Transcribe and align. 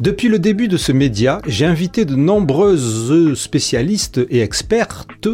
Depuis 0.00 0.28
le 0.28 0.40
début 0.40 0.66
de 0.66 0.76
ce 0.76 0.90
média, 0.90 1.40
j'ai 1.46 1.66
invité 1.66 2.04
de 2.04 2.16
nombreuses 2.16 3.34
spécialistes 3.34 4.20
et 4.28 4.40
expertes, 4.40 5.28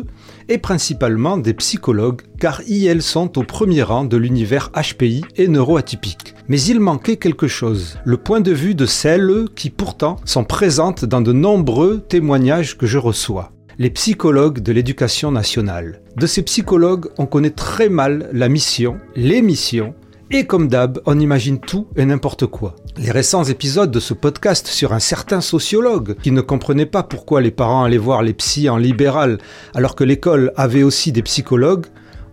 et 0.50 0.58
principalement 0.58 1.38
des 1.38 1.54
psychologues, 1.54 2.20
car 2.38 2.60
ils 2.68 3.00
sont 3.00 3.38
au 3.38 3.42
premier 3.42 3.82
rang 3.82 4.04
de 4.04 4.18
l'univers 4.18 4.70
HPI 4.72 5.22
et 5.36 5.48
neuroatypique. 5.48 6.34
Mais 6.48 6.60
il 6.60 6.78
manquait 6.78 7.16
quelque 7.16 7.48
chose, 7.48 7.98
le 8.04 8.18
point 8.18 8.42
de 8.42 8.52
vue 8.52 8.74
de 8.74 8.84
celles 8.84 9.46
qui 9.56 9.70
pourtant 9.70 10.16
sont 10.26 10.44
présentes 10.44 11.06
dans 11.06 11.22
de 11.22 11.32
nombreux 11.32 12.00
témoignages 12.00 12.76
que 12.76 12.86
je 12.86 12.98
reçois 12.98 13.52
les 13.78 13.88
psychologues 13.88 14.60
de 14.60 14.72
l'éducation 14.72 15.32
nationale. 15.32 16.02
De 16.14 16.26
ces 16.26 16.42
psychologues, 16.42 17.06
on 17.16 17.24
connaît 17.24 17.48
très 17.48 17.88
mal 17.88 18.28
la 18.34 18.50
mission, 18.50 18.98
les 19.16 19.40
missions 19.40 19.94
et 20.32 20.46
comme 20.46 20.68
d'hab, 20.68 21.00
on 21.06 21.18
imagine 21.18 21.58
tout 21.58 21.88
et 21.96 22.04
n'importe 22.04 22.46
quoi. 22.46 22.76
Les 22.96 23.10
récents 23.10 23.44
épisodes 23.44 23.90
de 23.90 23.98
ce 23.98 24.14
podcast 24.14 24.68
sur 24.68 24.92
un 24.92 25.00
certain 25.00 25.40
sociologue 25.40 26.16
qui 26.22 26.30
ne 26.30 26.40
comprenait 26.40 26.86
pas 26.86 27.02
pourquoi 27.02 27.40
les 27.40 27.50
parents 27.50 27.82
allaient 27.82 27.98
voir 27.98 28.22
les 28.22 28.32
psys 28.32 28.68
en 28.68 28.76
libéral 28.76 29.38
alors 29.74 29.96
que 29.96 30.04
l'école 30.04 30.52
avait 30.56 30.84
aussi 30.84 31.10
des 31.10 31.22
psychologues 31.22 31.86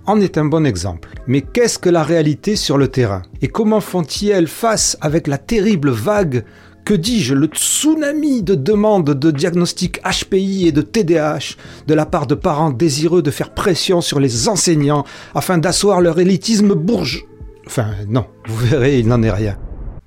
en 0.05 0.21
est 0.21 0.38
un 0.38 0.45
bon 0.45 0.65
exemple. 0.65 1.09
Mais 1.25 1.41
qu'est-ce 1.41 1.79
que 1.79 1.89
la 1.89 2.03
réalité 2.03 2.55
sur 2.55 2.77
le 2.77 2.88
terrain? 2.88 3.23
Et 3.41 3.47
comment 3.47 3.81
font-ils 3.81 4.47
face 4.47 4.95
avec 5.02 5.27
la 5.27 5.38
terrible 5.38 5.89
vague? 5.89 6.45
Que 6.85 6.93
dis-je, 6.93 7.33
le 7.33 7.47
tsunami 7.47 8.43
de 8.43 8.55
demandes 8.55 9.09
de 9.09 9.31
diagnostic 9.31 9.99
HPI 10.03 10.67
et 10.67 10.71
de 10.71 10.81
TDAH 10.81 11.57
de 11.88 11.93
la 11.93 12.05
part 12.05 12.27
de 12.27 12.35
parents 12.35 12.69
désireux 12.69 13.21
de 13.21 13.31
faire 13.31 13.53
pression 13.53 13.99
sur 14.02 14.21
les 14.21 14.47
enseignants 14.47 15.03
afin 15.35 15.57
d'asseoir 15.57 15.99
leur 15.99 16.19
élitisme 16.19 16.73
bourge 16.75 17.25
Enfin, 17.67 17.95
non, 18.07 18.26
vous 18.48 18.55
verrez, 18.55 18.99
il 18.99 19.09
n'en 19.09 19.21
est 19.21 19.30
rien. 19.30 19.57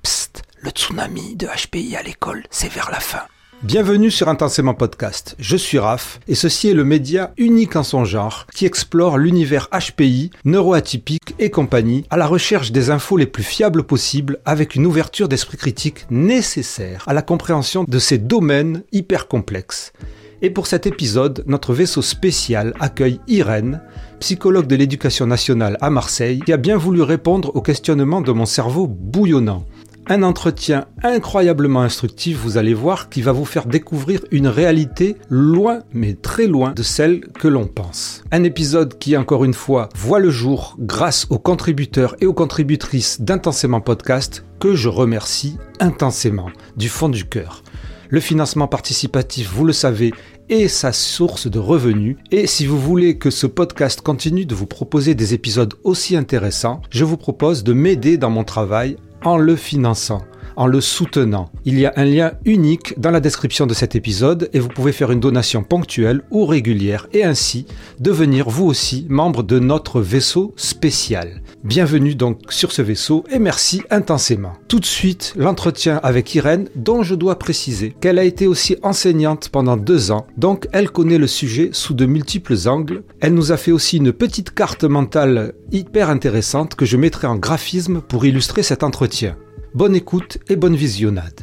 Psst, 0.01 0.41
le 0.61 0.71
tsunami 0.71 1.35
de 1.35 1.45
HPI 1.45 1.95
à 1.95 2.01
l'école, 2.01 2.41
c'est 2.49 2.71
vers 2.71 2.89
la 2.89 2.99
fin. 2.99 3.21
Bienvenue 3.61 4.09
sur 4.09 4.29
Intensément 4.29 4.73
Podcast. 4.73 5.35
Je 5.37 5.55
suis 5.57 5.77
Raph 5.77 6.19
et 6.27 6.33
ceci 6.33 6.69
est 6.69 6.73
le 6.73 6.83
média 6.83 7.33
unique 7.37 7.75
en 7.75 7.83
son 7.83 8.03
genre 8.03 8.47
qui 8.51 8.65
explore 8.65 9.19
l'univers 9.19 9.69
HPI, 9.69 10.31
neuroatypique 10.43 11.35
et 11.37 11.51
compagnie 11.51 12.03
à 12.09 12.17
la 12.17 12.25
recherche 12.25 12.71
des 12.71 12.89
infos 12.89 13.17
les 13.17 13.27
plus 13.27 13.43
fiables 13.43 13.83
possibles 13.83 14.39
avec 14.43 14.73
une 14.73 14.87
ouverture 14.87 15.29
d'esprit 15.29 15.57
critique 15.57 16.07
nécessaire 16.09 17.03
à 17.05 17.13
la 17.13 17.21
compréhension 17.21 17.85
de 17.87 17.99
ces 17.99 18.17
domaines 18.17 18.81
hyper 18.91 19.27
complexes. 19.27 19.93
Et 20.41 20.49
pour 20.49 20.65
cet 20.65 20.87
épisode, 20.87 21.43
notre 21.45 21.75
vaisseau 21.75 22.01
spécial 22.01 22.73
accueille 22.79 23.19
Irène, 23.27 23.83
psychologue 24.21 24.67
de 24.67 24.75
l'éducation 24.75 25.25
nationale 25.25 25.79
à 25.81 25.89
Marseille, 25.89 26.41
qui 26.45 26.53
a 26.53 26.57
bien 26.57 26.77
voulu 26.77 27.01
répondre 27.01 27.55
aux 27.55 27.61
questionnements 27.61 28.21
de 28.21 28.31
mon 28.31 28.45
cerveau 28.45 28.87
bouillonnant. 28.87 29.65
Un 30.07 30.21
entretien 30.21 30.85
incroyablement 31.01 31.81
instructif, 31.81 32.37
vous 32.37 32.57
allez 32.57 32.75
voir, 32.75 33.09
qui 33.09 33.23
va 33.23 33.31
vous 33.31 33.45
faire 33.45 33.65
découvrir 33.65 34.21
une 34.29 34.47
réalité 34.47 35.15
loin, 35.29 35.79
mais 35.91 36.13
très 36.13 36.45
loin 36.45 36.73
de 36.75 36.83
celle 36.83 37.21
que 37.21 37.47
l'on 37.47 37.65
pense. 37.65 38.23
Un 38.31 38.43
épisode 38.43 38.99
qui, 38.99 39.17
encore 39.17 39.43
une 39.43 39.55
fois, 39.55 39.89
voit 39.95 40.19
le 40.19 40.29
jour 40.29 40.75
grâce 40.77 41.25
aux 41.31 41.39
contributeurs 41.39 42.15
et 42.21 42.27
aux 42.27 42.33
contributrices 42.33 43.21
d'Intensément 43.21 43.81
Podcast, 43.81 44.45
que 44.59 44.75
je 44.75 44.89
remercie 44.89 45.57
intensément, 45.79 46.51
du 46.77 46.89
fond 46.89 47.09
du 47.09 47.25
cœur. 47.25 47.63
Le 48.11 48.19
financement 48.19 48.67
participatif, 48.67 49.49
vous 49.53 49.63
le 49.63 49.71
savez, 49.71 50.13
est 50.49 50.67
sa 50.67 50.91
source 50.91 51.47
de 51.47 51.59
revenus. 51.59 52.17
Et 52.31 52.47
si 52.47 52.65
vous 52.65 52.79
voulez 52.79 53.17
que 53.17 53.29
ce 53.29 53.47
podcast 53.47 54.01
continue 54.01 54.45
de 54.45 54.55
vous 54.55 54.67
proposer 54.67 55.15
des 55.15 55.33
épisodes 55.33 55.73
aussi 55.83 56.15
intéressants, 56.15 56.81
je 56.89 57.05
vous 57.05 57.17
propose 57.17 57.63
de 57.63 57.73
m'aider 57.73 58.17
dans 58.17 58.29
mon 58.29 58.43
travail 58.43 58.97
en 59.23 59.37
le 59.37 59.55
finançant 59.55 60.21
en 60.61 60.67
le 60.67 60.79
soutenant. 60.79 61.49
Il 61.65 61.79
y 61.79 61.87
a 61.87 61.93
un 61.95 62.05
lien 62.05 62.33
unique 62.45 62.93
dans 62.99 63.09
la 63.09 63.19
description 63.19 63.65
de 63.65 63.73
cet 63.73 63.95
épisode 63.95 64.47
et 64.53 64.59
vous 64.59 64.67
pouvez 64.67 64.91
faire 64.91 65.11
une 65.11 65.19
donation 65.19 65.63
ponctuelle 65.63 66.21
ou 66.29 66.45
régulière 66.45 67.07
et 67.13 67.23
ainsi 67.23 67.65
devenir 67.99 68.47
vous 68.47 68.67
aussi 68.67 69.07
membre 69.09 69.41
de 69.41 69.57
notre 69.57 70.01
vaisseau 70.01 70.53
spécial. 70.57 71.41
Bienvenue 71.63 72.13
donc 72.13 72.41
sur 72.49 72.73
ce 72.73 72.83
vaisseau 72.83 73.23
et 73.31 73.39
merci 73.39 73.81
intensément. 73.89 74.53
Tout 74.67 74.79
de 74.79 74.85
suite, 74.85 75.33
l'entretien 75.35 75.99
avec 76.03 76.35
Irène 76.35 76.69
dont 76.75 77.01
je 77.01 77.15
dois 77.15 77.39
préciser 77.39 77.95
qu'elle 77.99 78.19
a 78.19 78.23
été 78.23 78.45
aussi 78.45 78.77
enseignante 78.83 79.49
pendant 79.49 79.77
deux 79.77 80.11
ans, 80.11 80.27
donc 80.37 80.67
elle 80.73 80.91
connaît 80.91 81.17
le 81.17 81.25
sujet 81.25 81.71
sous 81.73 81.95
de 81.95 82.05
multiples 82.05 82.67
angles. 82.67 83.01
Elle 83.19 83.33
nous 83.33 83.51
a 83.51 83.57
fait 83.57 83.71
aussi 83.71 83.97
une 83.97 84.13
petite 84.13 84.53
carte 84.53 84.83
mentale 84.83 85.53
hyper 85.71 86.11
intéressante 86.11 86.75
que 86.75 86.85
je 86.85 86.97
mettrai 86.97 87.25
en 87.25 87.37
graphisme 87.37 88.01
pour 88.01 88.25
illustrer 88.25 88.61
cet 88.61 88.83
entretien. 88.83 89.35
Bonne 89.73 89.95
écoute 89.95 90.37
et 90.49 90.57
bonne 90.57 90.75
visionnade. 90.75 91.39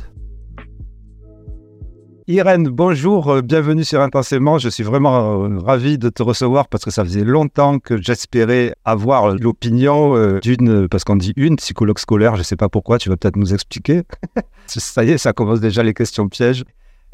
Irène, 2.27 2.69
bonjour, 2.69 3.31
euh, 3.31 3.41
bienvenue 3.41 3.85
sur 3.85 4.03
Intensément. 4.03 4.59
Je 4.59 4.69
suis 4.69 4.83
vraiment 4.83 5.47
euh, 5.47 5.59
ravi 5.61 5.97
de 5.97 6.11
te 6.11 6.23
recevoir 6.23 6.69
parce 6.69 6.85
que 6.85 6.91
ça 6.91 7.05
faisait 7.05 7.25
longtemps 7.25 7.79
que 7.79 7.97
j'espérais 7.97 8.75
avoir 8.85 9.35
l'opinion 9.35 10.15
euh, 10.15 10.41
d'une, 10.41 10.89
parce 10.89 11.05
qu'on 11.05 11.17
dit 11.17 11.33
une 11.37 11.57
psychologue 11.57 11.99
scolaire, 11.99 12.35
je 12.35 12.41
ne 12.41 12.45
sais 12.45 12.57
pas 12.57 12.69
pourquoi, 12.69 12.99
tu 12.99 13.09
vas 13.09 13.17
peut-être 13.17 13.37
nous 13.37 13.55
expliquer. 13.55 14.03
ça 14.67 15.05
y 15.05 15.13
est, 15.13 15.19
ça 15.19 15.33
commence 15.33 15.61
déjà 15.61 15.83
les 15.83 15.95
questions 15.95 16.29
pièges. 16.29 16.65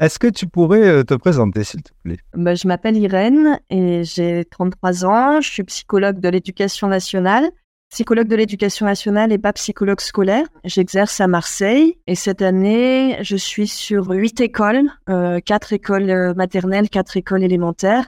Est-ce 0.01 0.19
que 0.19 0.27
tu 0.27 0.47
pourrais 0.47 1.05
te 1.05 1.13
présenter, 1.13 1.63
s'il 1.63 1.81
te 1.81 1.91
plaît? 2.03 2.17
Bah, 2.33 2.55
Je 2.55 2.67
m'appelle 2.67 2.97
Irène 2.97 3.61
et 3.69 4.03
j'ai 4.03 4.43
33 4.51 5.05
ans. 5.05 5.39
Je 5.39 5.49
suis 5.49 5.63
psychologue 5.63 6.19
de 6.19 6.27
l'éducation 6.27 6.89
nationale 6.89 7.49
psychologue 7.95 8.27
de 8.27 8.35
l'éducation 8.35 8.85
nationale 8.85 9.31
et 9.31 9.37
pas 9.37 9.53
psychologue 9.53 10.01
scolaire. 10.01 10.45
J'exerce 10.65 11.21
à 11.21 11.27
Marseille 11.27 11.97
et 12.07 12.15
cette 12.15 12.41
année, 12.41 13.17
je 13.21 13.37
suis 13.37 13.69
sur 13.69 14.09
huit 14.09 14.41
écoles, 14.41 14.89
euh, 15.07 15.39
quatre 15.39 15.71
écoles 15.71 16.09
euh, 16.09 16.33
maternelles, 16.33 16.89
quatre 16.89 17.15
écoles 17.15 17.41
élémentaires, 17.41 18.05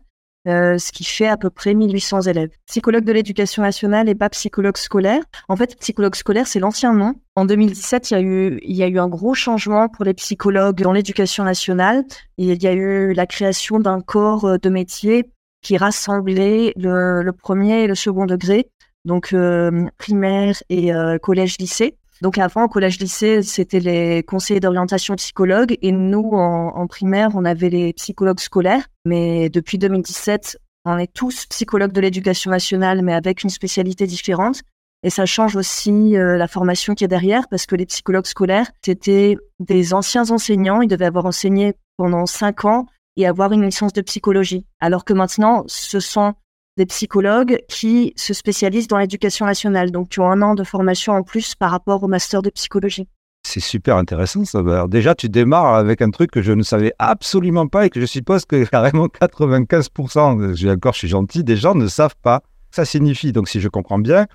euh, 0.49 0.77
ce 0.77 0.91
qui 0.91 1.05
fait 1.05 1.27
à 1.27 1.37
peu 1.37 1.49
près 1.49 1.73
1800 1.73 2.23
élèves. 2.23 2.49
Psychologue 2.65 3.05
de 3.05 3.13
l'éducation 3.13 3.63
nationale 3.63 4.09
et 4.09 4.15
pas 4.15 4.27
psychologue 4.27 4.75
scolaire. 4.75 5.23
En 5.47 5.55
fait, 5.55 5.77
psychologue 5.79 6.15
scolaire, 6.15 6.47
c'est 6.47 6.59
l'ancien 6.59 6.91
nom. 6.91 7.13
En 7.37 7.45
2017, 7.45 8.11
il 8.11 8.13
y, 8.13 8.17
a 8.17 8.21
eu, 8.21 8.59
il 8.63 8.75
y 8.75 8.83
a 8.83 8.89
eu 8.89 8.99
un 8.99 9.07
gros 9.07 9.35
changement 9.35 9.87
pour 9.87 10.03
les 10.03 10.13
psychologues 10.15 10.81
dans 10.81 10.91
l'éducation 10.91 11.45
nationale. 11.45 12.03
Il 12.37 12.61
y 12.61 12.67
a 12.67 12.73
eu 12.73 13.13
la 13.13 13.25
création 13.25 13.79
d'un 13.79 14.01
corps 14.01 14.59
de 14.59 14.69
métier 14.69 15.31
qui 15.61 15.77
rassemblait 15.77 16.73
le, 16.75 17.21
le 17.23 17.31
premier 17.31 17.83
et 17.83 17.87
le 17.87 17.95
second 17.95 18.25
degré 18.25 18.69
donc 19.07 19.33
euh, 19.33 19.87
primaire 19.97 20.55
et 20.69 20.93
euh, 20.93 21.17
collège-lycée. 21.17 21.95
Donc 22.21 22.37
avant, 22.37 22.63
au 22.63 22.67
collège-lycée, 22.67 23.41
c'était 23.41 23.79
les 23.79 24.23
conseillers 24.23 24.59
d'orientation 24.59 25.15
psychologues 25.15 25.77
et 25.81 25.91
nous, 25.91 26.31
en, 26.33 26.87
primaire, 26.87 27.29
on 27.35 27.45
avait 27.45 27.69
les 27.69 27.93
psychologues 27.93 28.39
scolaires. 28.39 28.87
Mais 29.05 29.49
depuis 29.49 29.77
2017, 29.77 30.57
on 30.85 30.97
est 30.97 31.11
tous 31.13 31.45
psychologues 31.47 31.91
de 31.91 32.01
l'éducation 32.01 32.51
nationale, 32.51 33.01
mais 33.03 33.13
avec 33.13 33.43
une 33.43 33.49
spécialité 33.49 34.07
différente. 34.07 34.61
Et 35.03 35.11
ça 35.11 35.27
change 35.27 35.55
aussi 35.55 36.17
euh, 36.17 36.37
la 36.37 36.47
formation 36.47 36.95
qui 36.95 37.03
est 37.03 37.07
derrière, 37.07 37.47
parce 37.49 37.67
que 37.67 37.75
les 37.75 37.85
psychologues 37.85 38.25
scolaires, 38.25 38.71
c'était 38.83 39.37
des 39.59 39.93
anciens 39.93 40.31
enseignants, 40.31 40.81
ils 40.81 40.87
devaient 40.87 41.05
avoir 41.05 41.27
enseigné 41.27 41.75
pendant 41.97 42.25
cinq 42.25 42.65
ans 42.65 42.87
et 43.15 43.27
avoir 43.27 43.51
une 43.51 43.63
licence 43.63 43.93
de 43.93 44.01
psychologie. 44.01 44.65
Alors 44.79 45.05
que 45.05 45.13
maintenant, 45.13 45.63
ce 45.67 45.99
sont 45.99 46.33
des 46.77 46.85
psychologues 46.85 47.59
qui 47.67 48.13
se 48.15 48.33
spécialisent 48.33 48.87
dans 48.87 48.97
l'éducation 48.97 49.45
nationale, 49.45 49.91
donc 49.91 50.09
qui 50.09 50.19
ont 50.19 50.31
un 50.31 50.41
an 50.41 50.55
de 50.55 50.63
formation 50.63 51.13
en 51.13 51.23
plus 51.23 51.55
par 51.55 51.71
rapport 51.71 52.03
au 52.03 52.07
master 52.07 52.41
de 52.41 52.49
psychologie. 52.49 53.07
C'est 53.43 53.59
super 53.59 53.97
intéressant 53.97 54.45
ça. 54.45 54.59
Alors 54.59 54.89
déjà, 54.89 55.15
tu 55.15 55.29
démarres 55.29 55.75
avec 55.75 56.01
un 56.01 56.09
truc 56.11 56.31
que 56.31 56.41
je 56.41 56.51
ne 56.51 56.63
savais 56.63 56.93
absolument 56.99 57.67
pas 57.67 57.85
et 57.85 57.89
que 57.89 57.99
je 57.99 58.05
suppose 58.05 58.45
que 58.45 58.65
carrément 58.69 59.07
95%, 59.07 60.55
j'ai 60.55 60.69
encore, 60.69 60.93
je 60.93 60.99
suis 60.99 61.07
gentil, 61.07 61.43
des 61.43 61.57
gens 61.57 61.75
ne 61.75 61.87
savent 61.87 62.15
pas. 62.21 62.43
Ça 62.71 62.85
signifie, 62.85 63.31
donc 63.31 63.47
si 63.47 63.61
je 63.61 63.69
comprends 63.69 63.99
bien, 63.99 64.27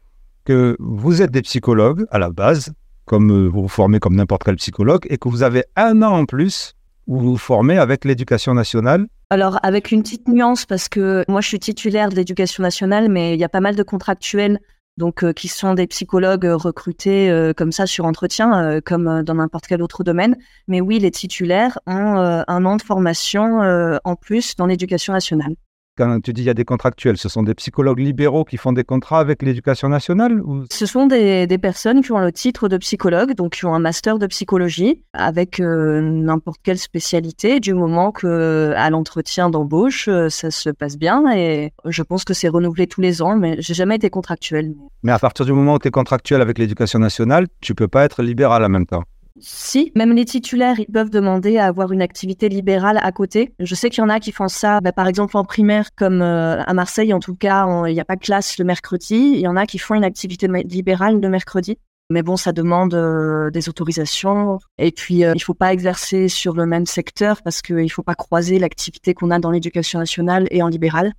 que 0.45 0.77
vous 0.81 1.23
êtes 1.23 1.31
des 1.31 1.43
psychologues 1.43 2.07
à 2.11 2.19
la 2.19 2.31
base, 2.31 2.73
comme 3.05 3.31
euh, 3.31 3.49
vous 3.49 3.63
vous 3.63 3.69
formez 3.69 4.01
comme 4.01 4.17
n'importe 4.17 4.45
quel 4.45 4.57
psychologue, 4.57 5.07
et 5.11 5.19
que 5.19 5.29
vous 5.29 5.43
avez 5.43 5.65
un 5.77 6.03
an 6.03 6.13
en 6.13 6.25
plus 6.25 6.75
où 7.07 7.19
vous 7.19 7.37
formez 7.37 7.79
avec 7.79 8.05
l'éducation 8.05 8.55
nationale 8.55 9.07
alors, 9.31 9.59
avec 9.63 9.93
une 9.93 10.03
petite 10.03 10.29
nuance, 10.29 10.67
parce 10.67 10.91
que 10.91 11.25
moi, 11.27 11.41
je 11.41 11.49
suis 11.49 11.59
titulaire 11.59 12.11
de 12.11 12.17
l'éducation 12.17 12.63
nationale, 12.63 13.09
mais 13.09 13.33
il 13.33 13.41
y 13.41 13.45
a 13.45 13.49
pas 13.49 13.61
mal 13.61 13.75
de 13.75 13.83
contractuels 13.83 14.59
donc 14.99 15.25
euh, 15.25 15.33
qui 15.33 15.49
sont 15.49 15.75
des 15.75 15.87
psychologues 15.87 16.45
recrutés 16.45 17.31
euh, 17.31 17.53
comme 17.53 17.73
ça 17.73 17.87
sur 17.87 18.05
entretien, 18.05 18.63
euh, 18.63 18.81
comme 18.85 19.23
dans 19.23 19.35
n'importe 19.35 19.67
quel 19.67 19.83
autre 19.83 20.05
domaine. 20.05 20.37
Mais 20.69 20.81
oui, 20.81 20.99
les 20.99 21.11
titulaires 21.11 21.79
ont 21.87 22.17
un 22.47 22.65
an 22.67 22.77
de 22.77 22.83
formation 22.83 23.61
en 24.05 24.17
plus 24.17 24.57
dans 24.57 24.67
l'éducation 24.67 25.13
nationale. 25.13 25.55
Quand 25.99 26.21
tu 26.23 26.33
dis 26.33 26.41
il 26.41 26.47
y 26.47 26.51
a 26.51 26.55
des 26.55 26.65
contractuels, 26.65 27.19
ce 27.19 27.29
sont 27.29 27.43
des 27.43 27.55
psychologues 27.55 27.99
libéraux 27.99 28.45
qui 28.45 28.57
font 28.57 28.73
des 28.73 28.83
contrats 28.83 29.21
avec 29.21 29.43
l'éducation 29.43 29.91
nationale 29.91 30.41
ou... 30.41 30.65
Ce 30.71 30.87
sont 30.87 31.07
des, 31.07 31.47
personnes 31.61 32.01
qui 32.01 32.13
ont 32.13 32.19
le 32.19 32.33
titre 32.33 32.69
de 32.69 32.79
psychologue, 32.79 33.35
donc 33.35 33.57
qui 33.57 33.67
ont 33.67 33.75
un 33.75 33.79
master 33.79 34.19
de 34.19 34.27
psychologie 34.27 35.03
avec 35.13 35.61
euh, 35.61 36.01
n'importe 36.01 36.61
quelle 36.63 36.79
spécialité, 36.79 37.61
du 37.61 37.75
moment 37.75 38.11
que 38.11 38.73
à 38.75 38.89
l'entretien 38.89 39.51
d'embauche, 39.51 40.09
euh, 40.09 40.31
ça 40.31 40.51
se 40.51 40.71
passe 40.71 40.97
bien 40.97 41.31
et 41.31 41.73
je 41.85 42.03
pense 42.03 42.25
que 42.25 42.33
c'est 42.33 42.49
renouvelé 42.49 42.87
tous 42.87 43.03
les 43.03 43.21
ans, 43.21 43.37
mais 43.37 43.57
j'ai 43.59 43.75
jamais 43.75 43.97
été 43.97 44.09
contractuel. 44.09 44.73
Mais 45.03 45.13
à 45.13 45.19
partir 45.19 45.45
du 45.45 45.53
moment 45.53 45.75
où 45.75 45.79
tu 45.79 45.89
es 45.89 45.91
contractuel 45.91 46.41
avec 46.41 46.57
l'éducation 46.57 47.01
nationale, 47.01 47.49
tu 47.61 47.75
peux 47.75 47.89
pas 47.89 48.05
être 48.05 48.23
libéral 48.23 48.65
en 48.65 48.71
même 48.71 48.87
temps. 48.87 49.05
Si, 49.41 49.93
même 49.97 50.15
les 50.15 50.25
titulaires, 50.25 50.79
ils 50.79 50.87
peuvent 50.87 51.11
demander 51.11 51.59
à 51.59 51.67
avoir 51.67 51.93
une 51.93 52.03
activité 52.03 52.49
libérale 52.49 52.99
à 53.03 53.13
côté. 53.13 53.55
Je 53.59 53.75
sais 53.75 53.91
qu'il 53.91 54.03
y 54.03 54.05
en 54.05 54.09
a 54.09 54.21
qui 54.21 54.33
font 54.33 54.49
ça, 54.49 54.81
bah, 54.81 54.93
par 54.93 55.09
exemple 55.09 55.37
en 55.37 55.45
primaire, 55.45 55.95
comme 55.95 56.23
euh, 56.23 56.63
à 56.63 56.75
Marseille, 56.75 57.13
en 57.13 57.21
tout 57.21 57.35
cas, 57.35 57.67
il 57.87 57.95
n'y 57.95 58.01
a 58.01 58.05
pas 58.05 58.17
de 58.17 58.21
classe 58.21 58.59
le 58.59 58.65
mercredi. 58.65 59.33
Il 59.35 59.41
y 59.41 59.49
en 59.49 59.57
a 59.57 59.67
qui 59.67 59.79
font 59.79 59.95
une 59.95 60.05
activité 60.05 60.49
libérale 60.65 61.21
le 61.21 61.29
mercredi. 61.29 61.79
Mais 62.11 62.23
bon, 62.23 62.37
ça 62.37 62.53
demande 62.53 62.95
euh, 62.95 63.51
des 63.51 63.71
autorisations. 63.71 64.59
Et 64.77 64.93
puis, 64.93 65.25
euh, 65.25 65.33
il 65.35 65.39
ne 65.39 65.43
faut 65.43 65.55
pas 65.55 65.73
exercer 65.73 66.29
sur 66.29 66.55
le 66.55 66.67
même 66.67 66.85
secteur 66.85 67.43
parce 67.43 67.63
qu'il 67.63 67.77
ne 67.77 67.89
faut 67.89 68.03
pas 68.03 68.15
croiser 68.15 68.59
l'activité 68.59 69.15
qu'on 69.15 69.31
a 69.31 69.39
dans 69.39 69.51
l'éducation 69.51 69.99
nationale 69.99 70.47
et 70.51 70.63
en 70.63 70.69
libéral. 70.69 71.15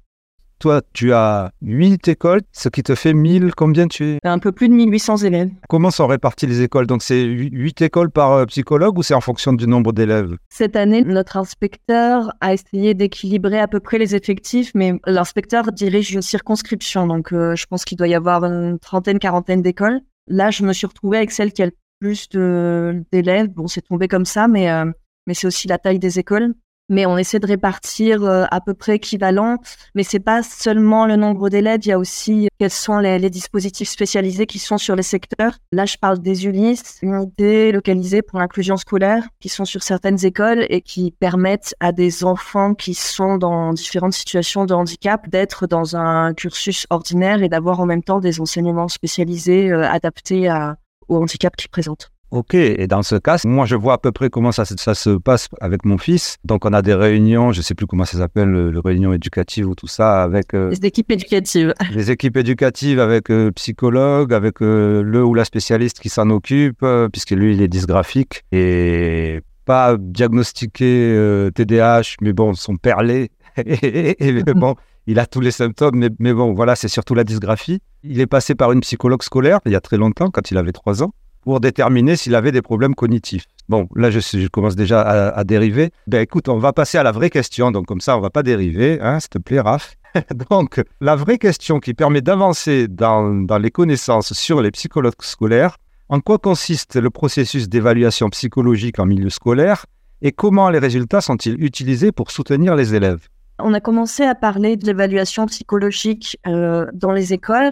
Toi, 0.63 0.81
tu 0.93 1.11
as 1.11 1.51
8 1.61 2.07
écoles, 2.07 2.39
ce 2.53 2.69
qui 2.69 2.83
te 2.83 2.95
fait 2.95 3.13
1000, 3.13 3.53
combien 3.53 3.89
tu 3.89 4.11
es? 4.11 4.19
Un 4.23 4.39
peu 4.39 4.53
plus 4.53 4.69
de 4.69 4.73
1800 4.73 5.17
élèves. 5.17 5.49
Comment 5.67 5.91
sont 5.91 6.07
réparties 6.07 6.47
les 6.47 6.61
écoles? 6.61 6.87
Donc 6.87 7.03
c'est 7.03 7.21
8 7.21 7.81
écoles 7.81 8.09
par 8.09 8.31
euh, 8.31 8.45
psychologue 8.45 8.97
ou 8.97 9.03
c'est 9.03 9.13
en 9.13 9.19
fonction 9.19 9.51
du 9.51 9.67
nombre 9.67 9.91
d'élèves? 9.91 10.37
Cette 10.47 10.77
année, 10.77 11.03
notre 11.03 11.35
inspecteur 11.35 12.31
a 12.39 12.53
essayé 12.53 12.93
d'équilibrer 12.93 13.59
à 13.59 13.67
peu 13.67 13.81
près 13.81 13.97
les 13.97 14.15
effectifs, 14.15 14.71
mais 14.73 14.93
l'inspecteur 15.05 15.69
dirige 15.73 16.13
une 16.13 16.21
circonscription, 16.21 17.07
donc 17.07 17.33
euh, 17.33 17.57
je 17.57 17.65
pense 17.65 17.83
qu'il 17.83 17.97
doit 17.97 18.07
y 18.07 18.15
avoir 18.15 18.45
une 18.45 18.79
trentaine, 18.79 19.19
quarantaine 19.19 19.61
d'écoles. 19.61 19.99
Là, 20.29 20.49
je 20.49 20.63
me 20.63 20.71
suis 20.71 20.87
retrouvée 20.87 21.17
avec 21.17 21.31
celle 21.31 21.51
qui 21.51 21.63
a 21.63 21.65
le 21.65 21.73
plus 21.99 22.29
d'élèves. 22.29 23.49
Bon, 23.49 23.67
c'est 23.67 23.81
tombé 23.81 24.07
comme 24.07 24.23
ça, 24.23 24.47
mais, 24.47 24.71
euh, 24.71 24.85
mais 25.27 25.33
c'est 25.33 25.45
aussi 25.45 25.67
la 25.67 25.77
taille 25.77 25.99
des 25.99 26.19
écoles 26.19 26.53
mais 26.89 27.05
on 27.05 27.17
essaie 27.17 27.39
de 27.39 27.47
répartir 27.47 28.23
euh, 28.23 28.45
à 28.51 28.61
peu 28.61 28.73
près 28.73 28.95
équivalent. 28.95 29.57
Mais 29.95 30.03
c'est 30.03 30.19
pas 30.19 30.43
seulement 30.43 31.05
le 31.05 31.15
nombre 31.15 31.49
d'élèves, 31.49 31.81
il 31.83 31.89
y 31.89 31.91
a 31.91 31.99
aussi 31.99 32.49
quels 32.59 32.69
sont 32.69 32.99
les, 32.99 33.29
dispositifs 33.29 33.89
spécialisés 33.89 34.45
qui 34.45 34.59
sont 34.59 34.77
sur 34.77 34.95
les 34.95 35.03
secteurs. 35.03 35.57
Là, 35.71 35.85
je 35.85 35.97
parle 35.97 36.19
des 36.19 36.45
ULIS, 36.45 36.81
unités 37.01 37.71
localisées 37.71 38.21
pour 38.21 38.39
l'inclusion 38.39 38.77
scolaire, 38.77 39.23
qui 39.39 39.49
sont 39.49 39.65
sur 39.65 39.81
certaines 39.81 40.23
écoles 40.25 40.65
et 40.69 40.81
qui 40.81 41.11
permettent 41.11 41.73
à 41.79 41.91
des 41.91 42.23
enfants 42.23 42.73
qui 42.73 42.93
sont 42.93 43.37
dans 43.37 43.73
différentes 43.73 44.13
situations 44.13 44.65
de 44.65 44.73
handicap 44.73 45.29
d'être 45.29 45.67
dans 45.67 45.95
un 45.95 46.33
cursus 46.33 46.85
ordinaire 46.89 47.41
et 47.41 47.49
d'avoir 47.49 47.79
en 47.79 47.85
même 47.85 48.03
temps 48.03 48.19
des 48.19 48.39
enseignements 48.39 48.87
spécialisés 48.87 49.71
euh, 49.71 49.89
adaptés 49.89 50.47
à, 50.47 50.77
au 51.07 51.17
handicap 51.17 51.55
qu'ils 51.55 51.69
présentent. 51.69 52.12
Ok, 52.33 52.55
et 52.55 52.87
dans 52.87 53.03
ce 53.03 53.15
cas, 53.15 53.37
moi 53.45 53.67
je 53.67 53.75
vois 53.75 53.93
à 53.93 53.97
peu 53.99 54.11
près 54.11 54.31
comment 54.31 54.51
ça, 54.51 54.65
se 54.65 55.17
passe 55.19 55.49
avec 55.61 55.85
mon 55.85 55.99
fils. 55.99 56.37
Donc 56.43 56.65
on 56.65 56.73
a 56.73 56.81
des 56.81 56.95
réunions, 56.95 57.51
je 57.51 57.59
ne 57.59 57.61
sais 57.61 57.75
plus 57.75 57.85
comment 57.85 58.05
ça 58.05 58.17
s'appelle, 58.17 58.51
les 58.51 58.79
réunions 58.83 59.13
éducatives 59.13 59.69
ou 59.69 59.75
tout 59.75 59.85
ça 59.85 60.23
avec... 60.23 60.55
Euh, 60.55 60.71
les 60.71 60.83
équipes 60.83 61.11
éducatives. 61.11 61.75
Les 61.93 62.09
équipes 62.09 62.35
éducatives 62.37 62.99
avec 62.99 63.29
le 63.29 63.35
euh, 63.35 63.51
psychologue, 63.51 64.33
avec 64.33 64.63
euh, 64.63 65.03
le 65.03 65.23
ou 65.23 65.35
la 65.35 65.45
spécialiste 65.45 65.99
qui 65.99 66.09
s'en 66.09 66.27
occupe, 66.31 66.83
puisque 67.11 67.31
lui 67.31 67.53
il 67.53 67.61
est 67.61 67.67
dysgraphique 67.67 68.41
et 68.51 69.41
pas 69.65 69.95
diagnostiqué 69.99 71.49
TDAH, 71.53 72.15
mais 72.21 72.33
bon, 72.33 72.55
son 72.55 72.77
perlé. 72.77 73.29
et, 73.57 74.43
bon, 74.55 74.73
il 75.05 75.19
a 75.19 75.27
tous 75.27 75.39
les 75.39 75.51
symptômes, 75.51 75.97
mais, 75.97 76.09
mais 76.17 76.33
bon, 76.33 76.55
voilà, 76.55 76.75
c'est 76.75 76.87
surtout 76.87 77.13
la 77.13 77.25
dysgraphie. 77.25 77.79
Il 78.01 78.19
est 78.19 78.25
passé 78.25 78.55
par 78.55 78.71
une 78.71 78.81
psychologue 78.81 79.21
scolaire 79.21 79.59
il 79.67 79.71
y 79.71 79.75
a 79.75 79.81
très 79.81 79.97
longtemps, 79.97 80.31
quand 80.31 80.49
il 80.49 80.57
avait 80.57 80.71
3 80.71 81.03
ans 81.03 81.13
pour 81.43 81.59
déterminer 81.59 82.15
s'il 82.15 82.35
avait 82.35 82.51
des 82.51 82.61
problèmes 82.61 82.95
cognitifs. 82.95 83.45
Bon, 83.69 83.87
là, 83.95 84.11
je, 84.11 84.47
commence 84.47 84.75
déjà 84.75 85.01
à, 85.01 85.43
dériver. 85.43 85.91
Ben 86.07 86.21
écoute, 86.21 86.49
on 86.49 86.57
va 86.57 86.73
passer 86.73 86.97
à 86.97 87.03
la 87.03 87.11
vraie 87.11 87.29
question. 87.29 87.71
Donc, 87.71 87.85
comme 87.85 88.01
ça, 88.01 88.17
on 88.17 88.21
va 88.21 88.29
pas 88.29 88.43
dériver, 88.43 88.99
hein, 89.01 89.19
s'il 89.19 89.29
te 89.29 89.37
plaît, 89.37 89.61
Raph. 89.61 89.95
donc, 90.49 90.81
la 90.99 91.15
vraie 91.15 91.37
question 91.37 91.79
qui 91.79 91.93
permet 91.93 92.21
d'avancer 92.21 92.87
dans, 92.87 93.33
dans 93.33 93.57
les 93.57 93.71
connaissances 93.71 94.33
sur 94.33 94.61
les 94.61 94.71
psychologues 94.71 95.13
scolaires, 95.21 95.77
en 96.09 96.19
quoi 96.19 96.37
consiste 96.37 96.97
le 96.97 97.09
processus 97.09 97.69
d'évaluation 97.69 98.29
psychologique 98.29 98.99
en 98.99 99.05
milieu 99.05 99.29
scolaire 99.29 99.85
et 100.21 100.31
comment 100.31 100.69
les 100.69 100.79
résultats 100.79 101.21
sont-ils 101.21 101.61
utilisés 101.61 102.11
pour 102.11 102.31
soutenir 102.31 102.75
les 102.75 102.95
élèves? 102.95 103.27
On 103.59 103.73
a 103.73 103.79
commencé 103.79 104.23
à 104.23 104.35
parler 104.35 104.77
de 104.77 104.85
l'évaluation 104.85 105.45
psychologique 105.47 106.37
euh, 106.47 106.85
dans 106.93 107.11
les 107.11 107.33
écoles. 107.33 107.71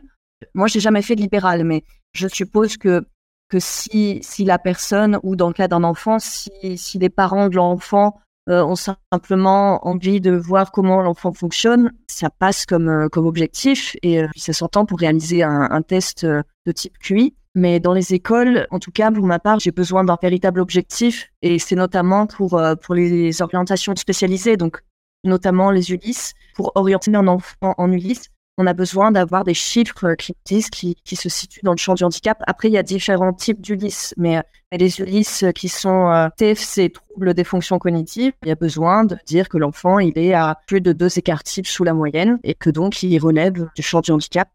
Moi, 0.53 0.67
j'ai 0.67 0.79
jamais 0.79 1.01
fait 1.01 1.15
de 1.15 1.21
libéral, 1.21 1.63
mais 1.63 1.83
je 2.13 2.27
suppose 2.27 2.77
que 2.77 3.05
que 3.51 3.59
si, 3.59 4.19
si 4.23 4.45
la 4.45 4.57
personne, 4.57 5.19
ou 5.23 5.35
dans 5.35 5.49
le 5.49 5.53
cas 5.53 5.67
d'un 5.67 5.83
enfant, 5.83 6.19
si, 6.19 6.49
si 6.77 6.97
les 6.97 7.09
parents 7.09 7.49
de 7.49 7.55
l'enfant 7.57 8.17
euh, 8.49 8.63
ont 8.63 8.75
simplement 8.75 9.85
envie 9.85 10.21
de 10.21 10.31
voir 10.31 10.71
comment 10.71 11.01
l'enfant 11.01 11.33
fonctionne, 11.33 11.91
ça 12.07 12.29
passe 12.29 12.65
comme, 12.65 12.87
euh, 12.87 13.09
comme 13.09 13.27
objectif 13.27 13.95
et 14.01 14.23
euh, 14.23 14.27
ça 14.37 14.53
s'entend 14.53 14.85
pour 14.85 14.99
réaliser 14.99 15.43
un, 15.43 15.67
un, 15.69 15.81
test 15.81 16.25
de 16.25 16.71
type 16.71 16.97
QI. 16.97 17.35
Mais 17.53 17.81
dans 17.81 17.91
les 17.91 18.13
écoles, 18.13 18.67
en 18.71 18.79
tout 18.79 18.91
cas 18.91 19.11
pour 19.11 19.25
ma 19.25 19.37
part, 19.37 19.59
j'ai 19.59 19.71
besoin 19.71 20.05
d'un 20.05 20.17
véritable 20.19 20.61
objectif 20.61 21.29
et 21.41 21.59
c'est 21.59 21.75
notamment 21.75 22.25
pour, 22.25 22.61
pour 22.81 22.95
les 22.95 23.41
orientations 23.41 23.93
spécialisées, 23.97 24.55
donc 24.55 24.81
notamment 25.25 25.69
les 25.69 25.91
ULIS, 25.91 26.31
pour 26.55 26.71
orienter 26.75 27.13
un 27.13 27.27
enfant 27.27 27.75
en 27.77 27.91
ULIS 27.91 28.29
on 28.57 28.67
a 28.67 28.73
besoin 28.73 29.11
d'avoir 29.11 29.43
des 29.43 29.53
chiffres 29.53 30.13
qui 30.15 30.35
disent 30.45 30.69
qui, 30.69 30.95
se 31.15 31.29
situent 31.29 31.61
dans 31.63 31.71
le 31.71 31.77
champ 31.77 31.93
du 31.93 32.03
handicap. 32.03 32.41
Après, 32.47 32.67
il 32.67 32.73
y 32.73 32.77
a 32.77 32.83
différents 32.83 33.33
types 33.33 33.61
d'ULIS, 33.61 34.13
mais, 34.17 34.41
les 34.71 35.01
ULIS 35.01 35.51
qui 35.53 35.67
sont 35.67 36.07
euh, 36.07 36.29
TFC, 36.37 36.91
troubles 36.91 37.33
des 37.33 37.43
fonctions 37.43 37.77
cognitives, 37.77 38.31
il 38.43 38.47
y 38.47 38.51
a 38.51 38.55
besoin 38.55 39.03
de 39.03 39.17
dire 39.25 39.49
que 39.49 39.57
l'enfant, 39.57 39.99
il 39.99 40.17
est 40.17 40.33
à 40.33 40.57
plus 40.65 40.79
de 40.79 40.93
deux 40.93 41.19
écarts 41.19 41.43
types 41.43 41.67
sous 41.67 41.83
la 41.83 41.93
moyenne 41.93 42.39
et 42.45 42.53
que 42.53 42.69
donc 42.69 43.03
il 43.03 43.19
relève 43.19 43.67
du 43.75 43.81
champ 43.81 43.99
du 43.99 44.11
handicap. 44.11 44.47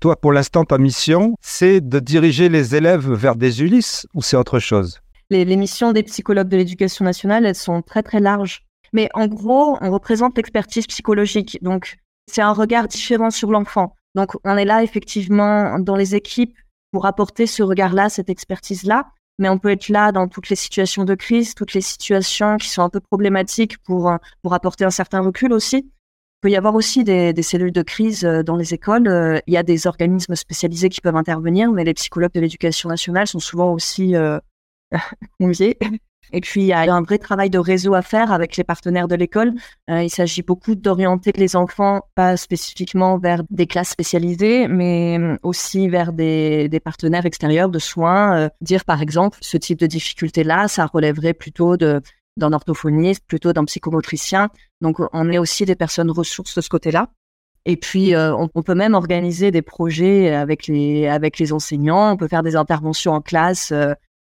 Toi, 0.00 0.16
pour 0.16 0.32
l'instant, 0.32 0.64
ta 0.64 0.76
mission, 0.76 1.34
c'est 1.40 1.80
de 1.80 1.98
diriger 1.98 2.50
les 2.50 2.76
élèves 2.76 3.10
vers 3.10 3.36
des 3.36 3.62
ULIS 3.62 4.06
ou 4.12 4.20
c'est 4.20 4.36
autre 4.36 4.58
chose? 4.58 5.00
Les, 5.30 5.46
les 5.46 5.56
missions 5.56 5.92
des 5.92 6.02
psychologues 6.02 6.48
de 6.48 6.56
l'éducation 6.58 7.04
nationale, 7.06 7.46
elles 7.46 7.54
sont 7.54 7.80
très 7.80 8.02
très 8.02 8.20
larges. 8.20 8.64
Mais 8.92 9.08
en 9.14 9.26
gros, 9.26 9.78
on 9.80 9.90
représente 9.90 10.36
l'expertise 10.36 10.86
psychologique. 10.86 11.58
Donc, 11.62 11.96
c'est 12.30 12.42
un 12.42 12.52
regard 12.52 12.88
différent 12.88 13.30
sur 13.30 13.50
l'enfant. 13.50 13.94
Donc, 14.14 14.32
on 14.44 14.56
est 14.56 14.64
là 14.64 14.82
effectivement 14.82 15.78
dans 15.78 15.96
les 15.96 16.14
équipes 16.14 16.56
pour 16.92 17.06
apporter 17.06 17.46
ce 17.46 17.62
regard-là, 17.62 18.08
cette 18.08 18.30
expertise-là. 18.30 19.06
Mais 19.38 19.48
on 19.48 19.58
peut 19.58 19.70
être 19.70 19.88
là 19.88 20.10
dans 20.10 20.26
toutes 20.26 20.48
les 20.48 20.56
situations 20.56 21.04
de 21.04 21.14
crise, 21.14 21.54
toutes 21.54 21.74
les 21.74 21.80
situations 21.80 22.56
qui 22.56 22.68
sont 22.68 22.82
un 22.82 22.90
peu 22.90 23.00
problématiques 23.00 23.78
pour, 23.78 24.12
pour 24.42 24.54
apporter 24.54 24.84
un 24.84 24.90
certain 24.90 25.20
recul 25.20 25.52
aussi. 25.52 25.92
Il 26.38 26.42
peut 26.42 26.50
y 26.50 26.56
avoir 26.56 26.76
aussi 26.76 27.02
des, 27.02 27.34
cellules 27.42 27.72
de 27.72 27.82
crise 27.82 28.24
euh, 28.24 28.44
dans 28.44 28.54
les 28.54 28.72
écoles. 28.72 29.08
Euh, 29.08 29.40
il 29.48 29.54
y 29.54 29.56
a 29.56 29.64
des 29.64 29.88
organismes 29.88 30.36
spécialisés 30.36 30.88
qui 30.88 31.00
peuvent 31.00 31.16
intervenir, 31.16 31.72
mais 31.72 31.82
les 31.82 31.94
psychologues 31.94 32.32
de 32.32 32.38
l'éducation 32.38 32.88
nationale 32.88 33.26
sont 33.26 33.40
souvent 33.40 33.72
aussi 33.72 34.14
euh, 34.14 34.38
conviés 35.40 35.76
et 36.32 36.40
puis, 36.40 36.62
il 36.62 36.66
y 36.66 36.72
a 36.72 36.80
un 36.94 37.02
vrai 37.02 37.18
travail 37.18 37.50
de 37.50 37.58
réseau 37.58 37.94
à 37.94 38.02
faire 38.02 38.32
avec 38.32 38.56
les 38.56 38.64
partenaires 38.64 39.08
de 39.08 39.14
l'école. 39.14 39.54
Euh, 39.90 40.02
il 40.02 40.10
s'agit 40.10 40.42
beaucoup 40.42 40.74
d'orienter 40.74 41.32
les 41.34 41.56
enfants, 41.56 42.02
pas 42.14 42.36
spécifiquement 42.36 43.18
vers 43.18 43.42
des 43.50 43.66
classes 43.66 43.90
spécialisées, 43.90 44.68
mais 44.68 45.18
euh, 45.18 45.36
aussi 45.42 45.88
vers 45.88 46.12
des, 46.12 46.68
partenaires 46.84 47.26
extérieurs 47.26 47.70
de 47.70 47.78
soins. 47.78 48.36
Euh, 48.36 48.48
dire, 48.60 48.84
par 48.84 49.00
exemple, 49.00 49.38
ce 49.40 49.56
type 49.56 49.78
de 49.78 49.86
difficulté-là, 49.86 50.68
ça 50.68 50.86
relèverait 50.86 51.34
plutôt 51.34 51.76
d'un 51.76 52.52
orthophoniste, 52.52 53.24
plutôt 53.26 53.52
d'un 53.52 53.64
psychomotricien. 53.64 54.48
Donc, 54.80 54.98
on 55.12 55.30
est 55.30 55.38
aussi 55.38 55.64
des 55.64 55.76
personnes 55.76 56.10
ressources 56.10 56.54
de 56.54 56.60
ce 56.60 56.68
côté-là. 56.68 57.08
Et 57.64 57.76
puis, 57.76 58.14
on, 58.16 58.48
on, 58.54 58.62
peut 58.62 58.74
même 58.74 58.94
organiser 58.94 59.50
des 59.50 59.60
projets 59.60 60.34
avec 60.34 60.68
les, 60.68 61.06
avec 61.06 61.38
les 61.38 61.52
enseignants. 61.52 62.12
On 62.12 62.16
peut 62.16 62.28
faire 62.28 62.42
des 62.42 62.56
interventions 62.56 63.12
en 63.12 63.20
classe 63.20 63.74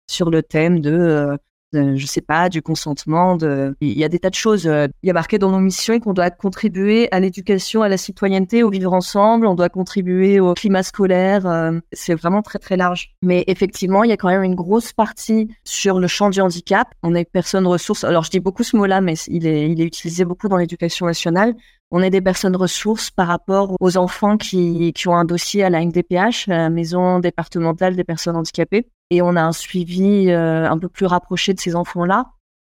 sur 0.09 0.29
le 0.29 0.43
thème 0.43 0.81
de 0.81 1.37
je 1.73 2.05
sais 2.05 2.21
pas, 2.21 2.49
du 2.49 2.61
consentement. 2.61 3.35
De... 3.35 3.75
Il 3.81 3.97
y 3.97 4.03
a 4.03 4.09
des 4.09 4.19
tas 4.19 4.29
de 4.29 4.35
choses. 4.35 4.67
Euh, 4.67 4.87
il 5.03 5.07
y 5.07 5.09
a 5.09 5.13
marqué 5.13 5.37
dans 5.37 5.51
nos 5.51 5.59
missions 5.59 5.99
qu'on 5.99 6.13
doit 6.13 6.29
contribuer 6.29 7.07
à 7.11 7.19
l'éducation, 7.19 7.81
à 7.81 7.89
la 7.89 7.97
citoyenneté, 7.97 8.63
au 8.63 8.69
vivre 8.69 8.93
ensemble. 8.93 9.47
On 9.47 9.55
doit 9.55 9.69
contribuer 9.69 10.39
au 10.39 10.53
climat 10.53 10.83
scolaire. 10.83 11.45
Euh, 11.45 11.79
c'est 11.91 12.15
vraiment 12.15 12.41
très 12.41 12.59
très 12.59 12.77
large. 12.77 13.13
Mais 13.21 13.43
effectivement, 13.47 14.03
il 14.03 14.09
y 14.09 14.13
a 14.13 14.17
quand 14.17 14.29
même 14.29 14.43
une 14.43 14.55
grosse 14.55 14.93
partie 14.93 15.49
sur 15.63 15.99
le 15.99 16.07
champ 16.07 16.29
du 16.29 16.41
handicap. 16.41 16.87
On 17.03 17.15
est 17.15 17.25
personnes 17.25 17.67
ressources. 17.67 18.03
Alors 18.03 18.23
je 18.23 18.29
dis 18.31 18.39
beaucoup 18.39 18.63
ce 18.63 18.75
mot-là, 18.77 19.01
mais 19.01 19.15
il 19.27 19.45
est 19.47 19.85
utilisé 19.85 20.25
beaucoup 20.25 20.47
dans 20.47 20.57
l'éducation 20.57 21.05
nationale. 21.05 21.53
On 21.89 22.01
est 22.01 22.09
des 22.09 22.21
personnes 22.21 22.55
ressources 22.55 23.11
par 23.11 23.27
rapport 23.27 23.75
aux 23.79 23.97
enfants 23.97 24.37
qui, 24.37 24.91
qui 24.93 25.07
ont 25.07 25.15
un 25.15 25.23
dossier 25.23 25.63
à 25.63 25.69
la 25.69 25.85
MDPH, 25.85 26.47
la 26.47 26.69
Maison 26.69 27.19
départementale 27.19 27.95
des 27.95 28.03
personnes 28.03 28.35
handicapées 28.35 28.87
et 29.09 29.21
on 29.21 29.35
a 29.35 29.41
un 29.41 29.53
suivi 29.53 30.29
euh, 30.29 30.69
un 30.69 30.77
peu 30.77 30.89
plus 30.89 31.05
rapproché 31.05 31.53
de 31.53 31.59
ces 31.59 31.75
enfants-là. 31.75 32.31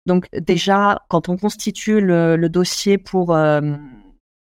Donc 0.06 0.28
déjà, 0.34 1.04
quand 1.10 1.30
on 1.30 1.38
constitue 1.38 2.01
le, 2.01 2.48
dossier 2.50 2.98
pour, 2.98 3.36
euh, 3.36 3.62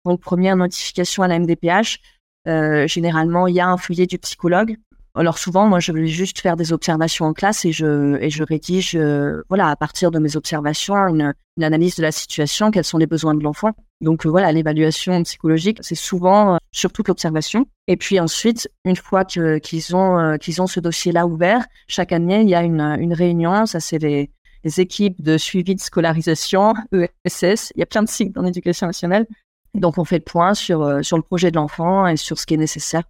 pour, 0.03 0.11
une 0.11 0.17
première 0.17 0.55
notification 0.55 1.23
à 1.23 1.27
la 1.27 1.39
MDPH, 1.39 1.99
euh, 2.47 2.87
généralement, 2.87 3.47
il 3.47 3.55
y 3.55 3.59
a 3.59 3.67
un 3.67 3.77
feuillet 3.77 4.05
du 4.05 4.17
psychologue 4.17 4.77
Alors 5.15 5.37
souvent, 5.37 5.67
moi, 5.67 5.79
je 5.79 5.91
vais 5.91 6.07
juste 6.07 6.39
faire 6.39 6.55
des 6.55 6.71
observations 6.71 7.25
en 7.25 7.33
classe 7.33 7.65
et 7.65 7.71
je, 7.71 8.17
et 8.21 8.29
je 8.29 8.43
rédige, 8.43 8.95
euh, 8.95 9.41
voilà, 9.49 9.67
à 9.67 9.75
partir 9.75 10.11
de 10.11 10.19
mes 10.19 10.35
observations, 10.35 10.95
une, 10.95 11.33
analyse 11.61 11.95
de 11.95 12.03
la 12.03 12.11
situation, 12.11 12.71
quels 12.71 12.85
sont 12.85 12.97
les 12.97 13.07
besoins 13.07 13.33
de 13.33 13.43
l'enfant. 13.43 13.71
Donc 13.99 14.25
euh, 14.25 14.29
voilà, 14.29 14.51
l'évaluation 14.51 15.21
psychologique, 15.23 15.79
c'est 15.81 15.95
souvent 15.95 16.57
sur 16.71 16.93
toute 16.93 17.09
l'observation. 17.09 17.65
Et 17.87 17.97
puis 17.97 18.19
ensuite, 18.19 18.69
une 18.85 18.95
fois 18.95 19.25
qu'ils 19.25 19.95
ont, 19.95 20.37
qu'ils 20.39 20.61
ont 20.61 20.67
ce 20.67 20.79
dossier-là 20.79 21.27
ouvert, 21.27 21.65
chaque 21.87 22.13
année, 22.13 22.41
il 22.41 22.49
y 22.49 22.55
a 22.55 22.63
une, 22.63 22.79
une 22.79 23.13
réunion, 23.13 23.65
ça 23.65 23.79
c'est 23.81 23.97
les, 23.97 24.31
équipes 24.77 25.21
de 25.21 25.37
suivi 25.37 25.75
de 25.75 25.79
scolarisation, 25.81 26.73
ESS. 27.25 27.73
Il 27.75 27.79
y 27.79 27.83
a 27.83 27.85
plein 27.85 28.03
de 28.03 28.09
cycles 28.09 28.33
dans 28.33 28.41
l'éducation 28.41 28.87
nationale. 28.87 29.25
Donc, 29.73 29.97
on 29.97 30.05
fait 30.05 30.17
le 30.17 30.23
point 30.23 30.53
sur, 30.53 30.81
euh, 30.81 31.01
sur 31.01 31.17
le 31.17 31.23
projet 31.23 31.51
de 31.51 31.55
l'enfant 31.55 32.07
et 32.07 32.17
sur 32.17 32.39
ce 32.39 32.45
qui 32.45 32.55
est 32.55 32.57
nécessaire. 32.57 33.03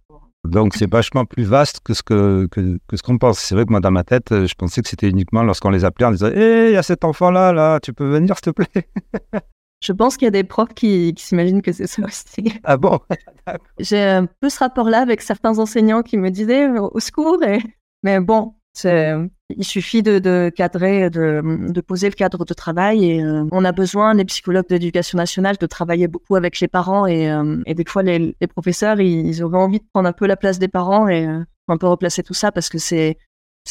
Donc, 0.48 0.74
c'est 0.74 0.90
vachement 0.90 1.26
plus 1.26 1.44
vaste 1.44 1.80
que 1.84 1.92
ce 1.92 2.02
qu'on 2.02 2.46
que, 2.48 2.78
que 2.88 2.96
ce 2.96 3.02
qu'on 3.02 3.18
pense. 3.18 3.38
C'est 3.38 3.54
vrai 3.54 3.66
que 3.66 3.70
moi, 3.70 3.80
dans 3.80 3.90
ma 3.90 4.04
tête, 4.04 4.28
je 4.30 4.54
pensais 4.54 4.80
que 4.80 4.88
c'était 4.88 5.08
uniquement 5.08 5.42
lorsqu'on 5.42 5.70
les 5.70 5.84
appelait, 5.84 6.06
on 6.06 6.12
disait 6.12 6.32
Hé, 6.34 6.70
il 6.70 6.72
y 6.72 6.76
a 6.76 6.82
cet 6.82 7.04
enfant-là, 7.04 7.52
là, 7.52 7.78
tu 7.80 7.92
peux 7.92 8.08
venir, 8.08 8.36
s'il 8.36 8.52
te 8.52 8.62
plaît? 8.62 8.88
Je 9.82 9.92
pense 9.92 10.18
qu'il 10.18 10.26
y 10.26 10.28
a 10.28 10.30
des 10.30 10.44
profs 10.44 10.74
qui, 10.74 11.14
qui 11.14 11.24
s'imaginent 11.24 11.62
que 11.62 11.72
c'est 11.72 11.86
ça 11.86 12.02
aussi. 12.04 12.52
Ah 12.64 12.76
bon? 12.76 13.00
J'ai 13.78 14.02
un 14.02 14.26
peu 14.26 14.50
ce 14.50 14.58
rapport-là 14.58 15.00
avec 15.00 15.22
certains 15.22 15.58
enseignants 15.58 16.02
qui 16.02 16.18
me 16.18 16.30
disaient 16.30 16.68
au 16.68 17.00
secours. 17.00 17.42
Et... 17.42 17.60
Mais 18.02 18.20
bon, 18.20 18.54
il 18.84 19.64
suffit 19.64 20.02
de, 20.02 20.50
cadrer, 20.50 21.10
de, 21.10 21.80
poser 21.80 22.08
le 22.08 22.14
cadre 22.14 22.44
de 22.44 22.54
travail 22.54 23.04
et 23.04 23.22
euh, 23.22 23.44
on 23.52 23.64
a 23.64 23.72
besoin, 23.72 24.14
les 24.14 24.24
psychologues 24.24 24.68
d'éducation 24.68 25.18
nationale, 25.18 25.56
de 25.56 25.66
travailler 25.66 26.08
beaucoup 26.08 26.36
avec 26.36 26.60
les 26.60 26.68
parents 26.68 27.06
et, 27.06 27.30
euh, 27.30 27.62
des 27.66 27.84
fois 27.86 28.02
les, 28.02 28.34
professeurs, 28.48 29.00
ils, 29.00 29.42
auraient 29.42 29.58
envie 29.58 29.80
de 29.80 29.84
prendre 29.92 30.08
un 30.08 30.12
peu 30.12 30.26
la 30.26 30.36
place 30.36 30.58
des 30.58 30.68
parents 30.68 31.08
et 31.08 31.26
euh, 31.26 31.40
un 31.68 31.76
peu 31.76 31.86
replacer 31.86 32.22
tout 32.22 32.34
ça 32.34 32.52
parce 32.52 32.68
que 32.68 32.78
c'est 32.78 33.16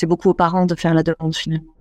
beaucoup 0.03 0.29
aux 0.29 0.33
parents 0.33 0.65
de 0.65 0.75
faire 0.75 0.93
la 0.93 1.03
demande 1.03 1.35
finalement. 1.35 1.73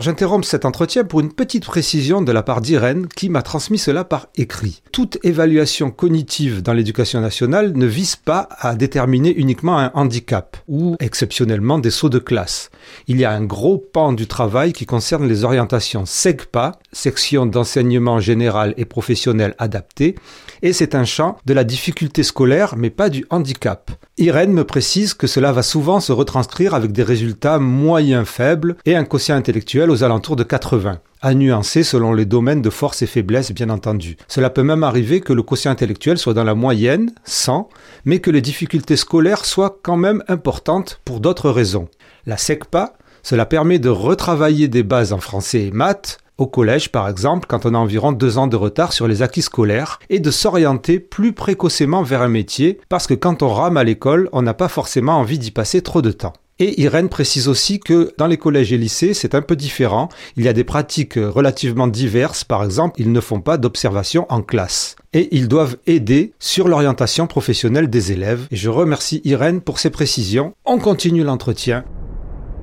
J'interromps 0.00 0.46
cet 0.46 0.64
entretien 0.64 1.04
pour 1.04 1.20
une 1.20 1.32
petite 1.32 1.64
précision 1.64 2.20
de 2.20 2.32
la 2.32 2.42
part 2.42 2.60
d'Irène 2.60 3.06
qui 3.06 3.30
m'a 3.30 3.42
transmis 3.42 3.78
cela 3.78 4.04
par 4.04 4.26
écrit. 4.36 4.82
Toute 4.92 5.18
évaluation 5.22 5.90
cognitive 5.90 6.62
dans 6.62 6.72
l'éducation 6.72 7.20
nationale 7.20 7.72
ne 7.74 7.86
vise 7.86 8.16
pas 8.16 8.48
à 8.58 8.74
déterminer 8.74 9.32
uniquement 9.34 9.78
un 9.78 9.92
handicap 9.94 10.56
ou 10.68 10.96
exceptionnellement 10.98 11.78
des 11.78 11.90
sauts 11.90 12.08
de 12.08 12.18
classe. 12.18 12.70
Il 13.06 13.18
y 13.18 13.24
a 13.24 13.30
un 13.30 13.44
gros 13.44 13.78
pan 13.78 14.12
du 14.12 14.26
travail 14.26 14.72
qui 14.72 14.84
concerne 14.84 15.28
les 15.28 15.44
orientations 15.44 16.06
SEGPA, 16.06 16.72
section 16.92 17.46
d'enseignement 17.46 18.18
général 18.18 18.74
et 18.76 18.84
professionnel 18.84 19.54
adapté, 19.58 20.16
et 20.62 20.72
c'est 20.72 20.94
un 20.94 21.04
champ 21.04 21.36
de 21.46 21.54
la 21.54 21.64
difficulté 21.64 22.22
scolaire 22.22 22.74
mais 22.76 22.90
pas 22.90 23.10
du 23.10 23.26
handicap. 23.30 23.90
Irène 24.18 24.52
me 24.52 24.64
précise 24.64 25.14
que 25.14 25.26
cela 25.26 25.52
va 25.52 25.62
souvent 25.62 26.00
se 26.00 26.12
retranscrire 26.12 26.74
avec 26.74 26.92
des 26.92 27.02
résultats 27.02 27.58
moyens 27.58 28.26
faibles 28.26 28.76
et 28.84 28.96
un 28.96 29.04
quotient 29.04 29.36
intellectuel 29.36 29.90
aux 29.90 30.04
alentours 30.04 30.36
de 30.36 30.44
80 30.44 31.00
à 31.24 31.32
nuancer 31.32 31.84
selon 31.84 32.12
les 32.12 32.26
domaines 32.26 32.60
de 32.60 32.68
force 32.68 33.00
et 33.00 33.06
faiblesse, 33.06 33.50
bien 33.50 33.70
entendu. 33.70 34.18
Cela 34.28 34.50
peut 34.50 34.62
même 34.62 34.84
arriver 34.84 35.22
que 35.22 35.32
le 35.32 35.42
quotient 35.42 35.70
intellectuel 35.70 36.18
soit 36.18 36.34
dans 36.34 36.44
la 36.44 36.54
moyenne, 36.54 37.12
100, 37.24 37.70
mais 38.04 38.18
que 38.18 38.30
les 38.30 38.42
difficultés 38.42 38.96
scolaires 38.96 39.46
soient 39.46 39.78
quand 39.82 39.96
même 39.96 40.22
importantes 40.28 41.00
pour 41.06 41.20
d'autres 41.20 41.48
raisons. 41.48 41.88
La 42.26 42.36
SECPA, 42.36 42.92
cela 43.22 43.46
permet 43.46 43.78
de 43.78 43.88
retravailler 43.88 44.68
des 44.68 44.82
bases 44.82 45.14
en 45.14 45.18
français 45.18 45.62
et 45.62 45.70
maths, 45.70 46.18
au 46.38 46.46
collège 46.46 46.90
par 46.90 47.08
exemple 47.08 47.46
quand 47.48 47.66
on 47.66 47.74
a 47.74 47.78
environ 47.78 48.12
deux 48.12 48.38
ans 48.38 48.46
de 48.46 48.56
retard 48.56 48.92
sur 48.92 49.08
les 49.08 49.22
acquis 49.22 49.42
scolaires 49.42 49.98
et 50.10 50.20
de 50.20 50.30
s'orienter 50.30 50.98
plus 50.98 51.32
précocement 51.32 52.02
vers 52.02 52.22
un 52.22 52.28
métier 52.28 52.80
parce 52.88 53.06
que 53.06 53.14
quand 53.14 53.42
on 53.42 53.52
rame 53.52 53.76
à 53.76 53.84
l'école 53.84 54.28
on 54.32 54.42
n'a 54.42 54.54
pas 54.54 54.68
forcément 54.68 55.18
envie 55.18 55.38
d'y 55.38 55.50
passer 55.50 55.82
trop 55.82 56.02
de 56.02 56.12
temps. 56.12 56.34
Et 56.60 56.80
Irène 56.80 57.08
précise 57.08 57.48
aussi 57.48 57.80
que 57.80 58.14
dans 58.16 58.28
les 58.28 58.36
collèges 58.36 58.72
et 58.72 58.78
lycées, 58.78 59.12
c'est 59.12 59.34
un 59.34 59.42
peu 59.42 59.56
différent. 59.56 60.08
Il 60.36 60.44
y 60.44 60.48
a 60.48 60.52
des 60.52 60.62
pratiques 60.62 61.14
relativement 61.16 61.88
diverses. 61.88 62.44
Par 62.44 62.62
exemple, 62.62 63.00
ils 63.00 63.10
ne 63.10 63.20
font 63.20 63.40
pas 63.40 63.56
d'observation 63.56 64.24
en 64.28 64.40
classe. 64.40 64.94
Et 65.12 65.34
ils 65.34 65.48
doivent 65.48 65.76
aider 65.88 66.32
sur 66.38 66.68
l'orientation 66.68 67.26
professionnelle 67.26 67.90
des 67.90 68.12
élèves. 68.12 68.46
Et 68.52 68.56
je 68.56 68.70
remercie 68.70 69.20
Irène 69.24 69.62
pour 69.62 69.80
ces 69.80 69.90
précisions. 69.90 70.54
On 70.64 70.78
continue 70.78 71.24
l'entretien. 71.24 71.84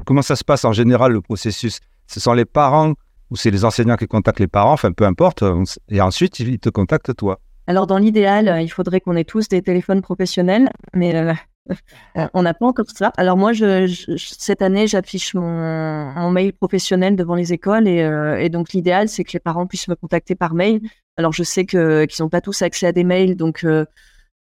Comment 0.05 0.21
ça 0.21 0.37
se 0.37 0.45
passe 0.45 0.63
en 0.63 0.71
général 0.71 1.11
le 1.11 1.19
processus? 1.19 1.79
Ce 2.07 2.21
sont 2.21 2.33
les 2.33 2.45
parents 2.45 2.93
ou 3.31 3.37
c'est 3.37 3.49
les 3.49 3.65
enseignants 3.65 3.95
qui 3.95 4.07
contactent 4.07 4.41
les 4.41 4.47
parents, 4.47 4.73
enfin 4.73 4.91
peu 4.91 5.05
importe, 5.05 5.43
et 5.89 6.01
ensuite 6.01 6.39
ils 6.39 6.59
te 6.59 6.69
contactent 6.69 7.15
toi. 7.15 7.39
Alors 7.67 7.87
dans 7.87 7.97
l'idéal, 7.97 8.47
euh, 8.47 8.61
il 8.61 8.69
faudrait 8.69 8.99
qu'on 8.99 9.15
ait 9.15 9.23
tous 9.23 9.47
des 9.47 9.61
téléphones 9.61 10.01
professionnels, 10.01 10.69
mais 10.93 11.15
euh, 11.15 11.33
euh, 12.17 12.27
on 12.33 12.41
n'a 12.41 12.53
pas 12.53 12.65
encore 12.65 12.89
ça. 12.93 13.13
Alors 13.17 13.37
moi, 13.37 13.53
je, 13.53 13.87
cette 14.17 14.61
année, 14.61 14.87
j'affiche 14.87 15.35
mon, 15.35 16.31
mail 16.31 16.53
professionnel 16.53 17.15
devant 17.15 17.35
les 17.35 17.53
écoles 17.53 17.87
et, 17.87 18.49
donc 18.49 18.73
l'idéal, 18.73 19.07
c'est 19.07 19.23
que 19.23 19.31
les 19.33 19.39
parents 19.39 19.67
puissent 19.67 19.87
me 19.87 19.95
contacter 19.95 20.35
par 20.35 20.53
mail. 20.53 20.81
Alors 21.17 21.31
je 21.33 21.43
sais 21.43 21.65
qu'ils 21.65 22.07
n'ont 22.19 22.29
pas 22.29 22.41
tous 22.41 22.61
accès 22.61 22.87
à 22.87 22.91
des 22.91 23.03
mails, 23.03 23.35
donc 23.35 23.65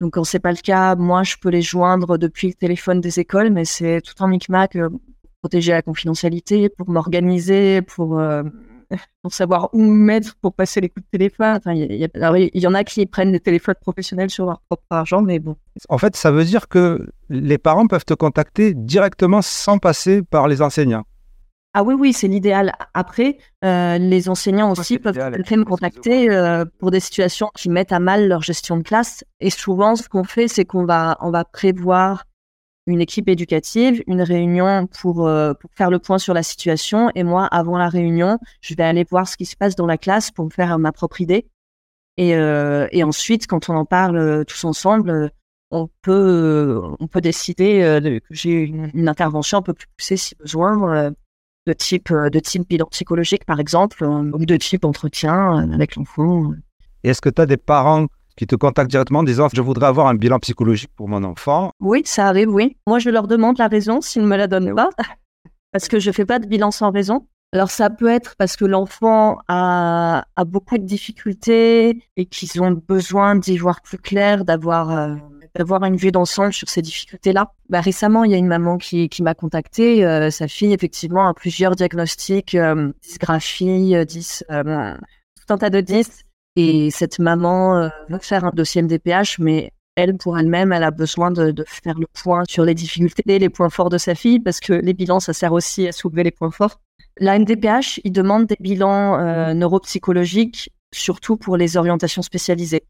donc 0.00 0.12
quand 0.12 0.24
c'est 0.24 0.40
pas 0.40 0.52
le 0.52 0.58
cas, 0.58 0.94
moi 0.94 1.22
je 1.22 1.36
peux 1.40 1.48
les 1.48 1.62
joindre 1.62 2.18
depuis 2.18 2.48
le 2.48 2.54
téléphone 2.54 3.00
des 3.00 3.18
écoles, 3.18 3.50
mais 3.50 3.64
c'est 3.64 4.02
tout 4.02 4.20
en 4.22 4.28
micmac 4.28 4.72
pour 4.72 5.00
protéger 5.40 5.72
la 5.72 5.82
confidentialité, 5.82 6.68
pour 6.68 6.90
m'organiser, 6.90 7.82
pour 7.82 8.20
pour 9.22 9.32
savoir 9.32 9.70
où 9.72 9.82
mettre 9.82 10.36
pour 10.36 10.54
passer 10.54 10.80
les 10.80 10.88
coups 10.88 11.04
de 11.06 11.18
téléphone. 11.18 11.58
il, 11.66 12.08
y, 12.54 12.66
en 12.66 12.74
a 12.74 12.84
qui 12.84 13.04
prennent 13.06 13.32
des 13.32 13.40
téléphones 13.40 13.76
professionnels 13.80 14.30
sur 14.30 14.46
leur 14.46 14.60
propre 14.68 14.84
argent, 14.90 15.22
mais 15.22 15.38
bon. 15.38 15.56
En 15.88 15.98
fait, 15.98 16.16
ça 16.16 16.30
veut 16.30 16.44
dire 16.44 16.68
que 16.68 17.06
les 17.28 17.58
parents 17.58 17.86
peuvent 17.86 18.04
te 18.04 18.14
contacter 18.14 18.74
directement 18.74 19.42
sans 19.42 19.78
passer 19.78 20.22
par 20.22 20.48
les 20.48 20.62
enseignants. 20.62 21.04
Ah 21.78 21.82
oui, 21.82 21.92
oui, 21.92 22.14
c'est 22.14 22.26
l'idéal. 22.26 22.72
Après, 22.94 23.36
euh, 23.62 23.98
les 23.98 24.30
enseignants 24.30 24.72
aussi 24.72 24.98
peuvent 24.98 25.14
me 25.14 25.64
contacter 25.64 26.30
euh, 26.30 26.64
pour 26.78 26.90
des 26.90 27.00
situations 27.00 27.50
qui 27.54 27.68
mettent 27.68 27.92
à 27.92 28.00
mal 28.00 28.28
leur 28.28 28.40
gestion 28.40 28.78
de 28.78 28.82
classe. 28.82 29.24
Et 29.40 29.50
souvent, 29.50 29.94
ce 29.94 30.08
qu'on 30.08 30.24
fait, 30.24 30.48
c'est 30.48 30.64
qu'on 30.64 30.86
va, 30.86 31.18
on 31.20 31.30
va 31.30 31.44
prévoir 31.44 32.24
une 32.86 33.00
équipe 33.00 33.28
éducative, 33.28 34.02
une 34.06 34.22
réunion 34.22 34.86
pour, 34.86 35.26
euh, 35.26 35.54
pour 35.54 35.70
faire 35.74 35.90
le 35.90 35.98
point 35.98 36.18
sur 36.18 36.34
la 36.34 36.42
situation. 36.42 37.10
Et 37.14 37.24
moi, 37.24 37.46
avant 37.46 37.76
la 37.76 37.88
réunion, 37.88 38.38
je 38.60 38.74
vais 38.74 38.84
aller 38.84 39.04
voir 39.08 39.28
ce 39.28 39.36
qui 39.36 39.44
se 39.44 39.56
passe 39.56 39.74
dans 39.74 39.86
la 39.86 39.98
classe 39.98 40.30
pour 40.30 40.44
me 40.44 40.50
faire 40.50 40.78
ma 40.78 40.92
propre 40.92 41.20
idée. 41.20 41.46
Et, 42.16 42.34
euh, 42.36 42.86
et 42.92 43.02
ensuite, 43.02 43.46
quand 43.46 43.68
on 43.68 43.74
en 43.74 43.84
parle 43.84 44.16
euh, 44.16 44.44
tous 44.44 44.64
ensemble, 44.64 45.30
on 45.70 45.88
peut, 46.02 46.80
on 47.00 47.08
peut 47.08 47.20
décider 47.20 47.80
que 48.00 48.34
j'ai 48.34 48.52
une, 48.52 49.08
intervention 49.08 49.58
un 49.58 49.62
peu 49.62 49.74
plus 49.74 49.88
poussée 49.96 50.16
si 50.16 50.36
besoin, 50.36 51.12
de 51.66 51.72
type, 51.72 52.12
de 52.12 52.38
type 52.38 52.68
bilan 52.68 52.86
psychologique, 52.86 53.44
par 53.44 53.58
exemple, 53.58 54.04
ou 54.04 54.46
de 54.46 54.56
type 54.56 54.84
entretien 54.84 55.68
avec 55.72 55.96
l'enfant. 55.96 56.52
Est-ce 57.02 57.20
que 57.20 57.30
tu 57.30 57.42
as 57.42 57.46
des 57.46 57.56
parents 57.56 58.06
qui 58.36 58.46
te 58.46 58.54
contactent 58.54 58.90
directement 58.90 59.20
en 59.20 59.24
disant 59.24 59.48
je 59.52 59.60
voudrais 59.60 59.86
avoir 59.86 60.06
un 60.06 60.14
bilan 60.14 60.38
psychologique 60.38 60.90
pour 60.96 61.08
mon 61.08 61.24
enfant. 61.24 61.70
Oui, 61.80 62.02
ça 62.04 62.26
arrive, 62.26 62.50
oui. 62.50 62.76
Moi, 62.86 62.98
je 62.98 63.10
leur 63.10 63.26
demande 63.26 63.58
la 63.58 63.68
raison 63.68 64.00
s'ils 64.00 64.22
ne 64.22 64.26
me 64.28 64.36
la 64.36 64.46
donnent 64.46 64.74
pas, 64.74 64.90
parce 65.72 65.88
que 65.88 65.98
je 65.98 66.10
ne 66.10 66.14
fais 66.14 66.26
pas 66.26 66.38
de 66.38 66.46
bilan 66.46 66.70
sans 66.70 66.90
raison. 66.90 67.26
Alors 67.52 67.70
ça 67.70 67.90
peut 67.90 68.08
être 68.08 68.34
parce 68.36 68.56
que 68.56 68.64
l'enfant 68.64 69.38
a, 69.48 70.24
a, 70.34 70.44
beaucoup 70.44 70.76
de 70.76 70.82
difficultés 70.82 72.02
et 72.16 72.26
qu'ils 72.26 72.60
ont 72.60 72.72
besoin 72.72 73.36
d'y 73.36 73.56
voir 73.56 73.80
plus 73.82 73.98
clair, 73.98 74.44
d'avoir 74.44 74.90
euh, 74.90 75.14
d'avoir 75.54 75.82
une 75.84 75.96
vue 75.96 76.12
d'ensemble 76.12 76.52
sur 76.52 76.68
ces 76.68 76.82
difficultés-là. 76.82 77.52
Bah, 77.70 77.80
récemment, 77.80 78.24
il 78.24 78.32
y 78.32 78.34
a 78.34 78.36
une 78.36 78.48
maman 78.48 78.76
qui, 78.76 79.08
qui 79.08 79.22
m'a 79.22 79.34
contacté. 79.34 80.04
Euh, 80.04 80.30
sa 80.30 80.48
fille, 80.48 80.74
effectivement, 80.74 81.28
a 81.28 81.34
plusieurs 81.34 81.76
diagnostics, 81.76 82.54
euh, 82.54 82.92
dysgraphie, 83.00 83.94
10, 84.04 84.44
tout 84.48 85.54
un 85.54 85.58
tas 85.58 85.70
de 85.70 85.80
10. 85.80 86.25
Et 86.56 86.90
cette 86.90 87.18
maman 87.18 87.76
euh, 87.76 87.88
veut 88.08 88.18
faire 88.18 88.44
un 88.44 88.50
dossier 88.50 88.82
MDPH, 88.82 89.38
mais 89.38 89.72
elle, 89.94 90.16
pour 90.16 90.38
elle-même, 90.38 90.72
elle 90.72 90.82
a 90.82 90.90
besoin 90.90 91.30
de, 91.30 91.54
faire 91.66 91.98
le 91.98 92.06
point 92.22 92.44
sur 92.48 92.64
les 92.64 92.74
difficultés, 92.74 93.38
les 93.38 93.48
points 93.50 93.70
forts 93.70 93.90
de 93.90 93.98
sa 93.98 94.14
fille, 94.14 94.40
parce 94.40 94.60
que 94.60 94.72
les 94.72 94.94
bilans, 94.94 95.20
ça 95.20 95.32
sert 95.32 95.52
aussi 95.52 95.86
à 95.86 95.92
soulever 95.92 96.24
les 96.24 96.30
points 96.30 96.50
forts. 96.50 96.80
La 97.18 97.38
MDPH, 97.38 98.00
il 98.04 98.12
demande 98.12 98.46
des 98.46 98.56
bilans 98.58 99.18
euh, 99.18 99.54
neuropsychologiques, 99.54 100.70
surtout 100.92 101.36
pour 101.36 101.56
les 101.56 101.76
orientations 101.76 102.22
spécialisées. 102.22 102.84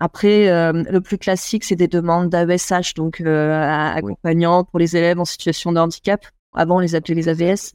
Après, 0.00 0.48
euh, 0.48 0.72
le 0.72 1.00
plus 1.00 1.18
classique, 1.18 1.64
c'est 1.64 1.76
des 1.76 1.88
demandes 1.88 2.28
d'AESH, 2.28 2.94
donc 2.94 3.20
accompagnants 3.20 4.64
pour 4.64 4.80
les 4.80 4.96
élèves 4.96 5.20
en 5.20 5.24
situation 5.24 5.72
de 5.72 5.78
handicap. 5.78 6.26
Avant, 6.52 6.76
on 6.76 6.80
les 6.80 6.94
appelait 6.94 7.14
les 7.14 7.28
AVS, 7.28 7.74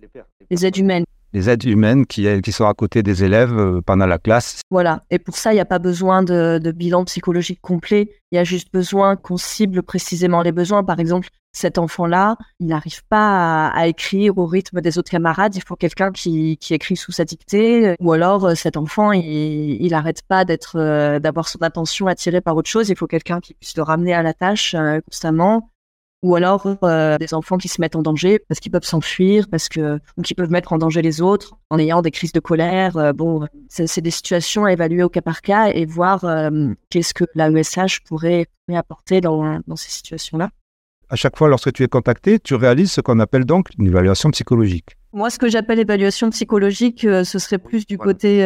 les 0.50 0.66
aides 0.66 0.78
humaines 0.78 1.06
les 1.34 1.50
aides 1.50 1.64
humaines 1.64 2.06
qui, 2.06 2.28
qui 2.42 2.52
sont 2.52 2.66
à 2.66 2.74
côté 2.74 3.04
des 3.04 3.24
élèves 3.24 3.58
euh, 3.58 3.82
pendant 3.82 4.06
la 4.06 4.18
classe. 4.18 4.62
Voilà, 4.70 5.04
et 5.10 5.20
pour 5.20 5.36
ça, 5.36 5.52
il 5.52 5.56
n'y 5.56 5.62
a 5.62 5.66
pas 5.66 5.80
besoin 5.80 6.24
de, 6.24 6.72
bilan 6.72 7.06
psychologique 7.06 7.62
complet, 7.62 8.10
il 8.32 8.36
y 8.36 8.40
a 8.40 8.44
juste 8.44 8.72
besoin 8.72 9.16
qu'on 9.16 9.38
cible 9.38 9.84
précisément 9.84 10.42
les 10.42 10.52
besoins. 10.52 10.84
Par 10.84 11.00
exemple, 11.00 11.30
cet 11.52 11.78
enfant-là, 11.78 12.38
il 12.60 12.68
n'arrive 12.68 13.04
pas 13.10 13.68
à, 13.70 13.88
écrire 13.88 14.38
au 14.38 14.46
rythme 14.46 14.82
des 14.82 14.98
autres 14.98 15.10
camarades, 15.10 15.56
il 15.56 15.64
faut 15.64 15.76
quelqu'un 15.76 16.12
qui, 16.12 16.58
écrit 16.70 16.96
sous 16.96 17.12
sa 17.12 17.26
dictée, 17.26 17.96
ou 18.00 18.12
alors 18.12 18.46
euh, 18.46 18.56
cet 18.56 18.78
enfant, 18.78 19.12
il 19.12 19.88
n'arrête 19.90 20.22
pas 20.28 20.46
d'être, 20.46 20.78
euh, 20.78 21.20
d'avoir 21.20 21.48
son 21.48 21.60
attention 21.60 22.08
attirée 22.08 22.42
par 22.42 22.56
autre 22.56 22.70
chose, 22.70 22.90
il 22.90 22.96
faut 22.96 23.08
quelqu'un 23.08 23.40
qui 23.40 23.54
puisse 23.54 23.76
le 23.76 23.84
ramener 23.84 24.14
à 24.14 24.24
la 24.24 24.34
tâche 24.34 24.76
constamment. 25.06 25.70
Ou 26.22 26.36
alors 26.36 26.66
euh, 26.84 27.18
des 27.18 27.34
enfants 27.34 27.58
qui 27.58 27.68
se 27.68 27.80
mettent 27.80 27.96
en 27.96 28.02
danger 28.02 28.40
parce 28.48 28.60
qu'ils 28.60 28.72
peuvent 28.72 28.84
s'enfuir, 28.84 29.48
parce 29.50 29.70
que 29.70 30.00
ou 30.18 30.22
qui 30.22 30.36
peuvent 30.36 30.52
mettre 30.52 30.74
en 30.74 30.78
danger 30.78 31.02
les 31.02 31.22
autres 31.22 31.56
en 31.70 31.80
ayant 31.80 32.02
des 32.02 32.12
crises 32.12 32.34
de 32.34 32.40
colère. 32.40 32.98
Euh, 32.98 33.14
bon, 33.14 33.46
c'est 33.70 34.02
des 34.02 34.12
situations 34.12 34.66
à 34.66 34.74
évaluer 34.74 35.04
au 35.04 35.10
cas 35.10 35.22
par 35.22 35.42
cas 35.42 35.68
et 35.74 35.86
voir 35.86 36.26
euh, 36.26 36.70
qu'est-ce 36.90 37.14
que 37.14 37.24
l'AESH 37.36 38.02
pourrait, 38.06 38.48
pourrait 38.66 38.78
apporter 38.78 39.22
dans, 39.22 39.60
dans 39.66 39.76
ces 39.76 39.90
situations-là. 39.90 40.50
À 41.12 41.16
chaque 41.16 41.38
fois, 41.38 41.48
lorsque 41.48 41.74
tu 41.74 41.84
es 41.84 41.88
contacté, 41.88 42.40
tu 42.40 42.54
réalises 42.54 42.92
ce 42.92 43.02
qu'on 43.02 43.20
appelle 43.20 43.46
donc 43.46 43.70
une 43.80 43.88
évaluation 43.88 44.30
psychologique. 44.30 44.96
Moi, 45.12 45.32
ce 45.32 45.40
que 45.40 45.50
j'appelle 45.50 45.80
évaluation 45.80 46.30
psychologique, 46.30 47.02
ce 47.02 47.40
serait 47.40 47.58
plus 47.58 47.88
du 47.88 47.98
côté 47.98 48.46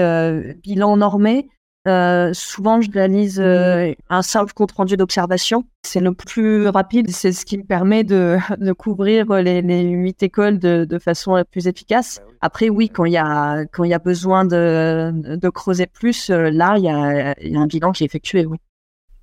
bilan 0.64 0.96
normé. 0.96 1.50
Euh, 1.86 2.32
souvent, 2.34 2.80
je 2.80 2.90
réalise 2.90 3.42
euh, 3.42 3.94
un 4.10 4.22
simple 4.22 4.54
compte 4.54 4.72
rendu 4.72 4.96
d'observation. 4.96 5.66
C'est 5.84 6.00
le 6.00 6.14
plus 6.14 6.68
rapide. 6.68 7.10
C'est 7.12 7.34
ce 7.34 7.46
qui 7.46 7.58
me 7.58 7.64
permet 7.64 8.04
de, 8.04 8.38
de 8.58 8.72
couvrir 8.72 9.34
les, 9.34 9.62
les 9.62 9.84
huit 9.90 10.24
écoles 10.24 10.60
de, 10.60 10.86
de, 10.86 11.00
façon 11.00 11.36
la 11.36 11.44
plus 11.44 11.68
efficace. 11.68 12.22
Bah 12.26 12.34
Après, 12.42 12.70
oui, 12.70 12.90
quand 12.90 13.06
il 13.06 13.14
y 13.14 13.18
a 13.18 13.66
quand 13.66 13.84
il 13.84 13.90
y 13.90 13.94
a 13.94 14.00
besoin 14.00 14.46
de, 14.46 15.12
de 15.14 15.50
creuser 15.50 15.88
plus, 15.88 16.30
euh, 16.30 16.50
là, 16.50 16.78
il 16.78 16.86
y, 16.86 16.90
a, 16.90 17.36
il 17.42 17.52
y 17.52 17.58
a 17.58 17.60
un 17.60 17.68
bilan 17.68 17.92
qui 17.92 18.04
est 18.04 18.08
effectué. 18.08 18.46
Oui. 18.46 18.58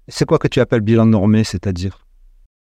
C'est 0.09 0.27
quoi 0.27 0.39
que 0.39 0.49
tu 0.49 0.61
appelles 0.61 0.81
bilan 0.81 1.07
normé, 1.07 1.45
c'est-à-dire? 1.45 2.07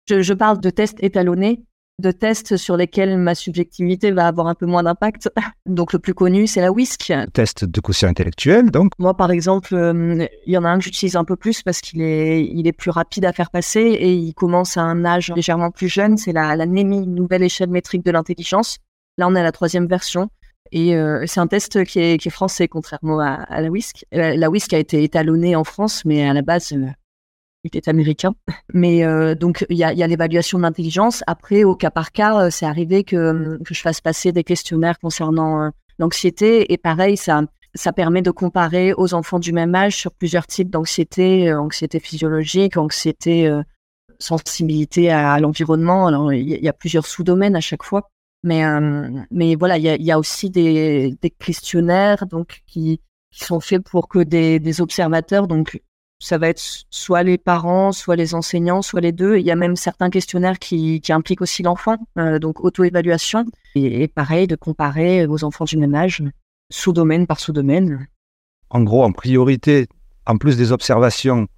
Je, 0.08 0.22
je, 0.22 0.32
parle 0.32 0.60
de 0.60 0.70
tests 0.70 1.02
étalonnés 1.02 1.62
de 2.00 2.10
tests 2.10 2.56
sur 2.56 2.76
lesquels 2.76 3.18
ma 3.18 3.34
subjectivité 3.34 4.10
va 4.10 4.26
avoir 4.26 4.46
un 4.46 4.54
peu 4.54 4.66
moins 4.66 4.82
d'impact. 4.82 5.30
Donc 5.66 5.92
le 5.92 5.98
plus 5.98 6.14
connu, 6.14 6.46
c'est 6.46 6.60
la 6.60 6.72
WISC. 6.72 7.12
Test 7.32 7.64
de 7.64 7.80
quotient 7.80 8.08
intellectuel, 8.08 8.70
donc 8.70 8.92
Moi, 8.98 9.14
par 9.14 9.30
exemple, 9.30 9.74
euh, 9.74 10.26
il 10.46 10.52
y 10.52 10.58
en 10.58 10.64
a 10.64 10.68
un 10.68 10.78
que 10.78 10.84
j'utilise 10.84 11.16
un 11.16 11.24
peu 11.24 11.36
plus 11.36 11.62
parce 11.62 11.80
qu'il 11.80 12.02
est, 12.02 12.44
il 12.44 12.66
est 12.66 12.72
plus 12.72 12.90
rapide 12.90 13.24
à 13.24 13.32
faire 13.32 13.50
passer 13.50 13.80
et 13.80 14.12
il 14.12 14.34
commence 14.34 14.76
à 14.76 14.82
un 14.82 15.04
âge 15.04 15.32
légèrement 15.34 15.70
plus 15.70 15.88
jeune. 15.88 16.16
C'est 16.16 16.32
la, 16.32 16.56
la 16.56 16.66
NEMI, 16.66 17.06
Nouvelle 17.06 17.42
Échelle 17.42 17.70
Métrique 17.70 18.04
de 18.04 18.10
l'Intelligence. 18.10 18.78
Là, 19.18 19.28
on 19.28 19.36
est 19.36 19.40
à 19.40 19.44
la 19.44 19.52
troisième 19.52 19.86
version. 19.86 20.30
Et 20.72 20.94
euh, 20.94 21.24
c'est 21.26 21.40
un 21.40 21.46
test 21.46 21.84
qui 21.84 21.98
est, 21.98 22.18
qui 22.18 22.28
est, 22.28 22.30
français, 22.30 22.68
contrairement 22.68 23.18
à, 23.18 23.34
à 23.34 23.60
la 23.60 23.70
WISC. 23.70 24.04
La, 24.12 24.36
la, 24.36 24.50
WISC 24.50 24.72
a 24.72 24.78
été 24.78 25.02
étalonnée 25.02 25.56
en 25.56 25.64
France, 25.64 26.04
mais 26.04 26.28
à 26.28 26.32
la 26.32 26.42
base, 26.42 26.72
euh, 26.72 26.86
il 27.64 27.76
est 27.76 27.88
américain. 27.88 28.34
Mais 28.72 29.04
euh, 29.04 29.34
donc, 29.34 29.66
il 29.68 29.76
y 29.76 29.84
a, 29.84 29.92
y 29.92 30.02
a 30.02 30.06
l'évaluation 30.06 30.58
de 30.58 30.62
l'intelligence. 30.62 31.22
Après, 31.26 31.64
au 31.64 31.74
cas 31.74 31.90
par 31.90 32.12
cas, 32.12 32.46
euh, 32.46 32.50
c'est 32.50 32.66
arrivé 32.66 33.04
que, 33.04 33.58
que, 33.64 33.74
je 33.74 33.80
fasse 33.80 34.00
passer 34.00 34.32
des 34.32 34.44
questionnaires 34.44 34.98
concernant 34.98 35.62
euh, 35.62 35.70
l'anxiété. 35.98 36.72
Et 36.72 36.78
pareil, 36.78 37.16
ça, 37.16 37.42
ça 37.74 37.92
permet 37.92 38.22
de 38.22 38.30
comparer 38.30 38.92
aux 38.94 39.14
enfants 39.14 39.38
du 39.38 39.52
même 39.52 39.74
âge 39.74 39.96
sur 39.96 40.12
plusieurs 40.12 40.46
types 40.46 40.70
d'anxiété, 40.70 41.52
anxiété 41.52 42.00
physiologique, 42.00 42.76
anxiété, 42.76 43.60
sensibilité 44.18 45.10
à, 45.10 45.38
l'environnement. 45.38 46.06
Alors, 46.06 46.32
il 46.32 46.48
y, 46.48 46.64
y, 46.64 46.68
a 46.68 46.72
plusieurs 46.72 47.06
sous-domaines 47.06 47.56
à 47.56 47.60
chaque 47.60 47.82
fois. 47.82 48.08
Mais, 48.42 48.62
mais 49.30 49.54
voilà, 49.54 49.76
il 49.76 49.84
y 49.84 49.88
a, 49.90 49.96
y 49.96 50.10
a, 50.10 50.18
aussi 50.18 50.48
des, 50.48 51.14
des 51.20 51.30
questionnaires 51.30 52.26
donc, 52.26 52.62
qui, 52.66 53.00
qui 53.30 53.44
sont 53.44 53.60
faits 53.60 53.82
pour 53.82 54.08
que 54.08 54.20
des, 54.20 54.58
des 54.58 54.80
observateurs, 54.80 55.46
donc 55.46 55.78
ça 56.20 56.38
va 56.38 56.48
être 56.48 56.62
soit 56.90 57.22
les 57.22 57.38
parents, 57.38 57.92
soit 57.92 58.14
les 58.14 58.34
enseignants, 58.34 58.82
soit 58.82 59.00
les 59.00 59.10
deux. 59.10 59.38
Il 59.38 59.44
y 59.44 59.50
a 59.50 59.56
même 59.56 59.74
certains 59.74 60.10
questionnaires 60.10 60.58
qui, 60.58 61.00
qui 61.00 61.12
impliquent 61.12 61.40
aussi 61.40 61.62
l'enfant, 61.62 61.96
euh, 62.18 62.38
donc 62.38 62.62
auto-évaluation. 62.62 63.46
Et, 63.74 64.02
et, 64.02 64.08
pareil, 64.08 64.46
de 64.46 64.54
comparer 64.54 65.26
aux 65.26 65.44
enfants 65.44 65.64
du 65.64 65.78
même 65.78 65.94
âge, 65.94 66.22
sous-domaine 66.70 67.26
par 67.26 67.40
sous-domaine. 67.40 68.06
En 68.68 68.82
gros, 68.82 69.02
en 69.02 69.12
priorité, 69.12 69.88
en 70.26 70.36
plus 70.36 70.56
des 70.56 70.72
observations, 70.72 71.48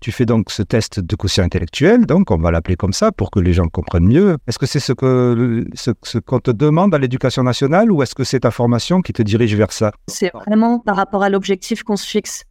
tu 0.00 0.12
fais 0.12 0.26
donc 0.26 0.50
ce 0.50 0.62
test 0.62 1.00
de 1.00 1.16
quotient 1.16 1.44
intellectuel, 1.44 2.06
donc 2.06 2.30
on 2.30 2.36
va 2.36 2.50
l'appeler 2.50 2.76
comme 2.76 2.92
ça 2.92 3.12
pour 3.12 3.30
que 3.30 3.38
les 3.38 3.52
gens 3.52 3.68
comprennent 3.68 4.06
mieux. 4.06 4.36
Est-ce 4.46 4.58
que 4.58 4.66
c'est 4.66 4.80
ce 4.80 4.92
que 4.92 5.64
ce, 5.74 5.92
ce 6.02 6.18
qu'on 6.18 6.40
te 6.40 6.50
demande 6.50 6.94
à 6.94 6.98
l'éducation 6.98 7.44
nationale 7.44 7.90
ou 7.92 8.02
est-ce 8.02 8.14
que 8.14 8.24
c'est 8.24 8.40
ta 8.40 8.50
formation 8.50 9.00
qui 9.00 9.12
te 9.12 9.22
dirige 9.22 9.54
vers 9.54 9.72
ça? 9.72 9.92
C'est 10.08 10.32
vraiment 10.32 10.80
par 10.80 10.96
rapport 10.96 11.22
à 11.22 11.28
l'objectif 11.28 11.84
qu'on 11.84 11.96
se 11.96 12.06
fixe. 12.06 12.44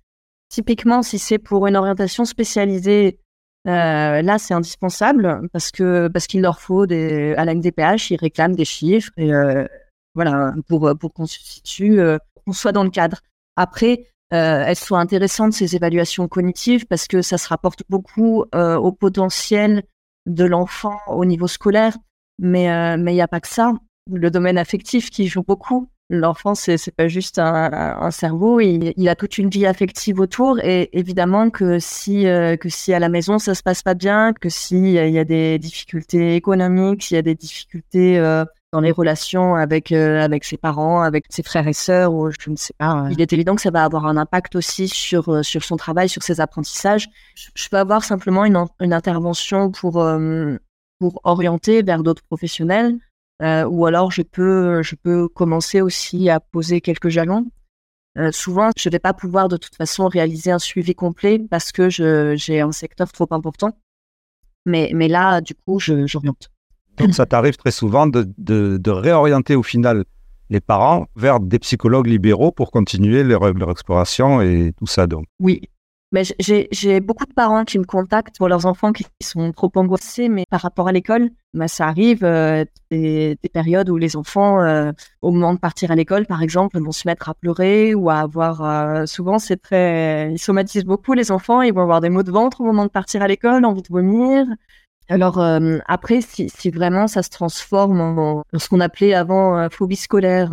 Typiquement, 0.51 1.01
si 1.01 1.17
c'est 1.17 1.37
pour 1.37 1.65
une 1.65 1.77
orientation 1.77 2.25
spécialisée, 2.25 3.19
euh, 3.67 4.21
là, 4.21 4.37
c'est 4.37 4.53
indispensable 4.53 5.47
parce 5.53 5.71
que 5.71 6.09
parce 6.09 6.27
qu'il 6.27 6.41
leur 6.41 6.59
faut 6.59 6.85
des 6.85 7.33
à 7.35 7.45
la 7.45 7.53
NDPH, 7.53 8.11
ils 8.11 8.17
réclament 8.17 8.55
des 8.55 8.65
chiffres 8.65 9.11
euh, 9.17 9.65
voilà 10.13 10.53
pour 10.67 10.91
pour 10.99 11.13
qu'on 11.13 11.23
euh, 11.79 12.17
qu'on 12.45 12.51
soit 12.51 12.73
dans 12.73 12.83
le 12.83 12.89
cadre. 12.89 13.21
Après, 13.55 14.03
euh, 14.33 14.65
elles 14.67 14.75
soient 14.75 14.99
intéressantes 14.99 15.53
ces 15.53 15.77
évaluations 15.77 16.27
cognitives 16.27 16.85
parce 16.85 17.07
que 17.07 17.21
ça 17.21 17.37
se 17.37 17.47
rapporte 17.47 17.83
beaucoup 17.87 18.43
au 18.53 18.91
potentiel 18.91 19.83
de 20.25 20.43
l'enfant 20.43 20.99
au 21.07 21.23
niveau 21.23 21.47
scolaire, 21.47 21.95
mais 22.39 22.97
mais 22.97 23.13
il 23.13 23.15
n'y 23.15 23.21
a 23.21 23.29
pas 23.29 23.39
que 23.39 23.47
ça. 23.47 23.71
Le 24.11 24.29
domaine 24.29 24.57
affectif 24.57 25.11
qui 25.11 25.27
joue 25.27 25.43
beaucoup 25.43 25.87
l'enfant, 26.11 26.55
c'est, 26.55 26.77
pas 26.95 27.07
juste 27.07 27.39
un, 27.39 28.11
cerveau, 28.11 28.59
il, 28.59 28.93
il, 28.97 29.09
a 29.09 29.15
toute 29.15 29.37
une 29.37 29.49
vie 29.49 29.65
affective 29.65 30.19
autour. 30.19 30.59
Et 30.59 30.89
évidemment 30.97 31.49
que 31.49 31.79
si, 31.79 32.27
euh, 32.27 32.57
que 32.57 32.69
si 32.69 32.93
à 32.93 32.99
la 32.99 33.09
maison 33.09 33.39
ça 33.39 33.55
se 33.55 33.63
passe 33.63 33.81
pas 33.81 33.93
bien, 33.93 34.33
que 34.33 34.49
s'il 34.49 34.87
y, 34.87 34.93
y 34.93 35.19
a 35.19 35.25
des 35.25 35.57
difficultés 35.59 36.35
économiques, 36.35 37.03
s'il 37.03 37.15
y 37.15 37.19
a 37.19 37.23
des 37.23 37.35
difficultés 37.35 38.19
euh, 38.19 38.45
dans 38.71 38.79
les 38.79 38.91
relations 38.91 39.55
avec, 39.55 39.91
euh, 39.91 40.21
avec 40.21 40.45
ses 40.45 40.57
parents, 40.57 41.01
avec 41.01 41.25
ses 41.29 41.43
frères 41.43 41.67
et 41.67 41.73
sœurs, 41.73 42.13
ou 42.13 42.31
je 42.31 42.49
ne 42.49 42.55
sais 42.55 42.73
pas, 42.77 43.07
il 43.11 43.21
est 43.21 43.33
évident 43.33 43.55
que 43.55 43.61
ça 43.61 43.71
va 43.71 43.83
avoir 43.83 44.05
un 44.05 44.15
impact 44.15 44.55
aussi 44.55 44.87
sur, 44.87 45.29
euh, 45.29 45.43
sur 45.43 45.63
son 45.63 45.75
travail, 45.75 46.07
sur 46.07 46.23
ses 46.23 46.39
apprentissages. 46.39 47.09
Je, 47.35 47.69
peux 47.69 47.77
avoir 47.77 48.03
simplement 48.03 48.45
une, 48.45 48.57
une 48.79 48.93
intervention 48.93 49.71
pour, 49.71 50.01
euh, 50.01 50.57
pour 50.99 51.19
orienter 51.23 51.83
vers 51.83 52.01
d'autres 52.01 52.23
professionnels. 52.23 52.97
Euh, 53.41 53.65
ou 53.65 53.85
alors 53.85 54.11
je 54.11 54.21
peux, 54.21 54.83
je 54.83 54.95
peux 54.95 55.27
commencer 55.27 55.81
aussi 55.81 56.29
à 56.29 56.39
poser 56.39 56.81
quelques 56.81 57.09
jalons. 57.09 57.47
Euh, 58.17 58.31
souvent, 58.31 58.69
je 58.77 58.89
ne 58.89 58.91
vais 58.91 58.99
pas 58.99 59.13
pouvoir 59.13 59.47
de 59.47 59.57
toute 59.57 59.75
façon 59.75 60.07
réaliser 60.07 60.51
un 60.51 60.59
suivi 60.59 60.93
complet 60.93 61.39
parce 61.49 61.71
que 61.71 61.89
j'ai 61.89 62.61
un 62.61 62.71
secteur 62.71 63.11
trop 63.11 63.27
important. 63.31 63.77
Mais, 64.65 64.91
mais 64.93 65.07
là, 65.07 65.41
du 65.41 65.55
coup, 65.55 65.79
j'oriente. 65.79 66.51
Donc, 66.97 67.13
ça 67.13 67.25
t'arrive 67.25 67.55
très 67.55 67.71
souvent 67.71 68.05
de, 68.05 68.29
de, 68.37 68.77
de, 68.77 68.91
réorienter 68.91 69.55
au 69.55 69.63
final 69.63 70.03
les 70.49 70.59
parents 70.59 71.07
vers 71.15 71.39
des 71.39 71.57
psychologues 71.57 72.07
libéraux 72.07 72.51
pour 72.51 72.69
continuer 72.69 73.23
leur, 73.23 73.51
leur 73.53 73.71
exploration 73.71 74.41
et 74.41 74.73
tout 74.77 74.85
ça. 74.85 75.07
Donc. 75.07 75.25
Oui, 75.39 75.61
mais 76.11 76.23
j'ai 76.37 76.99
beaucoup 76.99 77.25
de 77.25 77.33
parents 77.33 77.63
qui 77.63 77.79
me 77.79 77.85
contactent 77.85 78.37
pour 78.37 78.49
leurs 78.49 78.65
enfants 78.65 78.91
qui 78.91 79.05
sont 79.21 79.53
trop 79.53 79.71
angoissés, 79.75 80.27
mais 80.27 80.43
par 80.49 80.59
rapport 80.59 80.89
à 80.89 80.91
l'école, 80.91 81.29
bah, 81.53 81.69
ça 81.69 81.87
arrive 81.87 82.25
euh, 82.25 82.65
des, 82.91 83.37
des, 83.41 83.49
périodes 83.49 83.89
où 83.89 83.95
les 83.95 84.17
enfants, 84.17 84.61
euh, 84.61 84.91
au 85.21 85.31
moment 85.31 85.53
de 85.53 85.59
partir 85.59 85.89
à 85.89 85.95
l'école, 85.95 86.25
par 86.25 86.41
exemple, 86.43 86.77
vont 86.81 86.91
se 86.91 87.07
mettre 87.07 87.29
à 87.29 87.33
pleurer 87.33 87.95
ou 87.95 88.09
à 88.09 88.17
avoir. 88.19 88.61
Euh, 88.61 89.05
souvent, 89.05 89.39
c'est 89.39 89.55
très. 89.61 90.33
Ils 90.33 90.39
somatisent 90.39 90.83
beaucoup 90.83 91.13
les 91.13 91.31
enfants. 91.31 91.61
Ils 91.61 91.73
vont 91.73 91.81
avoir 91.81 92.01
des 92.01 92.09
maux 92.09 92.23
de 92.23 92.31
ventre 92.31 92.59
au 92.59 92.65
moment 92.65 92.83
de 92.83 92.89
partir 92.89 93.21
à 93.21 93.27
l'école, 93.29 93.63
envie 93.63 93.81
de 93.81 93.87
vomir. 93.89 94.45
Alors 95.07 95.39
après, 95.87 96.21
si, 96.21 96.49
vraiment 96.69 97.07
ça 97.07 97.21
se 97.21 97.29
transforme 97.29 97.99
en, 97.99 98.43
ce 98.57 98.69
qu'on 98.69 98.79
appelait 98.79 99.13
avant 99.13 99.69
phobie 99.69 99.97
scolaire. 99.97 100.51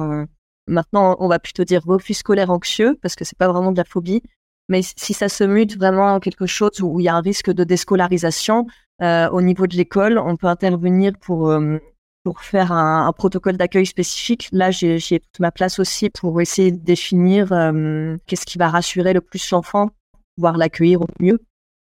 Maintenant, 0.66 1.16
on 1.21 1.29
va 1.29 1.38
plutôt 1.38 1.64
dire 1.64 1.83
refus 1.87 2.14
scolaire 2.14 2.51
anxieux 2.51 2.99
parce 3.01 3.14
que 3.14 3.25
c'est 3.25 3.38
pas 3.38 3.49
vraiment 3.49 3.73
de 3.73 3.77
la 3.77 3.85
phobie. 3.85 4.23
Mais 4.68 4.83
si 4.83 5.14
ça 5.14 5.28
se 5.28 5.44
mute 5.44 5.76
vraiment 5.76 6.14
en 6.14 6.20
quelque 6.20 6.46
chose 6.46 6.81
où 6.83 7.00
il 7.00 7.04
y 7.04 7.09
a 7.09 7.14
un 7.14 7.20
risque 7.20 7.50
de 7.50 7.64
déscolarisation 7.64 8.66
euh, 9.02 9.28
au 9.31 9.40
niveau 9.40 9.66
de 9.66 9.76
l'école, 9.76 10.18
on 10.18 10.37
peut 10.37 10.46
intervenir 10.46 11.12
pour 11.20 11.50
euh, 11.50 11.78
pour 12.24 12.42
faire 12.42 12.72
un, 12.72 13.07
un 13.07 13.12
protocole 13.12 13.57
d'accueil 13.57 13.87
spécifique. 13.87 14.48
Là, 14.52 14.70
j'ai 14.70 14.98
toute 14.98 15.40
ma 15.40 15.50
place 15.50 15.78
aussi 15.78 16.11
pour 16.11 16.40
essayer 16.42 16.72
de 16.72 16.76
définir 16.76 17.52
euh, 17.52 18.16
qu'est-ce 18.26 18.44
qui 18.44 18.59
va 18.59 18.68
rassurer 18.68 19.14
le 19.14 19.22
plus 19.22 19.50
l'enfant, 19.50 19.90
pouvoir 20.37 20.59
l'accueillir 20.59 21.00
au 21.00 21.07
mieux 21.20 21.40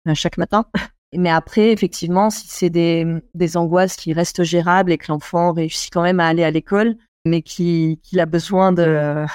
euh, 0.09 0.15
chaque 0.15 0.39
matin. 0.39 0.65
Mais 1.15 1.29
après, 1.29 1.73
effectivement, 1.73 2.31
si 2.31 2.47
c'est 2.49 2.71
des, 2.71 3.05
des 3.35 3.57
angoisses 3.57 3.97
qui 3.97 4.13
restent 4.13 4.45
gérables 4.45 4.93
et 4.93 4.97
que 4.99 5.13
l'enfant 5.13 5.53
réussit 5.53 5.93
quand 5.93 6.03
même 6.03 6.21
à 6.21 6.29
aller 6.29 6.45
à 6.45 6.53
l'école, 6.53 6.97
mais 7.27 7.43
qu'il 7.43 7.99
qui 7.99 8.21
a 8.21 8.27
besoin 8.27 8.73
de 8.73 9.27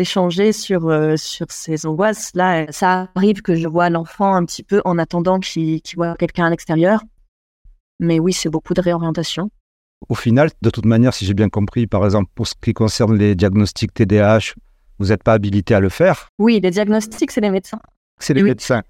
d'échanger 0.00 0.52
sur 0.52 0.88
euh, 0.88 1.14
sur 1.16 1.50
ces 1.50 1.84
angoisses. 1.84 2.30
Là, 2.34 2.66
ça 2.72 3.08
arrive 3.14 3.42
que 3.42 3.54
je 3.54 3.68
vois 3.68 3.90
l'enfant 3.90 4.32
un 4.34 4.46
petit 4.46 4.62
peu 4.62 4.80
en 4.86 4.96
attendant 4.96 5.38
qu'il 5.38 5.82
qu 5.82 5.96
voit 5.96 6.16
quelqu'un 6.16 6.46
à 6.46 6.50
l'extérieur. 6.50 7.02
Mais 7.98 8.18
oui, 8.18 8.32
c'est 8.32 8.48
beaucoup 8.48 8.72
de 8.72 8.80
réorientation. 8.80 9.50
Au 10.08 10.14
final, 10.14 10.48
de 10.62 10.70
toute 10.70 10.86
manière, 10.86 11.12
si 11.12 11.26
j'ai 11.26 11.34
bien 11.34 11.50
compris, 11.50 11.86
par 11.86 12.02
exemple, 12.06 12.30
pour 12.34 12.46
ce 12.46 12.54
qui 12.58 12.72
concerne 12.72 13.14
les 13.18 13.34
diagnostics 13.34 13.92
TDAH, 13.92 14.54
vous 14.98 15.08
n'êtes 15.08 15.22
pas 15.22 15.34
habilité 15.34 15.74
à 15.74 15.80
le 15.80 15.90
faire? 15.90 16.28
Oui, 16.38 16.58
les 16.62 16.70
diagnostics, 16.70 17.30
c'est 17.30 17.42
les 17.42 17.50
médecins. 17.50 17.80
C'est 18.18 18.32
les 18.32 18.42
oui. 18.42 18.48
médecins. 18.48 18.82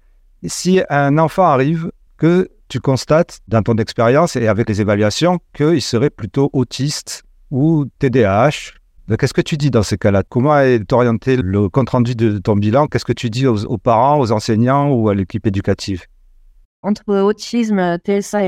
Si 0.45 0.81
un 0.89 1.17
enfant 1.17 1.43
arrive 1.43 1.91
que 2.15 2.49
tu 2.69 2.79
constates 2.79 3.41
dans 3.49 3.63
ton 3.63 3.75
expérience 3.75 4.37
et 4.37 4.47
avec 4.47 4.69
les 4.69 4.79
évaluations 4.79 5.39
qu'il 5.53 5.81
serait 5.81 6.09
plutôt 6.09 6.49
autiste 6.53 7.23
ou 7.49 7.85
TDAH, 7.99 8.71
Qu'est-ce 9.17 9.33
que 9.33 9.41
tu 9.41 9.57
dis 9.57 9.71
dans 9.71 9.83
ces 9.83 9.97
cas-là? 9.97 10.23
Comment 10.27 10.59
est 10.59 10.91
orienté 10.93 11.35
le 11.37 11.69
compte-rendu 11.69 12.15
de 12.15 12.37
ton 12.37 12.55
bilan? 12.55 12.87
Qu'est-ce 12.87 13.05
que 13.05 13.13
tu 13.13 13.29
dis 13.29 13.47
aux, 13.47 13.77
parents, 13.77 14.19
aux 14.19 14.31
enseignants 14.31 14.91
ou 14.91 15.09
à 15.09 15.15
l'équipe 15.15 15.45
éducative? 15.45 16.05
Entre 16.83 17.03
autisme, 17.21 17.97
TSA 17.99 18.43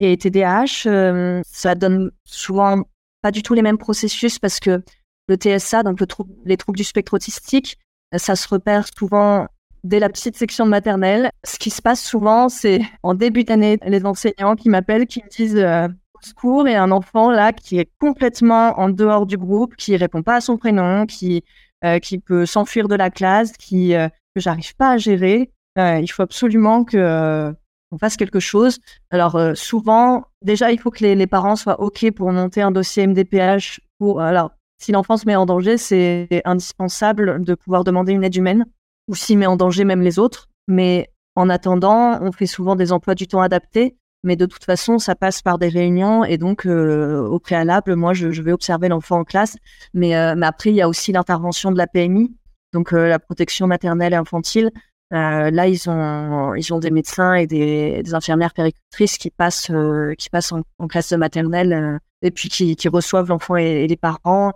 et 0.00 0.16
TDAH, 0.16 1.42
ça 1.44 1.74
donne 1.74 2.10
souvent 2.24 2.82
pas 3.22 3.30
du 3.30 3.42
tout 3.42 3.54
les 3.54 3.62
mêmes 3.62 3.78
processus 3.78 4.38
parce 4.38 4.60
que 4.60 4.82
le 5.28 5.36
TSA, 5.36 5.82
donc 5.82 6.00
le 6.00 6.06
les 6.44 6.56
troubles 6.56 6.76
du 6.76 6.84
spectre 6.84 7.14
autistique, 7.14 7.78
ça 8.16 8.36
se 8.36 8.46
repère 8.48 8.86
souvent 8.96 9.48
dès 9.84 9.98
la 9.98 10.08
petite 10.08 10.36
section 10.36 10.64
de 10.64 10.70
maternelle. 10.70 11.30
Ce 11.44 11.58
qui 11.58 11.70
se 11.70 11.80
passe 11.80 12.02
souvent, 12.02 12.48
c'est 12.48 12.80
en 13.02 13.14
début 13.14 13.44
d'année, 13.44 13.78
les 13.86 14.04
enseignants 14.04 14.56
qui 14.56 14.68
m'appellent, 14.68 15.06
qui 15.06 15.22
me 15.22 15.28
disent 15.28 15.56
euh, 15.56 15.88
secours, 16.22 16.68
et 16.68 16.76
un 16.76 16.90
enfant 16.90 17.30
là 17.30 17.52
qui 17.52 17.78
est 17.78 17.90
complètement 18.00 18.78
en 18.78 18.88
dehors 18.88 19.26
du 19.26 19.36
groupe, 19.36 19.76
qui 19.76 19.96
répond 19.96 20.22
pas 20.22 20.36
à 20.36 20.40
son 20.40 20.56
prénom, 20.56 21.06
qui, 21.06 21.44
euh, 21.84 21.98
qui 21.98 22.18
peut 22.18 22.46
s'enfuir 22.46 22.88
de 22.88 22.94
la 22.94 23.10
classe, 23.10 23.52
qui, 23.52 23.94
euh, 23.94 24.08
que 24.34 24.40
j'arrive 24.40 24.74
pas 24.76 24.90
à 24.92 24.96
gérer. 24.96 25.50
il 25.76 26.08
faut 26.08 26.22
absolument 26.22 26.84
que 26.84 27.54
on 27.92 27.98
fasse 27.98 28.16
quelque 28.16 28.40
chose. 28.40 28.78
Alors 29.10 29.38
souvent, 29.54 30.24
déjà, 30.42 30.72
il 30.72 30.80
faut 30.80 30.90
que 30.90 31.04
les, 31.04 31.14
les, 31.14 31.26
parents 31.26 31.54
soient 31.54 31.80
OK 31.80 32.10
pour 32.12 32.32
monter 32.32 32.62
un 32.62 32.70
dossier 32.70 33.06
MDPH. 33.06 33.80
Pour, 33.98 34.20
alors, 34.20 34.50
si 34.78 34.92
l'enfant 34.92 35.16
se 35.16 35.26
met 35.26 35.36
en 35.36 35.46
danger, 35.46 35.78
c'est 35.78 36.42
indispensable 36.44 37.44
de 37.44 37.54
pouvoir 37.54 37.84
demander 37.84 38.12
une 38.12 38.24
aide 38.24 38.36
humaine 38.36 38.66
ou 39.08 39.14
s'il 39.14 39.38
met 39.38 39.46
en 39.46 39.56
danger 39.56 39.84
même 39.84 40.02
les 40.02 40.18
autres. 40.18 40.48
Mais 40.68 41.10
en 41.34 41.48
attendant, 41.48 42.20
on 42.20 42.32
fait 42.32 42.46
souvent 42.46 42.76
des 42.76 42.92
emplois 42.92 43.14
du 43.14 43.26
temps 43.26 43.40
adaptés. 43.40 43.96
Mais 44.26 44.34
de 44.34 44.44
toute 44.44 44.64
façon, 44.64 44.98
ça 44.98 45.14
passe 45.14 45.40
par 45.40 45.56
des 45.56 45.68
réunions 45.68 46.24
et 46.24 46.36
donc 46.36 46.66
euh, 46.66 47.20
au 47.28 47.38
préalable, 47.38 47.94
moi, 47.94 48.12
je, 48.12 48.26
vais 48.26 48.50
observer 48.50 48.88
l'enfant 48.88 49.20
en 49.20 49.24
classe. 49.24 49.56
Mais, 49.94 50.16
euh, 50.16 50.34
mais 50.36 50.46
après, 50.46 50.70
il 50.70 50.74
y 50.74 50.82
a 50.82 50.88
aussi 50.88 51.12
l'intervention 51.12 51.70
de 51.70 51.78
la 51.78 51.86
PMI, 51.86 52.34
donc 52.72 52.92
euh, 52.92 53.06
la 53.08 53.20
protection 53.20 53.68
maternelle 53.68 54.14
et 54.14 54.16
infantile. 54.16 54.72
là, 55.12 55.68
ils 55.68 55.88
ont, 55.88 56.56
ils 56.56 56.74
ont 56.74 56.80
des 56.80 56.90
médecins 56.90 57.34
et 57.34 57.46
des, 57.46 58.02
infirmières 58.14 58.52
péricultrices 58.52 59.16
qui 59.16 59.30
passent, 59.30 59.70
qui 60.18 60.28
passent 60.28 60.52
en, 60.52 60.88
classe 60.88 61.10
de 61.12 61.16
maternelle 61.16 62.00
et 62.20 62.32
puis 62.32 62.48
qui, 62.48 62.88
reçoivent 62.88 63.28
l'enfant 63.28 63.54
et, 63.54 63.86
les 63.86 63.96
parents 63.96 64.52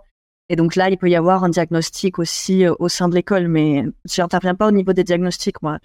et 0.49 0.57
donc 0.57 0.75
là, 0.75 0.89
il 0.89 0.97
peut 0.97 1.09
y 1.09 1.15
avoir 1.15 1.45
un 1.45 1.49
diagnostic 1.49 2.19
aussi 2.19 2.65
au 2.67 2.89
sein 2.89 3.07
de 3.07 3.15
l'école, 3.15 3.47
mais 3.47 3.85
je 4.03 4.21
n'interviens 4.21 4.53
pas 4.53 4.67
au 4.67 4.71
niveau 4.71 4.91
des 4.91 5.05
diagnostics, 5.05 5.61
moi. 5.61 5.77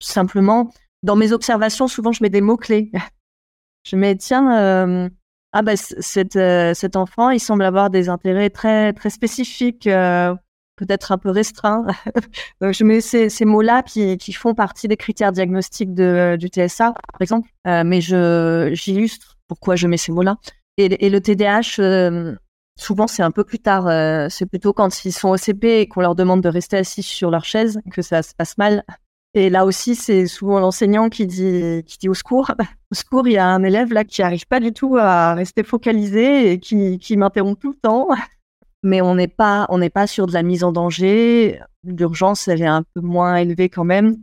Simplement, 0.00 0.72
dans 1.02 1.16
mes 1.16 1.32
observations, 1.32 1.88
souvent, 1.88 2.12
je 2.12 2.22
mets 2.22 2.30
des 2.30 2.40
mots-clés. 2.40 2.90
je 3.84 3.96
mets, 3.96 4.16
tiens, 4.16 4.58
euh, 4.58 5.08
ah 5.52 5.62
ben, 5.62 5.76
euh, 6.36 6.74
cet 6.74 6.96
enfant, 6.96 7.30
il 7.30 7.40
semble 7.40 7.64
avoir 7.64 7.90
des 7.90 8.08
intérêts 8.08 8.50
très, 8.50 8.92
très 8.92 9.10
spécifiques, 9.10 9.84
peut-être 9.84 11.12
un 11.12 11.18
peu 11.18 11.30
restreints. 11.30 11.86
je 12.60 12.84
mets 12.84 13.00
ces, 13.00 13.28
ces 13.28 13.44
mots-là 13.44 13.82
qui, 13.82 14.16
qui, 14.16 14.32
font 14.32 14.54
partie 14.54 14.88
des 14.88 14.96
critères 14.96 15.32
diagnostiques 15.32 15.94
du 15.94 16.48
TSA, 16.48 16.92
par 16.92 17.20
exemple, 17.20 17.50
mais 17.64 18.00
j'illustre 18.00 19.36
pourquoi 19.48 19.76
je 19.76 19.86
mets 19.86 19.98
ces 19.98 20.12
mots-là. 20.12 20.36
Et, 20.78 21.04
et, 21.04 21.10
le 21.10 21.20
TDAH, 21.20 22.38
Souvent, 22.78 23.06
c'est 23.06 23.22
un 23.22 23.30
peu 23.30 23.44
plus 23.44 23.58
tard. 23.58 23.86
Euh, 23.86 24.28
c'est 24.30 24.46
plutôt 24.46 24.72
quand 24.72 25.04
ils 25.04 25.12
sont 25.12 25.28
au 25.28 25.36
CP 25.36 25.80
et 25.80 25.88
qu'on 25.88 26.00
leur 26.00 26.14
demande 26.14 26.40
de 26.40 26.48
rester 26.48 26.78
assis 26.78 27.02
sur 27.02 27.30
leur 27.30 27.44
chaise 27.44 27.80
que 27.92 28.02
ça 28.02 28.22
se 28.22 28.34
passe 28.34 28.56
mal. 28.58 28.84
Et 29.34 29.48
là 29.48 29.64
aussi, 29.64 29.94
c'est 29.94 30.26
souvent 30.26 30.60
l'enseignant 30.60 31.08
qui 31.08 31.26
dit, 31.26 31.82
qui 31.86 31.98
dit 31.98 32.08
au 32.08 32.14
secours. 32.14 32.50
Au 32.90 32.94
secours, 32.94 33.26
il 33.26 33.32
y 33.32 33.38
a 33.38 33.46
un 33.46 33.62
élève 33.62 33.92
là 33.92 34.04
qui 34.04 34.20
n'arrive 34.20 34.46
pas 34.46 34.60
du 34.60 34.72
tout 34.72 34.98
à 34.98 35.32
rester 35.32 35.62
focalisé 35.62 36.52
et 36.52 36.58
qui, 36.58 36.98
qui 36.98 37.16
m'interrompt 37.16 37.58
tout 37.58 37.70
le 37.70 37.78
temps. 37.78 38.08
Mais 38.82 39.00
on 39.00 39.14
n'est 39.14 39.28
pas, 39.28 39.66
pas 39.94 40.06
sur 40.06 40.26
de 40.26 40.32
la 40.32 40.42
mise 40.42 40.64
en 40.64 40.72
danger. 40.72 41.60
L'urgence, 41.84 42.48
elle 42.48 42.62
est 42.62 42.66
un 42.66 42.82
peu 42.82 43.00
moins 43.00 43.36
élevée 43.36 43.68
quand 43.68 43.84
même. 43.84 44.18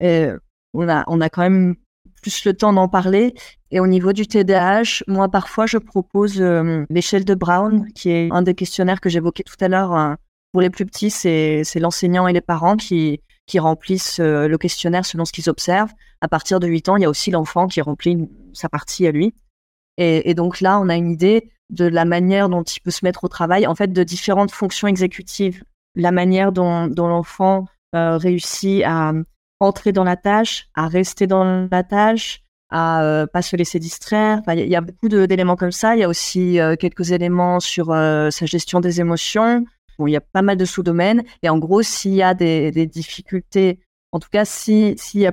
On 0.00 0.88
a, 0.88 1.04
on 1.06 1.20
a 1.20 1.28
quand 1.30 1.42
même 1.42 1.76
plus 2.20 2.44
le 2.44 2.54
temps 2.54 2.72
d'en 2.72 2.88
parler. 2.88 3.34
Et 3.70 3.80
au 3.80 3.86
niveau 3.86 4.12
du 4.12 4.26
TDAH, 4.26 5.02
moi, 5.08 5.28
parfois, 5.28 5.66
je 5.66 5.78
propose 5.78 6.40
euh, 6.40 6.84
l'échelle 6.90 7.24
de 7.24 7.34
Brown, 7.34 7.92
qui 7.92 8.10
est 8.10 8.28
un 8.30 8.42
des 8.42 8.54
questionnaires 8.54 9.00
que 9.00 9.08
j'évoquais 9.08 9.42
tout 9.42 9.56
à 9.60 9.68
l'heure. 9.68 9.92
Hein. 9.92 10.16
Pour 10.52 10.60
les 10.60 10.70
plus 10.70 10.86
petits, 10.86 11.10
c'est 11.10 11.64
l'enseignant 11.80 12.28
et 12.28 12.32
les 12.32 12.40
parents 12.40 12.76
qui, 12.76 13.20
qui 13.46 13.58
remplissent 13.58 14.20
euh, 14.20 14.48
le 14.48 14.58
questionnaire 14.58 15.04
selon 15.04 15.24
ce 15.24 15.32
qu'ils 15.32 15.50
observent. 15.50 15.92
À 16.20 16.28
partir 16.28 16.60
de 16.60 16.66
8 16.66 16.88
ans, 16.88 16.96
il 16.96 17.02
y 17.02 17.06
a 17.06 17.10
aussi 17.10 17.30
l'enfant 17.30 17.66
qui 17.66 17.80
remplit 17.80 18.28
sa 18.52 18.68
partie 18.68 19.06
à 19.06 19.12
lui. 19.12 19.34
Et, 19.96 20.34
donc 20.34 20.60
là, 20.60 20.80
on 20.80 20.88
a 20.88 20.96
une 20.96 21.10
idée 21.10 21.50
de 21.70 21.84
la 21.84 22.04
manière 22.04 22.48
dont 22.48 22.64
il 22.64 22.80
peut 22.80 22.90
se 22.90 23.04
mettre 23.04 23.22
au 23.22 23.28
travail, 23.28 23.66
en 23.66 23.76
fait, 23.76 23.92
de 23.92 24.02
différentes 24.02 24.50
fonctions 24.50 24.88
exécutives. 24.88 25.62
La 25.94 26.10
manière 26.10 26.50
dont, 26.50 26.88
l'enfant 26.96 27.66
euh, 27.94 28.16
réussit 28.16 28.82
à 28.84 29.12
entrer 29.60 29.92
dans 29.92 30.02
la 30.02 30.16
tâche, 30.16 30.68
à 30.74 30.88
rester 30.88 31.28
dans 31.28 31.68
la 31.70 31.84
tâche, 31.84 32.44
à 32.70 33.04
euh, 33.04 33.26
pas 33.26 33.42
se 33.42 33.54
laisser 33.54 33.78
distraire. 33.78 34.42
Il 34.48 34.66
y, 34.66 34.76
a 34.76 34.80
beaucoup 34.80 35.08
d'éléments 35.08 35.56
comme 35.56 35.72
ça. 35.72 35.94
Il 35.94 36.00
y 36.00 36.02
a 36.02 36.08
aussi 36.08 36.58
euh, 36.58 36.74
quelques 36.74 37.12
éléments 37.12 37.60
sur 37.60 37.92
euh, 37.92 38.30
sa 38.30 38.46
gestion 38.46 38.80
des 38.80 39.00
émotions. 39.00 39.64
Bon, 39.98 40.06
il 40.06 40.12
y 40.12 40.16
a 40.16 40.20
pas 40.20 40.42
mal 40.42 40.56
de 40.56 40.64
sous-domaines. 40.64 41.22
Et 41.42 41.48
en 41.48 41.58
gros, 41.58 41.82
s'il 41.82 42.14
y 42.14 42.22
a 42.22 42.34
des, 42.34 42.86
difficultés, 42.86 43.80
en 44.12 44.20
tout 44.20 44.28
cas, 44.30 44.44
s'il 44.44 44.96
y 45.14 45.26
a 45.26 45.32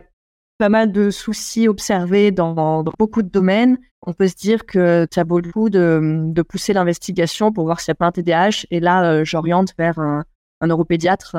pas 0.57 0.69
mal 0.69 0.91
de 0.91 1.09
soucis 1.09 1.67
observés 1.67 2.31
dans, 2.31 2.83
beaucoup 2.99 3.23
de 3.23 3.29
domaines, 3.29 3.77
on 4.05 4.13
peut 4.13 4.27
se 4.27 4.35
dire 4.35 4.65
que 4.65 5.07
ça 5.11 5.23
vaut 5.23 5.39
le 5.39 5.51
coup 5.51 5.69
de, 5.69 6.41
pousser 6.47 6.73
l'investigation 6.73 7.51
pour 7.51 7.65
voir 7.65 7.79
s'il 7.79 7.91
n'y 7.91 7.95
a 7.95 7.95
pas 7.95 8.07
un 8.07 8.11
TDAH. 8.11 8.65
Et 8.71 8.79
là, 8.79 9.23
j'oriente 9.23 9.73
vers 9.77 9.99
un, 9.99 10.23
un 10.61 10.67
neuropédiatre 10.67 11.35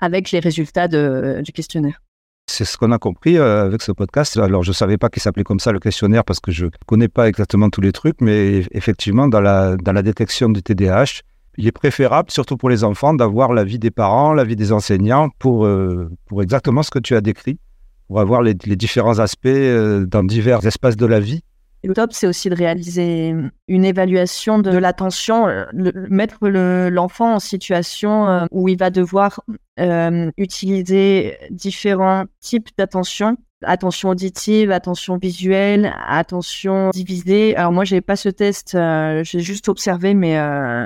avec 0.00 0.30
les 0.30 0.40
résultats 0.40 0.88
du 0.88 1.52
questionnaire. 1.52 2.02
C'est 2.48 2.64
ce 2.64 2.76
qu'on 2.76 2.92
a 2.92 2.98
compris 2.98 3.38
euh, 3.38 3.64
avec 3.64 3.82
ce 3.82 3.90
podcast. 3.90 4.36
Alors, 4.36 4.62
je 4.62 4.70
ne 4.70 4.74
savais 4.74 4.98
pas 4.98 5.08
qu'il 5.08 5.20
s'appelait 5.20 5.44
comme 5.44 5.58
ça 5.58 5.72
le 5.72 5.80
questionnaire 5.80 6.24
parce 6.24 6.38
que 6.38 6.52
je 6.52 6.66
ne 6.66 6.70
connais 6.86 7.08
pas 7.08 7.28
exactement 7.28 7.70
tous 7.70 7.80
les 7.80 7.92
trucs, 7.92 8.20
mais 8.20 8.64
effectivement, 8.70 9.26
dans 9.26 9.40
la, 9.40 9.76
dans 9.76 9.92
la 9.92 10.02
détection 10.02 10.48
du 10.48 10.62
TDAH, 10.62 11.22
il 11.58 11.66
est 11.66 11.72
préférable, 11.72 12.30
surtout 12.30 12.56
pour 12.56 12.68
les 12.68 12.84
enfants, 12.84 13.14
d'avoir 13.14 13.52
l'avis 13.52 13.78
des 13.78 13.90
parents, 13.90 14.32
l'avis 14.32 14.56
des 14.56 14.72
enseignants 14.72 15.28
pour, 15.38 15.66
euh, 15.66 16.10
pour 16.26 16.42
exactement 16.42 16.82
ce 16.82 16.90
que 16.90 16.98
tu 16.98 17.16
as 17.16 17.20
décrit, 17.20 17.58
pour 18.08 18.20
avoir 18.20 18.42
les, 18.42 18.54
différents 18.54 19.18
aspects 19.18 19.46
euh, 19.46 20.06
dans 20.06 20.22
divers 20.22 20.64
espaces 20.66 20.96
de 20.96 21.06
la 21.06 21.20
vie 21.20 21.42
le 21.84 21.94
top, 21.94 22.12
c'est 22.12 22.26
aussi 22.26 22.50
de 22.50 22.56
réaliser 22.56 23.32
une 23.68 23.84
évaluation 23.84 24.58
de 24.58 24.76
l'attention, 24.76 25.46
euh, 25.46 25.66
mettre 26.10 26.48
l'enfant 26.48 27.34
en 27.34 27.38
situation 27.38 28.48
où 28.50 28.68
il 28.68 28.76
va 28.76 28.90
devoir 28.90 29.40
utiliser 30.36 31.36
différents 31.50 32.24
types 32.40 32.70
d'attention. 32.76 33.36
Attention 33.62 34.10
auditive, 34.10 34.70
attention 34.70 35.16
visuelle, 35.16 35.94
attention 36.06 36.90
divisée. 36.90 37.56
Alors 37.56 37.72
moi, 37.72 37.84
j'ai 37.84 38.02
pas 38.02 38.16
ce 38.16 38.28
test, 38.28 38.76
j'ai 39.22 39.40
juste 39.40 39.68
observé, 39.70 40.12
mais 40.12 40.36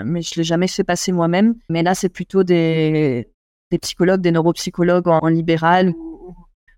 mais 0.04 0.22
je 0.22 0.36
l'ai 0.36 0.44
jamais 0.44 0.68
fait 0.68 0.84
passer 0.84 1.10
moi-même. 1.10 1.56
Mais 1.68 1.82
là, 1.82 1.96
c'est 1.96 2.08
plutôt 2.08 2.44
des, 2.44 3.28
des 3.72 3.78
psychologues, 3.78 4.20
des 4.20 4.30
neuropsychologues 4.30 5.08
en, 5.08 5.26
libéral 5.26 5.90
ou, 5.90 6.34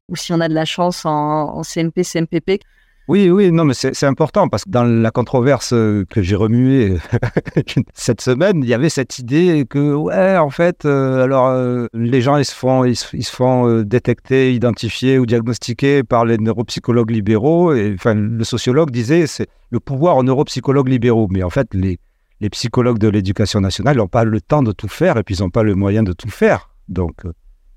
ou, 0.09 0.17
si 0.17 0.33
on 0.33 0.41
a 0.41 0.49
de 0.49 0.55
la 0.55 0.65
chance 0.65 1.05
en, 1.05 1.59
en 1.59 1.63
CMP, 1.63 2.03
CMPP 2.05 2.63
oui, 3.13 3.29
oui, 3.29 3.53
non, 3.53 3.67
mais 3.67 3.75
c'est 3.75 4.07
important 4.07 4.49
parce 4.49 4.65
que 4.65 4.71
dans 4.71 4.85
la 4.85 5.11
controverse 5.11 5.75
euh, 5.75 6.07
que 6.09 6.23
j'ai 6.23 6.35
remuée 6.35 6.97
cette 7.93 8.23
semaine, 8.23 8.63
il 8.63 8.69
y 8.71 8.73
avait 8.73 8.89
cette 8.89 9.19
idée 9.19 9.67
que, 9.69 9.93
ouais, 9.93 10.39
en 10.39 10.49
fait, 10.49 10.87
euh, 10.87 11.23
alors 11.23 11.49
euh, 11.49 11.89
les 11.93 12.23
gens, 12.23 12.39
ils 12.39 12.47
se 12.47 12.55
font, 12.55 12.87
ils, 12.87 12.97
font 13.27 13.83
détecter, 13.83 14.55
identifier 14.55 15.19
ou 15.19 15.27
diagnostiquer 15.27 16.05
par 16.05 16.25
les 16.25 16.39
neuropsychologues 16.39 17.11
libéraux. 17.11 17.75
Et 17.75 17.93
enfin, 17.95 18.15
le 18.15 18.45
sociologue 18.45 18.91
disait, 18.91 19.27
c'est 19.27 19.47
le 19.69 19.79
pouvoir 19.79 20.17
aux 20.17 20.23
neuropsychologues 20.23 20.89
libéraux. 20.89 21.29
Mais 21.31 21.43
en 21.43 21.51
fait, 21.51 21.69
les, 21.75 21.99
les 22.41 22.49
psychologues 22.49 22.99
de 22.99 23.09
l'éducation 23.09 23.61
nationale 23.61 23.99
n'ont 23.99 24.09
pas 24.09 24.25
le 24.25 24.41
temps 24.41 24.63
de 24.63 24.73
tout 24.73 24.89
faire 24.89 25.19
et 25.19 25.23
puis 25.23 25.35
ils 25.35 25.43
n'ont 25.43 25.51
pas 25.51 25.65
le 25.65 25.75
moyen 25.75 26.03
de 26.03 26.15
tout 26.15 26.31
faire. 26.31 26.71
Donc, 26.89 27.17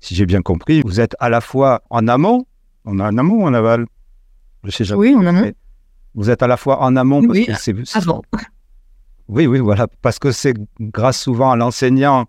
si 0.00 0.14
j'ai 0.14 0.24
bien 0.24 0.40
compris, 0.40 0.80
vous 0.82 0.98
êtes 0.98 1.14
à 1.18 1.28
la 1.28 1.42
fois 1.42 1.82
en 1.90 2.08
amont, 2.08 2.46
on 2.86 3.00
a 3.00 3.10
en 3.10 3.18
amont 3.18 3.44
en 3.44 3.52
aval 3.52 3.84
oui, 4.96 5.14
en 5.14 5.26
amont. 5.26 5.52
Vous 6.14 6.30
êtes 6.30 6.42
à 6.42 6.46
la 6.46 6.56
fois 6.56 6.82
en 6.82 6.96
amont. 6.96 7.22
oui, 7.28 7.48
avant. 7.94 8.22
Oui, 9.28 9.46
oui, 9.46 9.58
voilà. 9.58 9.86
Parce 10.02 10.18
que 10.18 10.32
c'est 10.32 10.54
grâce 10.80 11.20
souvent 11.20 11.50
à 11.50 11.56
l'enseignant 11.56 12.26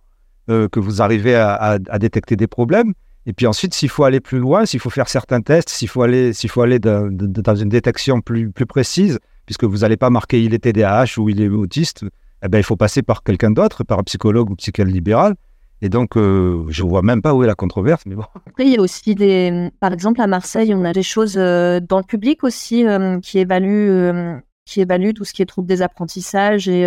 euh, 0.50 0.68
que 0.68 0.80
vous 0.80 1.02
arrivez 1.02 1.36
à, 1.36 1.78
détecter 2.00 2.36
des 2.36 2.48
problèmes. 2.48 2.94
Et 3.26 3.34
puis 3.34 3.46
ensuite, 3.46 3.74
s'il 3.74 3.90
faut 3.90 4.06
aller 4.06 4.22
plus 4.22 4.40
loin, 4.40 4.66
s'il 4.66 4.80
faut 4.80 4.90
faire 4.90 5.10
certains 5.10 5.42
tests, 5.42 5.70
s'il 5.70 5.90
faut 5.90 6.02
aller, 6.02 6.34
s'il 6.34 6.50
faut 6.50 6.62
aller 6.62 6.80
dans 6.80 7.56
une 7.56 7.70
détection 7.70 8.22
plus, 8.22 8.52
plus 8.52 8.66
précise, 8.66 9.20
puisque 9.46 9.66
vous 9.66 9.80
n'allez 9.80 9.98
pas 9.98 10.10
marquer 10.10 10.42
il 10.42 10.54
est 10.54 10.60
TDAH 10.60 11.18
ou 11.18 11.30
il 11.30 11.42
est 11.42 11.50
autiste, 11.50 12.06
eh 12.44 12.48
ben, 12.48 12.60
il 12.60 12.64
faut 12.64 12.78
passer 12.78 13.02
par 13.02 13.24
quelqu'un 13.24 13.52
d'autre, 13.52 13.84
par 13.84 14.00
un 14.00 14.04
psychologue 14.04 14.50
ou 14.50 14.56
psychiatre 14.56 14.92
libéral. 14.92 15.36
Et 15.82 15.90
donc, 15.90 16.18
euh, 16.18 16.66
je 16.70 16.84
vois 16.84 17.04
même 17.04 17.22
pas 17.22 17.36
où 17.36 17.44
est 17.44 17.48
la 17.48 17.56
controverse. 17.56 18.04
Après, 18.48 18.66
il 18.66 18.74
y 18.74 18.78
a 18.78 18.82
aussi 18.82 19.14
des, 19.14 19.70
par 19.80 19.94
exemple, 19.94 20.22
à 20.22 20.28
Marseille, 20.28 20.74
on 20.74 20.84
a 20.84 20.94
des 20.94 21.04
choses 21.04 21.38
euh, 21.38 21.80
dans 21.80 22.00
le 22.00 22.04
public 22.04 22.44
aussi 22.44 22.86
euh, 22.86 23.20
qui 23.20 23.38
évaluent, 23.38 24.42
qui 24.66 24.82
évaluent 24.82 25.14
tout 25.14 25.24
ce 25.24 25.34
qui 25.34 25.42
est 25.44 25.46
troubles 25.46 25.68
des 25.68 25.82
apprentissages 25.82 26.68
et, 26.68 26.82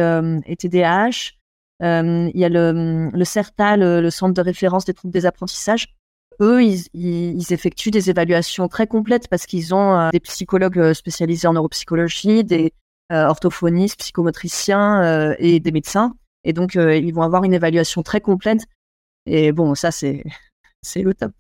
et 0.47 0.57
TDAH. 0.57 1.33
il 1.81 2.33
y 2.35 2.45
a 2.45 2.49
le, 2.49 3.11
le 3.13 3.25
CERTA, 3.25 3.77
le, 3.77 4.11
Centre 4.11 4.35
de 4.35 4.43
référence 4.43 4.85
des 4.85 4.95
troubles 4.95 5.15
des 5.15 5.25
apprentissages. 5.25 5.95
eux, 6.41 6.63
ils, 6.63 7.53
effectuent 7.53 7.93
des 7.93 8.11
évaluations 8.11 8.67
très 8.67 8.89
complètes 8.89 9.29
parce 9.29 9.47
qu'ils 9.47 9.73
ont 9.73 10.11
des 10.11 10.21
psychologues 10.21 10.93
spécialisés 10.95 11.47
en 11.47 11.53
neuropsychologie, 11.53 12.43
des 12.43 12.73
orthophonistes, 13.11 14.01
psychomotriciens 14.01 15.35
et 15.39 15.61
des 15.61 15.73
médecins. 15.73 16.15
Et 16.43 16.53
donc, 16.53 16.75
ils 16.75 17.15
vont 17.15 17.23
avoir 17.23 17.45
une 17.45 17.55
évaluation 17.55 18.03
très 18.03 18.21
complète. 18.21 18.67
Et 19.33 19.53
bon, 19.53 19.77
ça, 19.77 19.93
c'est 19.93 20.25
c'est 20.83 21.03
le 21.03 21.15
top. 21.15 21.33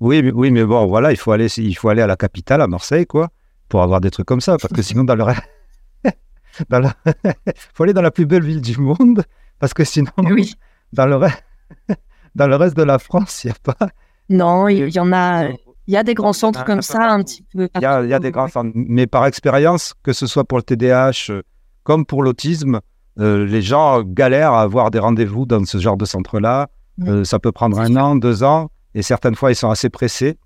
Oui, 0.00 0.22
mais, 0.22 0.30
oui, 0.30 0.50
mais 0.52 0.64
bon, 0.64 0.86
voilà, 0.86 1.10
il 1.10 1.16
faut 1.16 1.32
aller, 1.32 1.48
il 1.58 1.74
faut 1.74 1.88
aller 1.88 2.02
à 2.02 2.06
la 2.06 2.16
capitale, 2.16 2.62
à 2.62 2.68
Marseille, 2.68 3.06
quoi, 3.06 3.28
pour 3.68 3.82
avoir 3.82 4.00
des 4.00 4.10
trucs 4.10 4.26
comme 4.26 4.40
ça, 4.40 4.56
parce 4.56 4.72
que 4.72 4.82
sinon, 4.82 5.02
dans 5.02 5.16
le 5.16 5.24
reste, 5.24 5.42
il 6.04 6.14
faut 7.74 7.82
aller 7.82 7.92
dans 7.92 8.02
la 8.02 8.12
plus 8.12 8.24
belle 8.24 8.44
ville 8.44 8.60
du 8.60 8.78
monde, 8.78 9.24
parce 9.58 9.74
que 9.74 9.82
sinon, 9.82 10.12
oui. 10.30 10.54
dans 10.92 11.06
le 11.06 11.16
reste, 11.16 11.42
dans 12.36 12.46
le 12.46 12.54
reste 12.54 12.76
de 12.76 12.84
la 12.84 13.00
France, 13.00 13.42
il 13.42 13.48
n'y 13.48 13.52
a 13.52 13.74
pas. 13.74 13.88
Non, 14.28 14.68
il 14.68 14.94
y, 14.94 15.00
en 15.00 15.12
a. 15.12 15.48
Il 15.48 15.94
y 15.94 15.96
a 15.96 16.04
des 16.04 16.14
grands 16.14 16.32
centres 16.32 16.64
comme 16.64 16.82
ça, 16.82 17.10
un 17.10 17.24
petit 17.24 17.42
peu. 17.42 17.68
Il 17.74 17.82
y, 17.82 17.84
a, 17.84 18.04
il 18.04 18.10
y 18.10 18.14
a 18.14 18.20
des 18.20 18.30
grands 18.30 18.46
centres, 18.46 18.70
mais 18.74 19.08
par 19.08 19.26
expérience, 19.26 19.94
que 20.04 20.12
ce 20.12 20.28
soit 20.28 20.44
pour 20.44 20.58
le 20.58 20.62
TDAH 20.62 21.30
euh, 21.30 21.42
comme 21.82 22.06
pour 22.06 22.22
l'autisme, 22.22 22.80
euh, 23.18 23.44
les 23.44 23.62
gens 23.62 24.02
galèrent 24.02 24.52
à 24.52 24.62
avoir 24.62 24.92
des 24.92 25.00
rendez-vous 25.00 25.46
dans 25.46 25.64
ce 25.64 25.78
genre 25.78 25.96
de 25.96 26.04
centre-là. 26.04 26.68
Euh, 27.06 27.24
ça 27.24 27.38
peut 27.38 27.52
prendre 27.52 27.78
un 27.78 27.94
an, 27.96 28.16
deux 28.16 28.42
ans, 28.42 28.70
et 28.94 29.02
certaines 29.02 29.34
fois, 29.34 29.52
ils 29.52 29.56
sont 29.56 29.70
assez 29.70 29.90
pressés. 29.90 30.36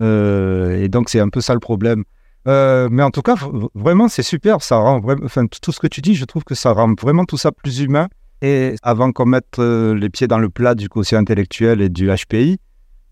Euh, 0.00 0.82
et 0.82 0.88
donc, 0.88 1.08
c'est 1.08 1.20
un 1.20 1.28
peu 1.28 1.40
ça 1.40 1.54
le 1.54 1.60
problème. 1.60 2.04
Euh, 2.46 2.88
mais 2.90 3.02
en 3.02 3.10
tout 3.10 3.22
cas, 3.22 3.34
vraiment, 3.74 4.08
c'est 4.08 4.22
super. 4.22 4.62
Ça 4.62 4.76
rend 4.76 5.00
enfin, 5.24 5.46
tout 5.46 5.72
ce 5.72 5.80
que 5.80 5.88
tu 5.88 6.00
dis, 6.00 6.14
je 6.14 6.24
trouve 6.24 6.44
que 6.44 6.54
ça 6.54 6.72
rend 6.72 6.94
vraiment 7.00 7.24
tout 7.24 7.38
ça 7.38 7.50
plus 7.50 7.80
humain. 7.80 8.08
Et 8.42 8.76
avant 8.82 9.12
qu'on 9.12 9.26
mette 9.26 9.58
les 9.58 10.10
pieds 10.10 10.28
dans 10.28 10.38
le 10.38 10.50
plat 10.50 10.74
du 10.74 10.88
quotient 10.88 11.18
intellectuel 11.18 11.80
et 11.80 11.88
du 11.88 12.08
HPI, 12.08 12.58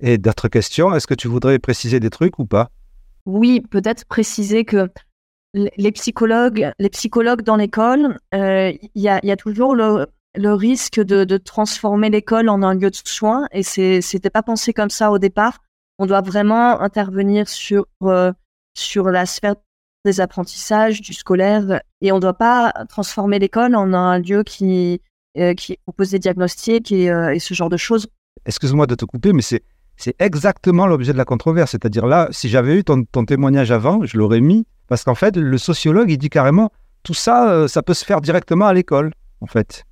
et 0.01 0.19
d'autres 0.19 0.49
questions, 0.49 0.95
est-ce 0.95 1.07
que 1.07 1.15
tu 1.15 1.29
voudrais 1.29 1.59
préciser 1.59 1.99
des 1.99 2.11
trucs 2.11 2.39
ou 2.39 2.45
pas? 2.45 2.71
Oui, 3.25 3.63
peut-être 3.63 4.05
préciser 4.05 4.65
que 4.65 4.89
les 5.55 5.93
psychologues, 5.93 6.71
les 6.79 6.91
psychologues 6.91 7.43
dans 7.43 7.57
l'école, 7.57 8.19
il 8.33 8.79
y, 8.95 9.09
a, 9.09 9.25
y, 9.25 9.31
a, 9.31 9.37
toujours 9.37 9.75
le, 9.75 10.07
le 10.37 10.53
risque 10.53 11.01
de, 11.01 11.37
transformer 11.37 12.11
l'école 12.11 12.49
en 12.49 12.63
un 12.63 12.75
lieu 12.75 12.91
de 12.91 12.97
soins 13.05 13.47
et 13.53 13.63
c'était 13.63 14.31
pas 14.31 14.43
pensé 14.43 14.73
comme 14.73 14.91
ça 14.91 15.11
au 15.11 15.19
départ. 15.19 15.59
On 15.99 16.07
doit 16.07 16.23
vraiment 16.23 16.81
intervenir 16.81 17.49
sur 17.49 17.87
euh, 18.03 18.33
sur 18.77 19.11
la 19.11 19.27
sphère 19.27 19.55
des 20.05 20.21
apprentissages, 20.21 21.01
du 21.01 21.15
scolaire 21.15 21.81
et 22.01 22.13
on 22.13 22.17
ne 22.17 22.21
doit 22.21 22.35
pas 22.35 22.73
transformer 22.89 23.39
l'école 23.39 23.77
en 23.77 23.93
un 23.93 24.19
lieu 24.19 24.43
qui 24.43 25.01
euh, 25.39 25.55
qui 25.55 25.79
propose 25.85 26.11
des 26.11 26.19
diagnostics 26.19 26.91
et, 26.91 27.11
euh, 27.11 27.35
et 27.35 27.39
ce 27.39 27.55
genre 27.55 27.69
de 27.69 27.77
choses. 27.77 28.09
Excuse-moi 28.47 28.87
de 28.87 28.95
te 28.95 29.05
couper, 29.05 29.33
mais 29.33 29.43
c'est 29.43 29.63
c'est 29.97 30.17
exactement 30.19 30.89
l'objet 30.89 31.13
de 31.13 31.19
la 31.19 31.25
controverse. 31.25 31.71
C'est-à-dire 31.71 32.07
là, 32.07 32.27
si 32.33 32.49
j'avais 32.49 32.77
eu 32.77 32.83
ton 32.83 33.05
témoignage 33.05 33.71
avant, 33.71 34.05
je 34.05 34.19
l'aurais 34.19 34.41
mis 34.41 34.67
parce 34.89 35.05
qu'en 35.05 35.15
fait, 35.15 35.37
le 35.37 35.57
sociologue 35.57 36.11
il 36.11 36.19
dit 36.19 36.31
carrément 36.31 36.73
tout 37.05 37.15
ça, 37.15 37.69
ça 37.69 37.83
peut 37.83 37.95
se 37.95 38.05
faire 38.05 38.21
directement 38.21 38.67
à 38.67 38.73
l'école, 38.73 39.13
en 39.41 39.47
fait. 39.47 39.85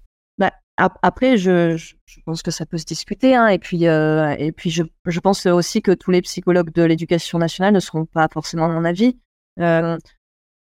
Après, 0.77 1.37
je, 1.37 1.95
pense 2.25 2.43
que 2.43 2.51
ça 2.51 2.65
peut 2.65 2.79
se 2.79 2.85
discuter. 2.85 3.35
Hein, 3.35 3.49
et 3.49 3.59
puis, 3.59 3.87
euh, 3.87 4.35
et 4.39 4.53
puis 4.53 4.71
je, 4.71 5.21
pense 5.21 5.47
aussi 5.47 5.83
que 5.83 5.93
tous 5.93 6.11
les 6.11 6.23
psychologues 6.23 6.73
de 6.73 6.83
l'éducation 6.83 7.39
nationale 7.39 7.75
ne 7.75 7.81
seront 7.81 8.07
pas 8.07 8.29
forcément 8.33 8.69
mon 8.69 8.85
avis. 8.85 9.19
Euh, 9.61 9.99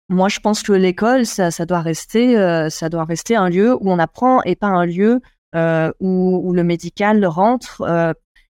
moi, 0.09 0.29
je 0.29 0.39
pense 0.39 0.63
que 0.63 0.73
l'école, 0.73 1.25
ça, 1.25 1.49
doit 1.65 1.81
rester, 1.81 2.37
euh, 2.37 2.69
ça 2.69 2.89
doit 2.89 3.05
rester 3.05 3.35
un 3.35 3.49
lieu 3.49 3.75
où 3.75 3.91
on 3.91 3.99
apprend 3.99 4.41
et 4.43 4.55
pas 4.55 4.67
un 4.67 4.85
lieu 4.85 5.21
où, 5.99 6.53
le 6.53 6.63
médical 6.63 7.25
rentre. 7.25 7.83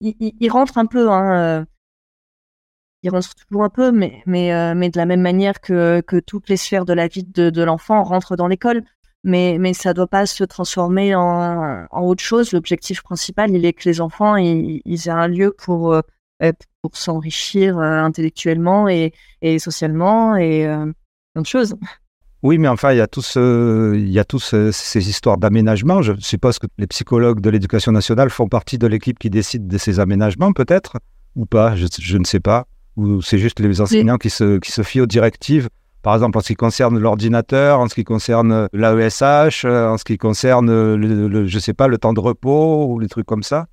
Il, 0.01 0.51
rentre 0.51 0.79
un 0.79 0.87
peu, 0.87 1.11
hein, 1.11 1.67
il 3.03 3.11
rentre 3.11 3.35
toujours 3.35 3.65
un 3.65 3.71
peu, 3.71 3.93
mais, 3.93 4.23
mais, 4.27 4.75
mais 4.75 4.91
de 4.91 4.99
la 4.99 5.07
même 5.07 5.23
manière 5.23 5.61
que, 5.63 6.03
toutes 6.27 6.51
les 6.51 6.59
sphères 6.59 6.85
de 6.85 6.93
la 6.93 7.09
vie 7.09 7.25
de 7.25 7.63
l'enfant 7.63 8.05
rentrent 8.05 8.37
dans 8.37 8.47
l'école 8.47 8.85
mais, 9.25 9.57
mais 9.59 9.75
ça 9.75 9.91
ne 9.91 9.95
doit 9.95 10.07
pas 10.07 10.27
se 10.27 10.45
transformer 10.45 11.15
en, 11.15 11.87
en 11.91 12.03
autre 12.03 12.23
chose. 12.23 12.53
L'objectif 12.53 13.03
principal, 13.03 13.51
il 13.51 13.65
est 13.65 13.73
que 13.73 13.89
les 13.89 14.01
enfants 14.01 14.37
ils, 14.37 14.83
aient 15.07 15.11
un 15.11 15.29
lieu 15.29 15.55
pour, 15.57 15.95
euh, 15.95 16.03
pour 16.83 16.97
s'enrichir 16.97 17.79
euh, 17.79 18.03
intellectuellement 18.03 18.89
et, 18.89 19.13
et, 19.43 19.59
socialement 19.59 20.37
et 20.37 20.67
euh, 20.67 20.87
plein 21.35 21.43
de 21.43 21.47
choses. 21.47 21.75
Oui, 22.43 22.57
mais 22.57 22.69
enfin, 22.69 22.93
il 22.93 22.97
y 22.97 23.03
a 23.03 23.07
tous, 23.07 23.37
il 23.37 24.09
y 24.09 24.19
a 24.19 24.25
tous 24.25 24.55
ces 24.73 25.09
histoires 25.11 25.37
d'aménagement. 25.37 26.01
Je 26.01 26.15
suppose 26.21 26.59
que 26.59 26.67
les 26.79 26.87
psychologues 26.87 27.41
de 27.41 27.51
l'éducation 27.51 27.93
nationale 27.93 28.31
font 28.31 28.49
partie 28.49 28.79
de 28.79 28.87
l'équipe 28.87 29.19
qui 29.19 29.29
décide 29.29 29.69
de 29.69 29.77
ces 29.77 30.01
aménagements, 30.01 30.55
peut-être, 30.55 30.97
ou 31.37 31.45
pas, 31.45 31.77
je, 31.77 31.87
je, 32.01 32.17
ne 32.17 32.25
sais 32.25 32.41
pas. 32.41 32.67
Ou 32.97 33.21
c'est 33.21 33.37
juste 33.37 33.61
les 33.61 33.83
enseignants 33.83 34.17
qui, 34.17 34.31
se, 34.31 34.57
qui 34.59 34.73
se 34.73 34.83
fient 34.83 35.03
aux 35.03 35.07
directives 35.07 35.69
par 36.03 36.15
exemple, 36.15 36.39
en 36.39 36.41
ce 36.41 36.49
qui 36.49 36.55
concerne 36.55 36.99
l'ordinateur, 36.99 37.81
en 37.81 37.89
ce 37.89 37.95
qui 37.95 38.05
concerne 38.05 38.69
l'AESH, 38.73 39.65
en 39.65 39.99
ce 39.99 40.05
qui 40.05 40.19
concerne, 40.19 40.95
le, 40.95 41.47
je 41.47 41.59
sais 41.59 41.75
pas, 41.75 41.89
le 41.89 41.99
temps 41.99 42.13
de 42.13 42.21
repos 42.21 42.87
ou 42.87 42.99
les 42.99 43.09
trucs 43.09 43.27
comme 43.27 43.43
ça 43.43 43.67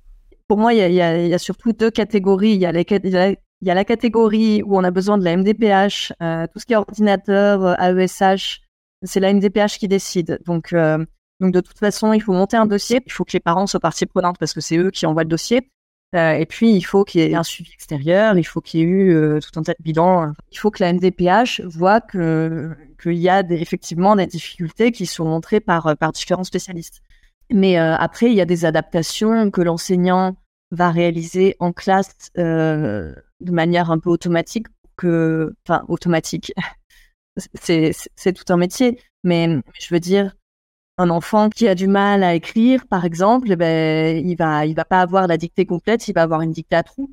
Pour 0.46 0.58
moi, 0.58 0.74
il 0.74 0.92
y, 0.92 1.02
a, 1.02 1.38
surtout 1.38 1.72
deux 1.72 1.90
catégories. 1.90 2.52
Il 2.52 2.60
y, 2.60 2.66
a 2.66 3.74
la 3.74 3.84
catégorie 3.84 4.62
où 4.62 4.76
on 4.76 4.84
a 4.84 4.90
besoin 4.90 5.16
de 5.18 5.24
la 5.24 5.36
MDPH, 5.36 6.12
euh, 6.22 6.46
tout 6.52 6.58
ce 6.58 6.66
qui 6.66 6.74
est 6.74 6.76
ordinateur, 6.76 7.80
AESH, 7.80 8.60
c'est 9.02 9.20
la 9.20 9.32
MDPH 9.32 9.78
qui 9.78 9.88
décide. 9.88 10.38
Donc, 10.44 10.72
euh, 10.72 11.04
donc 11.40 11.52
de 11.52 11.60
toute 11.60 11.78
façon, 11.78 12.12
il 12.12 12.20
faut 12.20 12.32
monter 12.32 12.56
un 12.56 12.66
dossier. 12.66 13.00
Il 13.06 13.12
faut 13.12 13.24
que 13.24 13.32
les 13.32 13.40
parents 13.40 13.66
soient 13.66 13.80
partie 13.80 14.06
prenante 14.06 14.38
parce 14.38 14.52
que 14.52 14.60
c'est 14.60 14.76
eux 14.76 14.90
qui 14.90 15.06
envoient 15.06 15.22
le 15.22 15.28
dossier. 15.28 15.70
Euh, 16.14 16.32
et 16.32 16.46
puis, 16.46 16.74
il 16.74 16.82
faut 16.82 17.04
qu'il 17.04 17.20
y 17.20 17.24
ait 17.24 17.34
un 17.34 17.42
suivi 17.42 17.70
extérieur, 17.72 18.38
il 18.38 18.44
faut 18.44 18.60
qu'il 18.60 18.80
y 18.80 18.82
ait 18.82 18.86
eu 18.86 19.14
euh, 19.14 19.40
tout 19.40 19.58
un 19.60 19.62
tas 19.62 19.72
de 19.72 19.82
bilans. 19.82 20.32
Il 20.50 20.58
faut 20.58 20.70
que 20.70 20.82
la 20.82 20.92
MDPH 20.92 21.60
voit 21.66 22.00
qu'il 22.00 22.76
y 23.04 23.28
a 23.28 23.40
effectivement 23.50 24.16
des 24.16 24.26
difficultés 24.26 24.90
qui 24.90 25.06
sont 25.06 25.26
montrées 25.26 25.60
par, 25.60 25.96
par 25.98 26.12
différents 26.12 26.44
spécialistes. 26.44 27.02
Mais 27.50 27.78
euh, 27.78 27.94
après, 27.96 28.26
il 28.26 28.34
y 28.34 28.40
a 28.40 28.46
des 28.46 28.64
adaptations 28.64 29.50
que 29.50 29.60
l'enseignant 29.60 30.36
va 30.70 30.90
réaliser 30.90 31.56
en 31.60 31.72
classe 31.72 32.14
de 32.36 33.14
manière 33.40 33.90
un 33.90 33.98
peu 33.98 34.10
automatique, 34.10 34.66
que, 34.96 35.54
enfin, 35.66 35.84
automatique. 35.88 36.52
c'est 37.54 38.32
tout 38.32 38.52
un 38.52 38.56
métier, 38.56 39.00
mais 39.24 39.60
je 39.78 39.94
veux 39.94 40.00
dire, 40.00 40.34
un 40.98 41.10
enfant 41.10 41.48
qui 41.48 41.68
a 41.68 41.74
du 41.74 41.86
mal 41.86 42.22
à 42.22 42.34
écrire, 42.34 42.86
par 42.86 43.04
exemple, 43.04 43.50
eh 43.50 43.56
ben, 43.56 44.16
il 44.24 44.36
va, 44.36 44.66
il 44.66 44.74
va 44.74 44.84
pas 44.84 45.00
avoir 45.00 45.26
la 45.28 45.36
dictée 45.36 45.64
complète, 45.64 46.08
il 46.08 46.12
va 46.12 46.22
avoir 46.22 46.42
une 46.42 46.52
dictée 46.52 46.76
à 46.76 46.82
trous. 46.82 47.10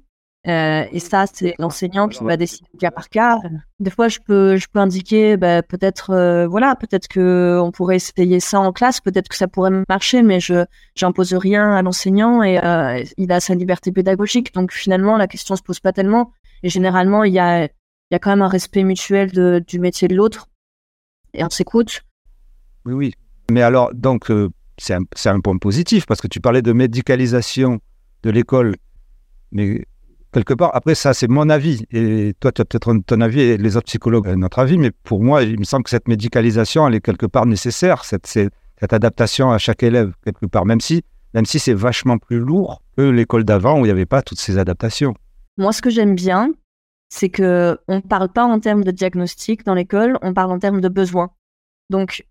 Euh, 0.48 0.86
et 0.92 1.00
ça, 1.00 1.26
c'est 1.32 1.56
l'enseignant 1.58 2.08
qui 2.08 2.24
va 2.24 2.38
décider 2.38 2.68
cas 2.80 2.92
par 2.92 3.10
cas. 3.10 3.40
Des 3.80 3.90
fois, 3.90 4.10
je 4.10 4.20
peux, 4.20 4.58
je 4.58 4.68
peux 4.72 4.80
indiquer, 4.80 5.38
ben, 5.38 5.64
peut-être, 5.64 6.12
euh, 6.12 6.48
voilà, 6.48 6.76
peut-être 6.76 7.08
que 7.08 7.60
on 7.62 7.72
pourrait 7.72 7.96
essayer 7.96 8.40
ça 8.40 8.60
en 8.60 8.72
classe, 8.72 9.02
peut-être 9.02 9.28
que 9.28 9.36
ça 9.36 9.48
pourrait 9.48 9.72
marcher, 9.90 10.22
mais 10.22 10.40
je, 10.40 10.66
j'impose 10.96 11.34
rien 11.34 11.74
à 11.74 11.82
l'enseignant 11.82 12.44
et 12.44 12.64
euh, 12.64 13.04
il 13.18 13.32
a 13.32 13.40
sa 13.40 13.56
liberté 13.56 13.92
pédagogique. 13.92 14.54
Donc 14.54 14.72
finalement, 14.72 15.18
la 15.18 15.28
question 15.28 15.56
se 15.56 15.64
pose 15.64 15.80
pas 15.80 15.94
tellement. 15.94 16.32
Et 16.62 16.70
généralement, 16.70 17.24
il 17.24 17.34
y 17.34 17.40
a, 17.40 17.66
il 17.66 17.70
y 18.12 18.16
a 18.16 18.20
quand 18.20 18.30
même 18.30 18.44
un 18.44 18.48
respect 18.48 18.84
mutuel 18.84 19.32
de, 19.32 19.64
du 19.66 19.80
métier 19.80 20.08
de 20.08 20.16
l'autre 20.16 20.48
et 21.34 21.44
on 21.44 21.50
s'écoute. 21.50 22.04
Oui, 22.86 22.94
oui, 22.94 23.14
mais 23.52 23.62
alors, 23.62 23.94
donc, 23.94 24.32
euh, 24.32 24.50
c'est 24.78 24.94
un, 24.94 25.04
un, 25.26 25.40
point 25.40 25.58
positif 25.58 26.06
parce 26.06 26.22
que 26.22 26.28
tu 26.28 26.40
parlais 26.40 26.62
de 26.62 26.74
médicalisation 26.74 27.80
de 28.24 28.30
l'école. 28.30 28.76
Mais 29.52 29.86
quelque 30.32 30.54
part, 30.54 30.72
après, 30.74 30.96
ça, 30.96 31.14
c'est 31.14 31.30
mon 31.30 31.50
avis. 31.50 31.86
Et 31.92 32.34
toi, 32.40 32.52
tu 32.52 32.62
as 32.62 32.66
peut-être 32.66 32.94
ton 33.06 33.22
avis 33.22 33.42
et 33.42 33.58
les 33.58 33.78
autres 33.78 33.86
psychologues 33.86 34.28
notre 34.36 34.60
avis. 34.60 34.78
Mais 34.78 34.92
pour 34.92 35.24
moi, 35.24 35.44
il 35.44 35.60
me 35.60 35.64
semble 35.64 35.84
que 35.84 35.90
cette 35.90 36.08
médicalisation, 36.08 36.88
elle 36.88 36.96
est 36.96 37.02
quelque 37.02 37.26
part 37.26 37.46
nécessaire, 37.46 38.04
cette, 38.04 38.28
cette 38.28 38.94
adaptation 38.94 39.52
à 39.52 39.58
chaque 39.58 39.84
élève, 39.84 40.14
quelque 40.24 40.46
part, 40.46 40.66
même 40.66 40.82
si, 40.82 41.04
même 41.34 41.46
si 41.46 41.60
c'est 41.60 41.74
vachement 41.74 42.18
plus 42.18 42.40
lourd 42.40 42.82
que 42.98 43.04
l'école 43.04 43.44
d'avant 43.44 43.76
où 43.80 43.80
il 43.80 43.86
n'y 43.86 43.92
avait 43.92 44.06
pas 44.06 44.22
toutes 44.22 44.40
ces 44.40 44.58
adaptations. 44.58 45.14
Moi, 45.58 45.72
ce 45.72 45.82
que 45.82 45.90
j'aime 45.90 46.16
bien, 46.16 46.52
c'est 47.10 47.30
que 47.30 47.78
on 47.88 47.98
ne 47.98 48.02
parle 48.02 48.30
pas 48.30 48.44
en 48.44 48.60
termes 48.60 48.84
de 48.84 48.92
diagnostic 48.92 49.66
dans 49.66 49.74
l'école, 49.74 50.18
on 50.22 50.34
parle 50.34 50.52
en 50.52 50.60
termes 50.60 50.82
de 50.82 50.90
besoins. 50.90 51.30
Donc, 51.90 52.26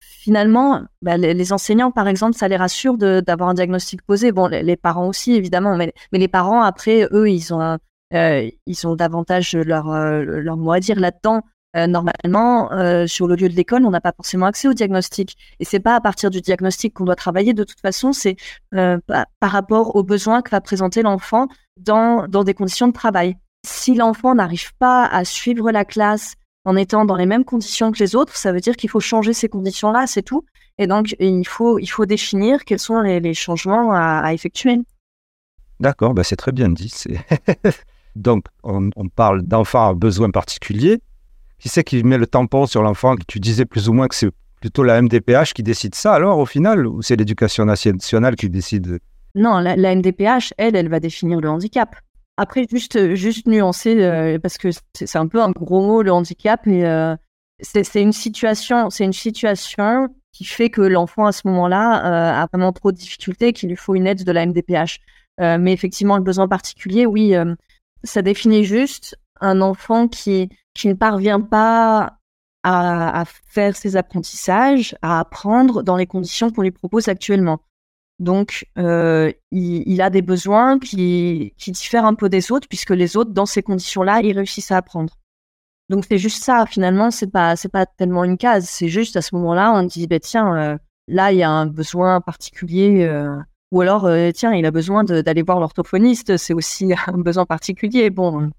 finalement, 0.00 0.82
bah, 1.02 1.16
les, 1.16 1.52
enseignants, 1.52 1.90
par 1.90 2.08
exemple, 2.08 2.36
ça 2.36 2.48
les 2.48 2.56
rassure 2.56 2.98
d'avoir 2.98 3.48
un 3.48 3.54
diagnostic 3.54 4.02
posé. 4.02 4.32
Bon, 4.32 4.46
les, 4.46 4.76
parents 4.76 5.08
aussi, 5.08 5.32
évidemment, 5.34 5.76
mais, 5.76 5.92
les 6.12 6.28
parents, 6.28 6.62
après, 6.62 7.08
eux, 7.12 7.30
ils 7.30 7.54
ont, 7.54 7.78
euh, 8.14 8.50
ils 8.66 8.86
ont 8.86 8.96
davantage 8.96 9.54
leur, 9.54 9.90
euh, 9.90 10.22
leur 10.22 10.56
mot 10.56 10.72
à 10.72 10.80
dire 10.80 10.98
là-dedans. 10.98 11.42
Euh, 11.76 11.86
normalement, 11.86 12.70
sur 13.06 13.26
le 13.26 13.36
lieu 13.36 13.48
de 13.48 13.54
l'école, 13.54 13.84
on 13.84 13.90
n'a 13.90 14.00
pas 14.00 14.12
forcément 14.16 14.46
accès 14.46 14.68
au 14.68 14.72
diagnostic. 14.72 15.36
Et 15.60 15.64
c'est 15.64 15.80
pas 15.80 15.94
à 15.94 16.00
partir 16.00 16.30
du 16.30 16.40
diagnostic 16.40 16.94
qu'on 16.94 17.04
doit 17.04 17.16
travailler. 17.16 17.52
De 17.52 17.64
toute 17.64 17.80
façon, 17.80 18.12
c'est 18.12 18.36
par 18.70 19.50
rapport 19.50 19.94
aux 19.96 20.02
besoins 20.02 20.42
que 20.42 20.50
va 20.50 20.60
présenter 20.60 21.02
l'enfant 21.02 21.46
dans, 21.76 22.26
dans 22.26 22.42
des 22.44 22.54
conditions 22.54 22.88
de 22.88 22.92
travail. 22.92 23.36
Si 23.66 23.94
l'enfant 23.94 24.34
n'arrive 24.34 24.74
pas 24.78 25.04
à 25.06 25.24
suivre 25.24 25.70
la 25.70 25.84
classe, 25.84 26.34
en 26.64 26.76
étant 26.76 27.04
dans 27.04 27.16
les 27.16 27.26
mêmes 27.26 27.44
conditions 27.44 27.92
que 27.92 27.98
les 27.98 28.14
autres, 28.14 28.36
ça 28.36 28.52
veut 28.52 28.60
dire 28.60 28.76
qu'il 28.76 28.90
faut 28.90 29.00
changer 29.00 29.32
ces 29.32 29.48
conditions-là, 29.48 30.06
c'est 30.06 30.22
tout. 30.22 30.44
Et 30.78 30.86
donc, 30.86 31.16
il 31.18 31.46
faut, 31.46 31.78
il 31.78 31.86
faut 31.86 32.06
définir 32.06 32.64
quels 32.64 32.78
sont 32.78 33.00
les, 33.00 33.34
changements 33.34 33.92
à, 33.92 34.32
effectuer. 34.32 34.80
D'accord, 35.80 36.14
bah 36.14 36.24
c'est 36.24 36.36
très 36.36 36.52
bien 36.52 36.68
dit. 36.68 36.92
Donc, 38.16 38.46
on, 38.64 38.90
parle 39.14 39.42
d'enfants 39.42 39.88
à 39.88 39.94
besoins 39.94 40.30
particuliers. 40.30 40.98
Qui 41.58 41.68
c'est 41.68 41.84
qui 41.84 42.02
met 42.04 42.18
le 42.18 42.26
tampon 42.26 42.66
sur 42.66 42.82
l'enfant 42.82 43.16
Tu 43.26 43.40
disais 43.40 43.64
plus 43.64 43.88
ou 43.88 43.92
moins 43.92 44.08
que 44.08 44.14
c'est 44.14 44.30
plutôt 44.60 44.82
la 44.82 45.00
MDPH 45.00 45.54
qui 45.54 45.62
décide 45.62 45.94
ça, 45.94 46.14
alors, 46.14 46.38
au 46.38 46.46
final 46.46 46.86
Ou 46.86 47.02
c'est 47.02 47.16
l'éducation 47.16 47.64
nationale 47.64 48.36
qui 48.36 48.48
décide? 48.48 48.98
Non, 49.34 49.58
la, 49.58 49.94
MDPH, 49.94 50.54
elle, 50.58 50.74
elle 50.74 50.88
va 50.88 51.00
définir 51.00 51.40
le 51.40 51.48
handicap. 51.48 51.94
Après, 52.38 52.66
juste, 52.70 53.14
juste 53.14 53.46
nuancer, 53.46 54.02
euh, 54.02 54.38
parce 54.38 54.58
que 54.58 54.68
c'est 54.94 55.16
un 55.16 55.26
peu 55.26 55.42
un 55.42 55.50
gros 55.50 55.84
mot, 55.84 56.02
le 56.02 56.12
handicap, 56.12 56.60
mais 56.64 56.84
euh, 56.86 57.16
c'est 57.60 58.00
une 58.00 58.12
situation, 58.12 58.90
c'est 58.90 59.04
une 59.04 59.12
situation 59.12 60.08
qui 60.32 60.44
fait 60.44 60.70
que 60.70 60.80
l'enfant 60.80 61.26
à 61.26 61.32
ce 61.32 61.48
moment-là 61.48 61.98
euh, 61.98 62.42
a 62.42 62.46
vraiment 62.52 62.72
trop 62.72 62.92
de 62.92 62.96
difficultés, 62.96 63.52
qu'il 63.52 63.70
lui 63.70 63.76
faut 63.76 63.96
une 63.96 64.06
aide 64.06 64.24
de 64.24 64.32
la 64.32 64.46
MDPH. 64.46 65.00
Euh, 65.40 65.58
mais 65.58 65.72
effectivement, 65.72 66.16
le 66.16 66.22
besoin 66.22 66.46
particulier, 66.48 67.06
oui, 67.06 67.34
euh, 67.34 67.54
ça 68.04 68.22
définit 68.22 68.64
juste 68.64 69.18
un 69.40 69.60
enfant 69.60 70.06
qui, 70.08 70.48
qui 70.74 70.88
ne 70.88 70.94
parvient 70.94 71.40
pas 71.40 72.18
à, 72.64 73.24
faire 73.46 73.74
ses 73.74 73.96
apprentissages, 73.96 74.94
à 75.00 75.20
apprendre 75.20 75.82
dans 75.82 75.96
les 75.96 76.06
conditions 76.06 76.50
qu'on 76.50 76.62
lui 76.62 76.70
propose 76.70 77.08
actuellement. 77.08 77.60
Donc, 78.18 78.66
il, 78.76 80.02
a 80.02 80.10
des 80.10 80.22
besoins 80.22 80.78
qui, 80.78 81.54
diffèrent 81.66 82.04
un 82.04 82.14
peu 82.14 82.28
des 82.28 82.50
autres, 82.52 82.68
puisque 82.68 82.90
les 82.90 83.16
autres, 83.16 83.30
dans 83.30 83.46
ces 83.46 83.62
conditions-là, 83.62 84.20
ils 84.22 84.36
réussissent 84.36 84.72
à 84.72 84.78
apprendre. 84.78 85.14
Donc 85.88 86.04
c'est 86.08 86.18
juste 86.18 86.44
ça. 86.44 86.66
Finalement, 86.66 87.10
c'est 87.10 87.30
pas 87.30 87.56
c'est 87.56 87.70
pas 87.70 87.86
tellement 87.86 88.24
une 88.24 88.36
case. 88.36 88.68
C'est 88.68 88.88
juste 88.88 89.16
à 89.16 89.22
ce 89.22 89.34
moment-là, 89.36 89.72
on 89.72 89.82
dit 89.84 90.06
bah, 90.06 90.20
tiens, 90.20 90.56
euh, 90.56 90.78
là 91.06 91.32
il 91.32 91.38
y 91.38 91.42
a 91.42 91.50
un 91.50 91.66
besoin 91.66 92.20
particulier, 92.20 93.04
euh, 93.04 93.36
ou 93.72 93.80
alors 93.80 94.04
euh, 94.04 94.30
tiens, 94.34 94.52
il 94.52 94.66
a 94.66 94.70
besoin 94.70 95.04
d'aller 95.04 95.42
voir 95.42 95.60
l'orthophoniste. 95.60 96.36
C'est 96.36 96.54
aussi 96.54 96.92
un 97.06 97.18
besoin 97.18 97.46
particulier. 97.46 98.10
Bon. 98.10 98.50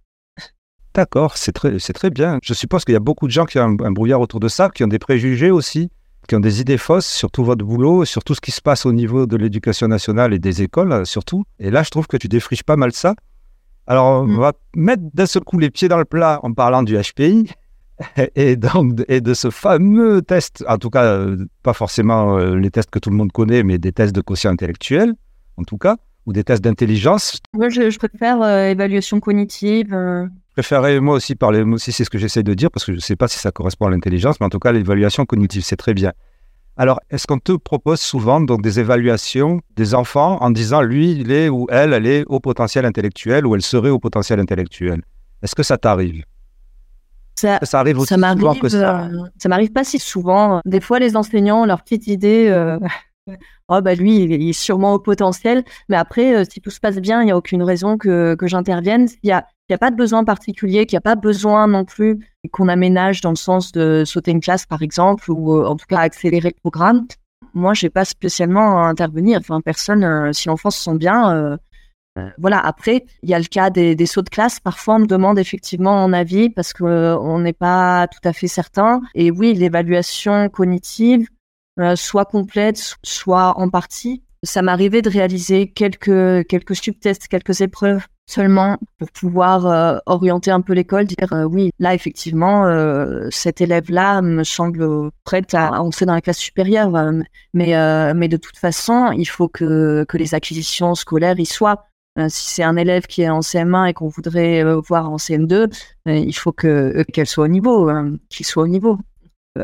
D'accord, 0.95 1.37
c'est 1.37 1.51
très 1.51 1.77
c'est 1.77 1.93
très 1.93 2.09
bien. 2.09 2.39
Je 2.41 2.53
suppose 2.53 2.83
qu'il 2.83 2.93
y 2.93 2.97
a 2.97 3.01
beaucoup 3.01 3.27
de 3.27 3.31
gens 3.31 3.45
qui 3.45 3.59
ont 3.59 3.77
un, 3.79 3.91
brouillard 3.91 4.21
autour 4.21 4.39
de 4.39 4.47
ça, 4.47 4.69
qui 4.69 4.83
ont 4.83 4.87
des 4.87 4.99
préjugés 4.99 5.51
aussi, 5.51 5.91
qui 6.29 6.35
ont 6.35 6.39
des 6.39 6.61
idées 6.61 6.77
fausses 6.77 7.07
sur 7.07 7.31
tout 7.31 7.43
votre 7.43 7.65
boulot, 7.65 8.05
sur 8.05 8.23
tout 8.23 8.35
ce 8.35 8.39
qui 8.39 8.51
se 8.51 8.61
passe 8.61 8.85
au 8.85 8.93
niveau 8.93 9.25
de 9.25 9.35
l'éducation 9.35 9.87
nationale 9.87 10.31
et 10.33 10.39
des 10.39 10.61
écoles 10.61 11.05
surtout. 11.05 11.43
Et 11.59 11.71
là, 11.71 11.81
je 11.83 11.89
trouve 11.89 12.07
que 12.07 12.17
tu 12.17 12.27
défriches 12.27 12.63
pas 12.63 12.75
mal 12.75 12.93
ça. 12.93 13.15
Alors, 13.87 14.21
on 14.21 14.27
mm. 14.27 14.37
va 14.37 14.53
mettre 14.75 15.03
d'un 15.15 15.25
seul 15.25 15.43
coup 15.43 15.57
les 15.57 15.71
pieds 15.71 15.87
dans 15.87 15.97
le 15.97 16.05
plat 16.05 16.39
en 16.43 16.53
parlant 16.53 16.83
du 16.83 16.95
HPI 16.95 17.49
et, 18.35 18.55
donc, 18.55 19.03
et 19.07 19.21
de 19.21 19.33
ce 19.33 19.49
fameux 19.49 20.21
test, 20.21 20.63
en 20.67 20.77
tout 20.77 20.91
cas, 20.91 21.03
euh, 21.03 21.45
pas 21.63 21.73
forcément 21.73 22.37
euh, 22.37 22.55
les 22.55 22.69
tests 22.69 22.91
que 22.91 22.99
tout 22.99 23.09
le 23.09 23.15
monde 23.15 23.31
connaît, 23.31 23.63
mais 23.63 23.79
des 23.79 23.91
tests 23.91 24.13
de 24.13 24.21
quotient 24.21 24.51
intellectuel, 24.51 25.15
en 25.57 25.63
tout 25.63 25.79
cas, 25.79 25.97
ou 26.27 26.33
des 26.33 26.43
tests 26.43 26.63
d'intelligence. 26.63 27.39
Moi, 27.53 27.69
je, 27.69 27.97
préfère 27.97 28.43
euh, 28.43 28.69
évaluation 28.69 29.19
cognitive. 29.19 29.91
Préférerais 30.59 30.99
moi 30.99 31.15
aussi 31.15 31.35
parler, 31.35 31.63
moi 31.63 31.75
aussi 31.75 31.93
c'est 31.93 32.03
ce 32.03 32.09
que 32.09 32.17
j'essaie 32.17 32.43
de 32.43 32.53
dire, 32.53 32.69
parce 32.69 32.85
que 32.85 32.91
je 32.91 32.97
ne 32.97 33.01
sais 33.01 33.15
pas 33.15 33.29
si 33.29 33.39
ça 33.39 33.51
correspond 33.51 33.87
à 33.87 33.89
l'intelligence, 33.91 34.39
mais 34.39 34.45
en 34.45 34.49
tout 34.49 34.59
cas, 34.59 34.73
l'évaluation 34.73 35.25
cognitive, 35.25 35.63
c'est 35.63 35.77
très 35.77 35.93
bien. 35.93 36.11
Alors, 36.75 36.99
est-ce 37.09 37.27
qu'on 37.27 37.39
te 37.39 37.53
propose 37.53 38.01
souvent 38.01 38.41
donc 38.41 38.61
des 38.61 38.79
évaluations 38.79 39.61
des 39.75 39.95
enfants 39.95 40.37
en 40.41 40.49
disant 40.49 40.81
lui, 40.81 41.11
il 41.11 41.31
est 41.31 41.47
ou 41.49 41.67
elle, 41.69 41.93
elle 41.93 42.07
est 42.07 42.25
au 42.27 42.39
potentiel 42.41 42.85
intellectuel 42.85 43.45
ou 43.45 43.55
elle 43.55 43.61
serait 43.61 43.89
au 43.89 43.99
potentiel 43.99 44.39
intellectuel? 44.39 45.01
Est-ce 45.41 45.55
que 45.55 45.63
ça 45.63 45.77
t'arrive? 45.77 46.23
Ça, 47.35 47.59
ça, 47.63 47.79
arrive 47.79 47.99
aussi 47.99 48.13
souvent 48.13 48.55
que 48.55 48.67
ça? 48.67 49.05
Euh, 49.05 49.23
ça 49.37 49.47
m'arrive 49.47 49.71
pas 49.71 49.85
si 49.85 49.97
souvent. 49.97 50.59
Des 50.65 50.81
fois, 50.81 50.99
les 50.99 51.15
enseignants, 51.15 51.65
leur 51.65 51.83
petite 51.83 52.07
idée, 52.07 52.47
euh, 52.49 52.77
oh 53.69 53.79
bah 53.81 53.95
lui, 53.95 54.23
il 54.23 54.49
est 54.49 54.53
sûrement 54.53 54.93
au 54.95 54.99
potentiel. 54.99 55.63
Mais 55.87 55.95
après, 55.95 56.35
euh, 56.35 56.43
si 56.49 56.59
tout 56.59 56.69
se 56.69 56.81
passe 56.81 56.97
bien, 56.97 57.21
il 57.21 57.25
n'y 57.25 57.31
a 57.31 57.37
aucune 57.37 57.63
raison 57.63 57.97
que, 57.97 58.35
que 58.35 58.47
j'intervienne. 58.47 59.07
Il 59.23 59.29
y 59.29 59.31
a 59.31 59.45
il 59.69 59.73
n'y 59.73 59.75
a 59.75 59.79
pas 59.79 59.91
de 59.91 59.95
besoin 59.95 60.23
particulier, 60.23 60.87
qu'il 60.87 60.95
n'y 60.95 60.99
a 60.99 61.01
pas 61.01 61.15
besoin 61.15 61.67
non 61.67 61.85
plus 61.85 62.27
qu'on 62.51 62.67
aménage 62.69 63.21
dans 63.21 63.29
le 63.29 63.35
sens 63.35 63.71
de 63.71 64.03
sauter 64.03 64.31
une 64.31 64.39
classe, 64.39 64.65
par 64.65 64.81
exemple, 64.81 65.29
ou 65.29 65.53
euh, 65.53 65.67
en 65.67 65.75
tout 65.75 65.85
cas 65.87 65.99
accélérer 65.99 66.49
le 66.49 66.59
programme. 66.59 67.05
Moi, 67.53 67.75
je 67.75 67.85
n'ai 67.85 67.91
pas 67.91 68.03
spécialement 68.03 68.83
à 68.83 68.87
intervenir. 68.87 69.37
Enfin, 69.39 69.61
personne, 69.61 70.03
euh, 70.03 70.33
si 70.33 70.47
l'enfant 70.47 70.71
se 70.71 70.81
sent 70.81 70.97
bien, 70.97 71.35
euh, 71.35 71.57
voilà. 72.39 72.59
Après, 72.59 73.05
il 73.21 73.29
y 73.29 73.35
a 73.35 73.39
le 73.39 73.45
cas 73.45 73.69
des, 73.69 74.05
sauts 74.07 74.23
de 74.23 74.29
classe. 74.29 74.59
Parfois, 74.59 74.95
on 74.95 74.99
me 74.99 75.05
demande 75.05 75.37
effectivement 75.37 76.07
mon 76.07 76.13
avis 76.13 76.49
parce 76.49 76.73
qu'on 76.73 77.39
n'est 77.39 77.53
pas 77.53 78.07
tout 78.07 78.27
à 78.27 78.33
fait 78.33 78.47
certain. 78.47 79.01
Et 79.13 79.29
oui, 79.29 79.53
l'évaluation 79.53 80.49
cognitive, 80.49 81.27
soit 81.95 82.25
complète, 82.25 82.95
soit 83.03 83.57
en 83.57 83.69
partie. 83.69 84.23
Ça 84.43 84.63
m'arrivait 84.63 85.03
de 85.03 85.09
réaliser 85.09 85.67
quelques, 85.71 86.45
quelques 86.47 86.75
subtests, 86.75 87.27
quelques 87.27 87.61
épreuves 87.61 88.05
seulement 88.29 88.77
pour 88.99 89.09
pouvoir 89.11 89.65
euh, 89.65 89.97
orienter 90.05 90.51
un 90.51 90.61
peu 90.61 90.73
l'école, 90.73 91.05
dire 91.05 91.33
euh, 91.33 91.45
oui, 91.45 91.71
là 91.79 91.95
effectivement, 91.95 92.65
euh, 92.67 93.27
cet 93.31 93.59
élève-là 93.59 94.21
me 94.21 94.43
semble 94.43 95.11
prête 95.23 95.53
à 95.55 95.81
entrer 95.81 96.05
dans 96.05 96.13
la 96.13 96.21
classe 96.21 96.37
supérieure, 96.37 96.91
mais 97.53 98.13
mais 98.13 98.27
de 98.27 98.37
toute 98.37 98.57
façon, 98.57 99.11
il 99.11 99.25
faut 99.25 99.47
que 99.47 100.05
que 100.07 100.17
les 100.17 100.35
acquisitions 100.35 100.95
scolaires 100.95 101.39
y 101.39 101.45
soient. 101.45 101.85
si 102.27 102.53
c'est 102.55 102.63
un 102.63 102.75
élève 102.77 103.07
qui 103.07 103.23
est 103.23 103.29
en 103.29 103.39
CM1 103.39 103.89
et 103.89 103.93
qu'on 103.93 104.09
voudrait 104.09 104.63
voir 104.87 105.09
en 105.09 105.17
CM2, 105.17 105.71
il 106.05 106.33
faut 106.33 106.51
que 106.51 107.03
qu'elle 107.13 107.27
soit 107.27 107.45
au 107.45 107.47
niveau, 107.47 107.89
qu'il 108.29 108.45
soit 108.45 108.63
au 108.63 108.67
niveau. 108.67 108.97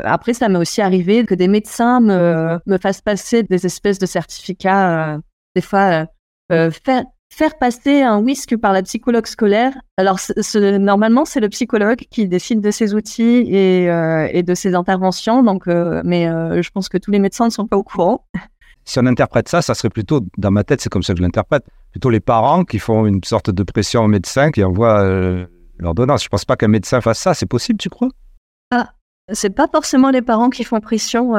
Après, 0.04 0.34
ça 0.34 0.48
m'est 0.48 0.58
aussi 0.58 0.82
arrivé 0.82 1.24
que 1.24 1.34
des 1.34 1.48
médecins 1.48 2.00
me, 2.00 2.58
me 2.66 2.78
fassent 2.78 3.00
passer 3.00 3.42
des 3.44 3.64
espèces 3.66 3.98
de 3.98 4.06
certificats, 4.06 5.18
des 5.54 5.62
fois, 5.62 6.06
faire, 6.50 7.04
faire 7.30 7.58
passer 7.58 8.02
un 8.02 8.20
whisk 8.20 8.56
par 8.56 8.72
la 8.72 8.82
psychologue 8.82 9.26
scolaire. 9.26 9.74
Alors, 9.96 10.18
normalement, 10.80 11.24
c'est 11.24 11.40
le 11.40 11.48
psychologue 11.48 11.98
qui 12.10 12.28
décide 12.28 12.60
de 12.60 12.70
ses 12.70 12.94
outils 12.94 13.44
et, 13.48 13.90
euh, 13.90 14.42
de 14.42 14.54
ses 14.54 14.74
interventions. 14.74 15.42
Donc, 15.42 15.68
euh, 15.68 16.02
mais 16.04 16.28
euh, 16.28 16.62
je 16.62 16.70
pense 16.70 16.88
que 16.88 16.98
tous 16.98 17.10
les 17.10 17.18
médecins 17.18 17.46
ne 17.46 17.50
sont 17.50 17.66
pas 17.66 17.76
au 17.76 17.82
courant. 17.82 18.26
Si 18.84 18.98
on 19.00 19.06
interprète 19.06 19.48
ça, 19.48 19.62
ça 19.62 19.74
serait 19.74 19.90
plutôt, 19.90 20.20
dans 20.38 20.52
ma 20.52 20.62
tête, 20.62 20.80
c'est 20.80 20.88
comme 20.88 21.02
ça 21.02 21.12
que 21.12 21.18
je 21.18 21.22
l'interprète, 21.22 21.64
plutôt 21.90 22.08
les 22.08 22.20
parents 22.20 22.64
qui 22.64 22.78
font 22.78 23.04
une 23.04 23.22
sorte 23.24 23.50
de 23.50 23.62
pression 23.64 24.04
au 24.04 24.08
médecin 24.08 24.52
qui 24.52 24.62
envoie 24.62 25.04
l'ordonnance. 25.78 26.22
Je 26.22 26.28
ne 26.28 26.30
pense 26.30 26.44
pas 26.44 26.54
qu'un 26.54 26.68
médecin 26.68 27.00
fasse 27.00 27.18
ça. 27.18 27.34
C'est 27.34 27.46
possible, 27.46 27.80
tu 27.80 27.90
crois? 27.90 28.10
Ah, 28.70 28.92
c'est 29.32 29.50
pas 29.50 29.66
forcément 29.66 30.10
les 30.10 30.22
parents 30.22 30.50
qui 30.50 30.62
font 30.62 30.78
pression. 30.78 31.32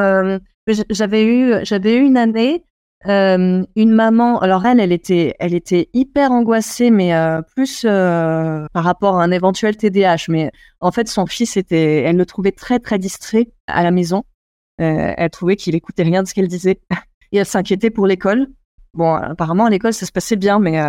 j'avais 0.89 1.25
eu, 1.25 1.53
j'avais 1.63 1.95
eu 1.95 2.01
une 2.01 2.17
année 2.17 2.65
euh, 3.05 3.63
une 3.75 3.91
maman, 3.91 4.39
alors 4.39 4.65
elle, 4.65 4.79
elle 4.79 4.91
était, 4.91 5.35
elle 5.39 5.53
était 5.53 5.89
hyper 5.93 6.31
angoissée, 6.31 6.89
mais 6.89 7.13
euh, 7.13 7.41
plus 7.41 7.85
euh, 7.85 8.65
par 8.73 8.83
rapport 8.83 9.19
à 9.19 9.23
un 9.23 9.31
éventuel 9.31 9.77
TDAH. 9.77 10.25
Mais 10.29 10.51
en 10.79 10.91
fait, 10.91 11.07
son 11.07 11.27
fils 11.27 11.57
était, 11.57 12.01
elle 12.01 12.17
le 12.17 12.25
trouvait 12.25 12.51
très 12.51 12.79
très 12.79 12.97
distrait 12.97 13.51
à 13.67 13.83
la 13.83 13.91
maison. 13.91 14.23
elle 14.77 15.29
trouvait 15.29 15.55
qu'il 15.55 15.75
écoutait 15.75 16.03
rien 16.03 16.23
de 16.23 16.27
ce 16.27 16.33
qu'elle 16.33 16.47
disait 16.47 16.79
et 17.31 17.37
elle 17.37 17.45
s'inquiétait 17.45 17.91
pour 17.91 18.07
l'école. 18.07 18.47
Bon, 18.93 19.13
apparemment 19.13 19.65
à 19.65 19.69
l'école 19.69 19.93
ça 19.93 20.05
se 20.05 20.11
passait 20.11 20.35
bien, 20.35 20.59
mais 20.59 20.79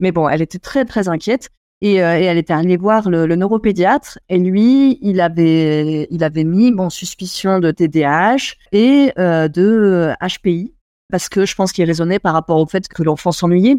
mais 0.00 0.12
bon, 0.12 0.28
elle 0.28 0.42
était 0.42 0.58
très 0.58 0.84
très 0.84 1.08
inquiète. 1.08 1.48
Et, 1.82 1.94
elle 1.94 2.36
était 2.36 2.52
allée 2.52 2.76
voir 2.76 3.08
le, 3.08 3.26
le, 3.26 3.36
neuropédiatre 3.36 4.18
et 4.28 4.36
lui, 4.38 4.98
il 5.00 5.18
avait, 5.22 6.06
il 6.10 6.22
avait 6.22 6.44
mis 6.44 6.72
bon 6.72 6.90
suspicion 6.90 7.58
de 7.58 7.70
TDAH 7.70 8.56
et 8.72 9.12
de 9.16 10.12
HPI 10.20 10.74
parce 11.10 11.28
que 11.28 11.46
je 11.46 11.54
pense 11.54 11.72
qu'il 11.72 11.84
raisonnait 11.84 12.18
par 12.18 12.32
rapport 12.32 12.58
au 12.58 12.66
fait 12.66 12.88
que 12.88 13.02
l'enfant 13.02 13.32
s'ennuyait. 13.32 13.76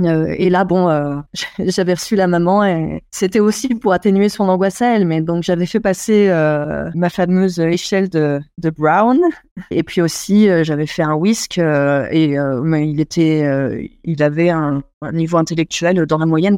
Euh, 0.00 0.34
et 0.38 0.50
là, 0.50 0.64
bon, 0.64 0.88
euh, 0.88 1.16
j'avais 1.58 1.94
reçu 1.94 2.16
la 2.16 2.26
maman 2.26 2.64
et 2.64 3.02
c'était 3.10 3.40
aussi 3.40 3.68
pour 3.74 3.92
atténuer 3.92 4.28
son 4.28 4.48
angoisse 4.48 4.80
à 4.82 4.94
elle. 4.96 5.06
Mais 5.06 5.20
donc, 5.20 5.42
j'avais 5.42 5.66
fait 5.66 5.80
passer 5.80 6.28
euh, 6.28 6.90
ma 6.94 7.10
fameuse 7.10 7.58
échelle 7.58 8.08
de, 8.08 8.40
Brown. 8.76 9.20
Et 9.70 9.82
puis 9.82 10.00
aussi, 10.00 10.48
j'avais 10.64 10.86
fait 10.86 11.02
un 11.02 11.14
whisk 11.14 11.58
et 11.58 12.34
il 12.34 13.00
était, 13.00 13.90
il 14.04 14.22
avait 14.22 14.50
un, 14.50 14.82
niveau 15.12 15.38
intellectuel 15.38 16.06
dans 16.06 16.18
la 16.18 16.26
moyenne. 16.26 16.56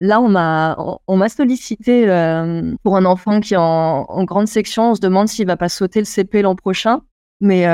Là, 0.00 0.20
on 0.20 0.28
m'a, 0.28 0.76
on 1.06 1.16
m'a 1.16 1.28
sollicité 1.28 2.06
pour 2.82 2.96
un 2.96 3.04
enfant 3.04 3.40
qui 3.40 3.54
est 3.54 3.58
en, 3.58 4.04
en 4.08 4.24
grande 4.24 4.48
section. 4.48 4.92
On 4.92 4.94
se 4.94 5.00
demande 5.00 5.28
s'il 5.28 5.46
va 5.46 5.56
pas 5.56 5.68
sauter 5.68 6.00
le 6.00 6.04
CP 6.04 6.42
l'an 6.42 6.54
prochain. 6.54 7.00
Mais 7.40 7.66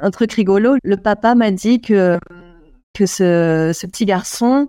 un 0.00 0.10
truc 0.10 0.32
rigolo. 0.32 0.76
Le 0.82 0.96
papa 0.96 1.34
m'a 1.34 1.50
dit 1.50 1.80
que, 1.80 2.18
que 2.94 3.06
ce, 3.06 3.86
petit 3.86 4.04
garçon, 4.04 4.68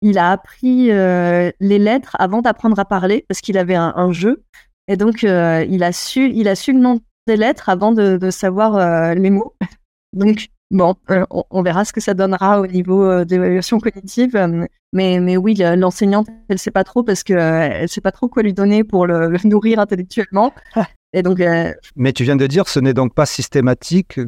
il 0.00 0.18
a 0.18 0.30
appris 0.30 0.90
euh, 0.90 1.50
les 1.60 1.78
lettres 1.78 2.16
avant 2.18 2.42
d'apprendre 2.42 2.78
à 2.78 2.84
parler 2.84 3.24
parce 3.28 3.40
qu'il 3.40 3.58
avait 3.58 3.76
un, 3.76 4.12
jeu. 4.12 4.42
Et 4.88 4.96
donc, 4.96 5.24
euh, 5.24 5.64
il, 5.68 5.82
a 5.82 5.92
su, 5.92 6.30
il 6.34 6.48
a 6.48 6.54
su 6.54 6.72
le 6.72 6.80
nom 6.80 7.00
des 7.26 7.36
lettres 7.36 7.68
avant 7.68 7.92
de, 7.92 8.30
savoir 8.30 8.76
euh, 8.76 9.14
les 9.14 9.30
mots. 9.30 9.54
Donc, 10.12 10.48
bon, 10.70 10.94
on, 11.30 11.62
verra 11.62 11.86
ce 11.86 11.92
que 11.94 12.00
ça 12.02 12.12
donnera 12.12 12.60
au 12.60 12.66
niveau 12.66 13.24
d'évaluation 13.24 13.80
cognitive. 13.80 14.36
Mais, 14.92 15.20
mais 15.20 15.38
oui, 15.38 15.54
l'enseignante, 15.54 16.26
elle 16.50 16.58
sait 16.58 16.70
pas 16.70 16.84
trop 16.84 17.02
parce 17.02 17.22
qu'elle 17.22 17.38
elle 17.38 17.88
sait 17.88 18.02
pas 18.02 18.12
trop 18.12 18.28
quoi 18.28 18.42
lui 18.42 18.52
donner 18.52 18.84
pour 18.84 19.06
le, 19.06 19.30
le 19.30 19.38
nourrir 19.48 19.78
intellectuellement. 19.78 20.52
Et 21.14 21.22
donc, 21.22 21.42
Mais 21.96 22.12
tu 22.12 22.24
viens 22.24 22.36
de 22.36 22.46
dire, 22.46 22.68
ce 22.68 22.78
n'est 22.78 22.92
donc 22.92 23.14
pas 23.14 23.24
systématique 23.24 24.20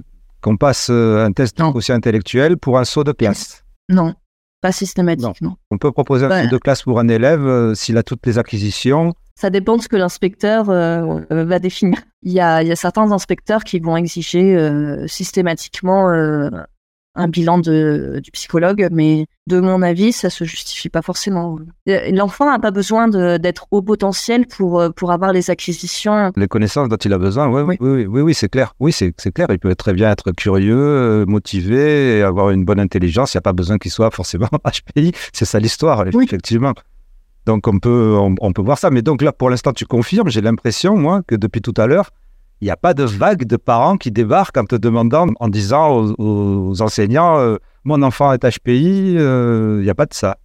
qu'on 0.45 0.57
passe 0.59 0.89
euh, 0.91 1.25
un 1.25 1.33
test 1.33 1.57
de 1.59 1.73
quotient 1.73 1.95
intellectuel 1.95 2.59
pour 2.59 2.79
un 2.79 2.85
saut 2.85 3.03
de 3.03 3.13
classe. 3.13 3.65
Non. 3.89 4.15
Pas 4.61 4.73
systématique, 4.73 5.41
non. 5.41 5.57
On 5.71 5.79
peut 5.79 5.91
proposer 5.91 6.27
un 6.27 6.31
Ouais. 6.31 6.43
type 6.43 6.51
de 6.53 6.59
classe 6.59 6.83
pour 6.83 7.01
un 7.01 7.09
élève 7.09 7.45
euh, 7.47 7.75
s'il 7.75 7.97
a 7.97 8.03
toutes 8.03 8.25
les 8.27 8.37
acquisitions. 8.39 9.15
Ça 9.37 9.49
dépend 9.51 9.77
de 9.79 9.83
ce 9.83 9.89
que 9.89 9.97
l'inspecteur 9.97 10.69
euh, 10.69 11.21
va 11.31 11.59
définir. 11.59 11.99
Il 12.23 12.33
y, 12.33 12.41
a, 12.41 12.63
il 12.63 12.69
y 12.69 12.73
a 12.73 12.77
certains 12.77 13.11
inspecteurs 13.11 13.65
qui 13.65 13.81
vont 13.81 13.97
exiger 13.97 14.57
systématiquement 15.09 16.09
un 17.15 17.29
bilan 17.29 17.59
de, 17.59 18.21
du 18.23 18.31
psychologue, 18.33 18.89
mais 18.91 19.27
de 19.47 19.61
mon 19.61 19.83
avis, 19.83 20.13
ça 20.13 20.31
se 20.31 20.45
justifie 20.45 20.89
pas 20.89 21.03
forcément. 21.03 21.59
L'enfant 21.87 22.51
n'a 22.51 22.59
pas 22.59 22.71
besoin 22.71 23.09
d'être 23.09 23.67
au 23.71 23.83
potentiel 23.83 24.47
pour, 24.47 24.81
euh, 24.81 24.91
pour 24.91 25.13
avoir 25.13 25.33
les 25.33 25.51
acquisitions. 25.51 26.33
Les 26.37 26.49
connaissances 26.49 26.89
dont 26.89 26.97
il 26.97 27.13
a 27.13 27.19
besoin, 27.19 27.49
ouais, 27.49 27.63
oui, 27.63 27.77
Oui. 27.81 27.91
oui, 27.91 28.07
oui, 28.07 28.21
oui, 28.23 28.35
c'est 28.35 28.49
clair. 28.49 28.75
Oui, 28.81 28.93
c'est 28.93 29.13
clair. 29.33 29.47
Il 29.51 29.59
peut 29.59 29.75
très 29.75 29.93
bien 29.93 30.11
être 30.11 30.33
curieux, 30.33 30.77
euh, 30.77 31.25
motivé, 31.27 32.19
et 32.19 32.23
avoir 32.23 32.51
une 32.51 32.65
bonne 32.65 32.81
intelligence. 32.81 33.35
Il 33.35 33.37
n'y 33.37 33.41
a 33.41 33.43
pas 33.43 33.53
besoin 33.53 33.79
qu'il 33.79 33.91
soit 33.91 34.11
forcément 34.11 34.49
HPI. 34.65 35.13
C'est 35.33 35.45
ça 35.45 35.61
l'histoire, 35.61 36.05
Oui. 36.15 36.25
effectivement. 36.25 36.73
Donc 37.47 37.69
on 37.69 37.79
peut, 37.79 38.17
on, 38.19 38.35
on 38.41 38.53
peut 38.55 38.63
voir 38.63 38.79
ça. 38.79 38.91
Mais 38.91 39.03
donc 39.03 39.21
là, 39.23 39.31
pour 39.33 39.51
l'instant, 39.51 39.73
tu 39.73 39.85
confirmes. 39.85 40.31
J'ai 40.31 40.41
l'impression, 40.41 40.97
moi, 40.97 41.21
que 41.27 41.35
depuis 41.35 41.61
tout 41.61 41.75
à 41.77 41.87
l'heure, 41.87 42.11
il 42.65 42.69
n'y 42.69 42.71
a 42.71 42.79
pas 42.79 42.95
de 42.95 43.03
vague 43.05 43.45
de 43.45 43.57
parents 43.59 43.99
qui 43.99 44.11
débarquent 44.11 44.57
en 44.57 44.65
te 44.65 44.75
demandant, 44.75 45.27
en 45.39 45.49
disant 45.49 45.91
aux, 45.99 46.15
aux 46.19 46.81
enseignants, 46.81 47.39
euh, 47.39 47.57
mon 47.85 48.01
enfant 48.03 48.33
est 48.33 48.43
HPI. 48.43 49.17
euh, 49.19 49.81
Il 49.81 49.85
n'y 49.85 49.91
a 49.91 49.95
pas 49.95 50.07
de 50.07 50.15
ça. 50.15 50.39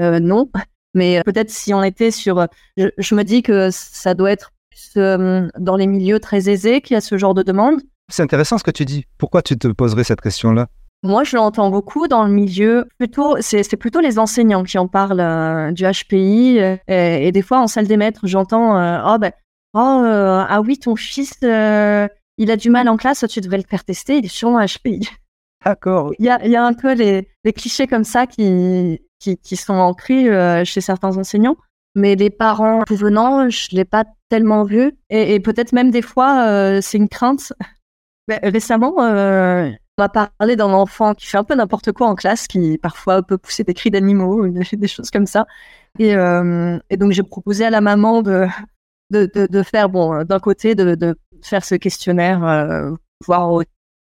Euh, 0.00 0.18
non, 0.18 0.48
mais 0.94 1.18
euh, 1.18 1.22
peut-être 1.22 1.50
si 1.50 1.74
on 1.74 1.82
était 1.82 2.10
sur... 2.10 2.46
Je, 2.78 2.86
je 2.96 3.14
me 3.14 3.24
dis 3.24 3.42
que 3.42 3.68
ça 3.70 4.14
doit 4.14 4.30
être 4.30 4.52
plus 4.70 4.92
euh, 4.96 5.48
dans 5.58 5.76
les 5.76 5.86
milieux 5.86 6.18
très 6.18 6.48
aisés 6.48 6.80
qu'il 6.80 6.94
y 6.94 6.96
a 6.96 7.02
ce 7.02 7.18
genre 7.18 7.34
de 7.34 7.42
demande. 7.42 7.82
C'est 8.10 8.22
intéressant 8.22 8.56
ce 8.56 8.64
que 8.64 8.70
tu 8.70 8.86
dis. 8.86 9.04
Pourquoi 9.18 9.42
tu 9.42 9.58
te 9.58 9.68
poserais 9.68 10.04
cette 10.04 10.22
question-là? 10.22 10.68
Moi, 11.02 11.24
je 11.24 11.36
l'entends 11.36 11.68
beaucoup 11.70 12.08
dans 12.08 12.24
le 12.24 12.32
milieu. 12.32 12.86
Plutôt, 12.98 13.36
c'est 13.40 13.62
c'est 13.62 13.76
plutôt 13.76 14.00
les 14.00 14.18
enseignants 14.18 14.64
qui 14.64 14.78
en 14.78 14.88
parlent 14.88 15.20
euh, 15.20 15.72
du 15.72 15.84
HPI. 15.84 16.58
euh, 16.58 16.76
et, 16.88 17.28
et 17.28 17.32
des 17.32 17.42
fois, 17.42 17.60
en 17.60 17.66
salle 17.66 17.86
des 17.86 17.98
maîtres, 17.98 18.22
j'entends 18.26 18.78
euh, 18.78 19.02
oh 19.04 19.18
ben 19.18 19.30
oh 19.76 20.02
euh, 20.04 20.44
ah 20.48 20.60
oui, 20.62 20.78
ton 20.78 20.96
fils 20.96 21.34
euh, 21.44 22.08
il 22.38 22.50
a 22.50 22.56
du 22.56 22.70
mal 22.70 22.88
en 22.88 22.96
classe, 22.96 23.24
tu 23.28 23.40
devrais 23.40 23.58
le 23.58 23.64
faire 23.68 23.84
tester. 23.84 24.18
Il 24.18 24.24
est 24.24 24.28
sûrement 24.28 24.64
HPI. 24.64 25.08
D'accord. 25.64 26.12
Il 26.18 26.24
y 26.24 26.28
a, 26.28 26.44
il 26.44 26.50
y 26.50 26.56
a 26.56 26.64
un 26.64 26.72
peu 26.72 26.94
les, 26.94 27.28
les 27.44 27.52
clichés 27.52 27.86
comme 27.86 28.04
ça 28.04 28.26
qui 28.26 29.00
qui, 29.18 29.38
qui 29.38 29.56
sont 29.56 29.74
ancrés 29.74 30.28
euh, 30.28 30.64
chez 30.64 30.80
certains 30.80 31.16
enseignants. 31.16 31.56
Mais 31.94 32.14
les 32.14 32.28
parents 32.28 32.84
venant, 32.90 33.48
je 33.48 33.68
l'ai 33.72 33.86
pas 33.86 34.04
tellement 34.28 34.64
vu. 34.64 34.92
Et, 35.08 35.34
et 35.34 35.40
peut-être 35.40 35.72
même 35.72 35.90
des 35.90 36.02
fois, 36.02 36.80
c'est 36.82 36.98
une 36.98 37.08
crainte. 37.08 37.54
Récemment, 38.28 38.92
on 38.98 39.72
m'a 39.96 40.08
parlé 40.10 40.56
d'un 40.56 40.72
enfant 40.72 41.14
qui 41.14 41.26
fait 41.26 41.38
un 41.38 41.44
peu 41.44 41.54
n'importe 41.54 41.92
quoi 41.92 42.08
en 42.08 42.14
classe, 42.14 42.46
qui 42.48 42.76
parfois 42.76 43.22
peut 43.22 43.38
pousser 43.38 43.64
des 43.64 43.72
cris 43.72 43.90
d'animaux, 43.90 44.46
des, 44.46 44.60
des 44.76 44.88
choses 44.88 45.10
comme 45.10 45.24
ça. 45.24 45.46
Et, 45.98 46.10
et 46.10 46.96
donc 46.98 47.12
j'ai 47.12 47.22
proposé 47.22 47.64
à 47.64 47.70
la 47.70 47.80
maman 47.80 48.20
de 48.20 48.46
de, 49.10 49.30
de, 49.46 49.62
faire 49.62 49.88
bon 49.88 50.24
d'un 50.24 50.40
côté 50.40 50.74
de, 50.74 50.94
de 50.94 51.16
faire 51.42 51.64
ce 51.64 51.74
questionnaire, 51.76 52.44
euh, 52.44 52.92
voir 53.26 53.52
au 53.52 53.62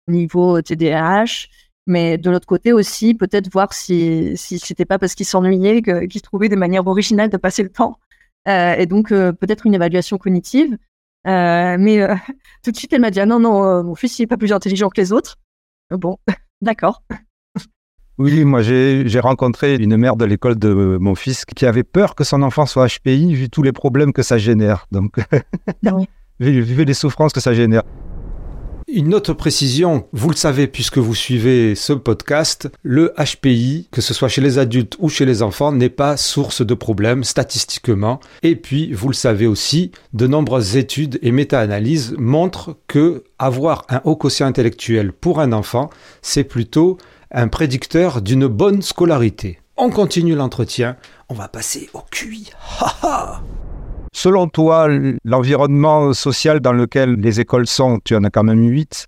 niveau 0.09 0.61
TDAH, 0.62 1.49
mais 1.87 2.18
de 2.18 2.30
l'autre 2.30 2.47
côté 2.47 2.72
aussi 2.72 3.14
peut-être 3.14 3.51
voir 3.53 3.72
si 3.72 4.37
si 4.37 4.59
c'était 4.59 4.84
pas 4.84 4.99
parce 4.99 5.14
qu'il 5.14 5.26
s'ennuyait 5.26 5.82
que- 5.82 6.07
qu'il 6.07 6.22
trouvait 6.22 6.49
des 6.49 6.57
manières 6.57 6.87
originales 6.87 7.30
de 7.30 7.37
passer 7.37 7.62
le 7.62 7.70
temps. 7.70 7.99
Euh, 8.49 8.74
et 8.76 8.87
donc 8.87 9.12
euh, 9.12 9.32
peut-être 9.32 9.66
une 9.66 9.74
évaluation 9.74 10.18
cognitive. 10.18 10.78
Euh, 11.26 11.76
mais 11.78 12.01
euh, 12.03 12.14
tout 12.62 12.70
de 12.70 12.76
suite, 12.76 12.93
elle 12.93 13.01
m'a 13.01 13.11
dit 13.11 13.20
ah 13.20 13.26
non, 13.26 13.41
non, 13.41 13.64
euh, 13.64 13.82
mon 13.82 13.95
fils, 13.97 14.18
il 14.18 14.22
n'est 14.22 14.26
pas 14.28 14.37
plus 14.37 14.53
intelligent 14.53 14.89
que 14.91 15.01
les 15.01 15.12
autres. 15.12 15.37
Euh, 15.93 15.97
Bon, 15.97 16.18
d'accord. 16.62 17.03
Oui, 18.19 18.45
moi 18.45 18.62
j'ai 18.62 19.21
rencontré 19.21 19.77
une 19.77 19.97
mère 19.97 20.17
de 20.17 20.25
l'école 20.25 20.59
de 20.59 20.73
mon 20.73 21.14
fils 21.14 21.45
qui 21.45 21.67
avait 21.67 21.83
peur 21.83 22.14
que 22.14 22.25
son 22.25 22.43
enfant 22.43 22.64
soit 22.64 22.87
HPI 22.87 23.35
vu 23.35 23.51
tous 23.51 23.62
les 23.62 23.73
problèmes 23.73 24.12
que 24.12 24.23
ça 24.23 24.39
génère. 24.39 24.87
Donc, 24.91 25.17
Oui. 25.83 26.09
vu, 26.41 26.62
vu 26.62 26.85
les 26.85 26.95
souffrances 26.95 27.33
que 27.33 27.41
ça 27.41 27.53
génère. 27.53 27.83
Une 28.89 29.14
autre 29.14 29.33
précision, 29.33 30.07
vous 30.12 30.31
le 30.31 30.37
savez 30.37 30.69
puisque 30.69 30.99
vous 30.99 31.14
suivez 31.14 31.75
ce 31.75 31.93
podcast, 31.93 32.71
le 32.85 33.12
HPI, 33.19 33.89
que 33.91 34.01
ce 34.01 34.14
soit 34.14 34.29
chez 34.29 34.41
les 34.41 34.61
adultes 34.61 34.95
ou 35.01 35.09
chez 35.09 35.25
les 35.25 35.43
enfants, 35.43 35.73
n'est 35.73 35.89
pas 35.89 36.17
source 36.17 36.64
de 36.64 36.73
problèmes 36.73 37.25
statistiquement. 37.25 38.21
Et 38.45 38.55
puis, 38.55 38.93
vous 38.93 39.09
le 39.09 39.14
savez 39.14 39.49
aussi, 39.49 39.91
de 40.12 40.29
nombreuses 40.29 40.77
études 40.77 41.19
et 41.23 41.33
méta-analyses 41.33 42.14
montrent 42.17 42.77
que 42.87 43.25
avoir 43.41 43.85
un 43.89 44.01
haut 44.05 44.14
quotient 44.14 44.47
intellectuel 44.47 45.12
pour 45.12 45.41
un 45.41 45.51
enfant, 45.51 45.91
c'est 46.23 46.45
plutôt 46.45 46.97
un 47.37 47.49
prédicteur 47.49 48.22
d'une 48.22 48.47
bonne 48.47 48.80
scolarité. 48.80 49.61
On 49.76 49.91
continue 49.91 50.34
l'entretien, 50.34 50.97
on 51.28 51.34
va 51.34 51.49
passer 51.49 51.91
au 51.93 52.01
QI. 52.11 52.51
Ha 52.80 52.95
ha 53.03 53.43
Selon 54.14 54.49
toi, 54.49 54.89
l'environnement 55.22 56.14
social 56.14 56.61
dans 56.61 56.72
lequel 56.72 57.16
les 57.16 57.39
écoles 57.39 57.66
sont, 57.66 57.99
tu 58.03 58.16
en 58.16 58.24
as 58.24 58.30
quand 58.30 58.43
même 58.43 58.66
huit, 58.66 59.07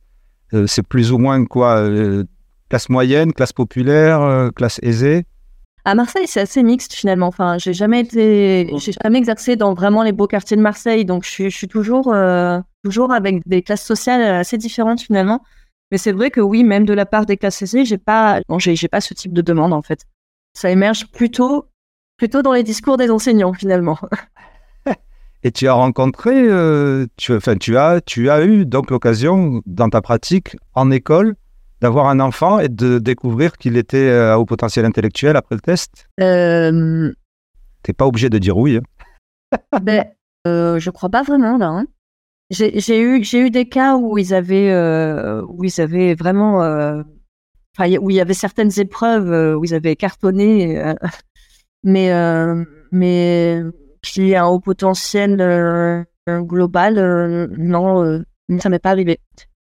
euh, 0.52 0.66
c'est 0.66 0.86
plus 0.86 1.10
ou 1.10 1.16
moins 1.16 1.42
quoi 1.46 1.78
euh, 1.78 2.24
Classe 2.68 2.90
moyenne, 2.90 3.32
classe 3.32 3.54
populaire, 3.54 4.20
euh, 4.20 4.50
classe 4.50 4.78
aisée? 4.82 5.24
À 5.86 5.94
Marseille, 5.94 6.26
c'est 6.26 6.40
assez 6.40 6.62
mixte 6.62 6.92
finalement. 6.92 7.28
Enfin, 7.28 7.56
j'ai 7.56 7.72
jamais 7.72 8.00
été, 8.00 8.70
j'ai 8.76 8.92
jamais 9.02 9.16
exercé 9.16 9.56
dans 9.56 9.72
vraiment 9.72 10.02
les 10.02 10.12
beaux 10.12 10.26
quartiers 10.26 10.58
de 10.58 10.60
Marseille, 10.60 11.06
donc 11.06 11.24
je 11.24 11.30
suis, 11.30 11.50
je 11.50 11.56
suis 11.56 11.68
toujours, 11.68 12.12
euh, 12.12 12.60
toujours 12.84 13.10
avec 13.10 13.40
des 13.46 13.62
classes 13.62 13.84
sociales 13.84 14.20
assez 14.20 14.58
différentes 14.58 15.00
finalement. 15.00 15.42
Mais 15.90 15.98
c'est 15.98 16.12
vrai 16.12 16.30
que 16.30 16.40
oui, 16.40 16.64
même 16.64 16.84
de 16.84 16.92
la 16.92 17.06
part 17.06 17.24
des 17.26 17.36
classes 17.36 17.62
aisées, 17.62 17.84
j'ai 17.84 17.98
pas, 17.98 18.40
non, 18.48 18.58
j'ai, 18.58 18.76
pas 18.88 19.00
ce 19.00 19.14
type 19.14 19.32
de 19.32 19.40
demande 19.42 19.72
en 19.72 19.82
fait. 19.82 20.04
Ça 20.54 20.70
émerge 20.70 21.06
plutôt, 21.10 21.66
plutôt 22.16 22.42
dans 22.42 22.52
les 22.52 22.62
discours 22.62 22.96
des 22.96 23.10
enseignants 23.10 23.54
finalement. 23.54 23.98
Et 25.44 25.52
tu 25.52 25.68
as 25.68 25.72
rencontré, 25.72 26.32
euh, 26.34 27.06
tu, 27.16 27.32
enfin, 27.32 27.56
tu, 27.56 27.76
as, 27.78 28.00
tu 28.00 28.28
as 28.28 28.44
eu 28.44 28.66
donc 28.66 28.90
l'occasion 28.90 29.62
dans 29.66 29.88
ta 29.88 30.00
pratique 30.00 30.56
en 30.74 30.90
école 30.90 31.36
d'avoir 31.80 32.08
un 32.08 32.18
enfant 32.18 32.58
et 32.58 32.68
de 32.68 32.98
découvrir 32.98 33.56
qu'il 33.56 33.76
était 33.76 34.08
euh, 34.08 34.32
à 34.32 34.38
haut 34.40 34.44
potentiel 34.46 34.84
intellectuel 34.84 35.36
après 35.36 35.54
le 35.54 35.60
test? 35.60 36.08
Euh, 36.20 37.12
T'es 37.84 37.92
pas 37.92 38.04
obligé 38.06 38.28
de 38.30 38.38
dire 38.38 38.56
oui. 38.58 38.80
hein. 39.52 39.78
ben, 39.80 40.04
euh, 40.48 40.80
je 40.80 40.90
crois 40.90 41.08
pas 41.08 41.22
vraiment 41.22 41.56
là. 41.56 41.68
hein. 41.68 41.86
J'ai 42.50 43.00
eu, 43.00 43.22
j'ai 43.22 43.40
eu 43.40 43.50
des 43.50 43.68
cas 43.68 43.96
où 43.96 44.16
ils 44.16 44.32
avaient, 44.32 44.70
euh, 44.70 45.42
où 45.48 45.64
ils 45.64 45.80
avaient 45.82 46.14
vraiment, 46.14 46.62
euh, 46.62 47.02
où 48.00 48.10
il 48.10 48.16
y 48.16 48.20
avait 48.20 48.34
certaines 48.34 48.70
épreuves 48.78 49.30
euh, 49.30 49.54
où 49.54 49.64
ils 49.64 49.74
avaient 49.74 49.96
cartonné, 49.96 50.82
euh, 50.82 50.94
mais, 51.84 52.10
mais 52.90 53.62
qu'il 54.02 54.24
y 54.28 54.32
ait 54.32 54.36
un 54.36 54.46
haut 54.46 54.60
potentiel 54.60 56.06
global, 56.26 57.48
non, 57.58 58.22
ça 58.60 58.68
m'est 58.70 58.78
pas 58.78 58.90
arrivé. 58.90 59.18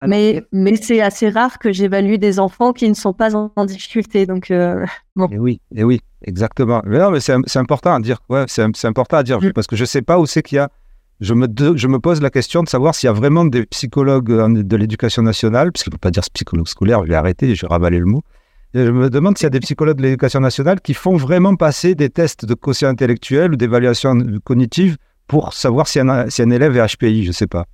Mais, 0.07 0.45
mais 0.53 0.77
c'est 0.77 1.01
assez 1.01 1.27
rare 1.29 1.59
que 1.59 1.73
j'évalue 1.73 2.15
des 2.15 2.39
enfants 2.39 2.71
qui 2.71 2.87
ne 2.87 2.93
sont 2.93 3.11
pas 3.11 3.35
en, 3.35 3.51
en 3.57 3.65
difficulté. 3.65 4.25
Donc, 4.25 4.49
Et 5.31 5.37
oui, 5.37 5.59
et 5.75 5.83
oui, 5.83 5.99
exactement. 6.23 6.81
Mais 6.85 6.99
non, 6.99 7.11
mais 7.11 7.19
c'est 7.19 7.57
important 7.57 7.93
à 7.93 7.99
dire. 7.99 8.19
Ouais, 8.29 8.45
c'est 8.47 8.85
important 8.85 9.17
à 9.17 9.23
dire 9.23 9.41
Mm. 9.41 9.51
parce 9.51 9.67
que 9.67 9.75
je 9.75 9.83
sais 9.83 10.01
pas 10.01 10.17
où 10.17 10.25
c'est 10.25 10.41
qu'il 10.41 10.55
y 10.55 10.59
a. 10.59 10.69
Je 11.21 11.33
me, 11.33 11.47
je 11.75 11.87
me 11.87 11.99
pose 11.99 12.21
la 12.21 12.29
question 12.29 12.63
de 12.63 12.69
savoir 12.69 12.95
s'il 12.95 13.07
y 13.07 13.09
a 13.09 13.13
vraiment 13.13 13.43
des 13.43 13.65
psychologues 13.65 14.31
euh, 14.31 14.63
de 14.63 14.75
l'éducation 14.77 15.21
nationale, 15.21 15.71
puisqu'il 15.73 15.89
ne 15.89 15.95
peut 15.95 15.99
pas 15.99 16.11
dire 16.11 16.23
psychologue 16.33 16.67
scolaire, 16.67 17.03
je 17.03 17.09
vais 17.09 17.15
arrêter, 17.15 17.55
je 17.55 17.65
vais 17.65 17.67
ravaler 17.67 17.99
le 17.99 18.05
mot. 18.05 18.23
Je 18.73 18.89
me 18.91 19.09
demande 19.09 19.37
s'il 19.37 19.45
y 19.45 19.47
a 19.47 19.49
des 19.49 19.59
psychologues 19.59 19.97
de 19.97 20.03
l'éducation 20.03 20.39
nationale 20.39 20.79
qui 20.79 20.93
font 20.93 21.17
vraiment 21.17 21.55
passer 21.55 21.95
des 21.95 22.09
tests 22.09 22.45
de 22.45 22.53
quotient 22.53 22.89
intellectuel 22.89 23.53
ou 23.53 23.55
d'évaluation 23.55 24.15
cognitive 24.43 24.95
pour 25.27 25.53
savoir 25.53 25.87
si 25.87 25.99
un, 25.99 26.29
si 26.29 26.41
un 26.41 26.51
élève 26.51 26.77
est 26.77 26.95
HPI, 26.95 27.25
je 27.25 27.31
sais 27.31 27.47
pas. 27.47 27.65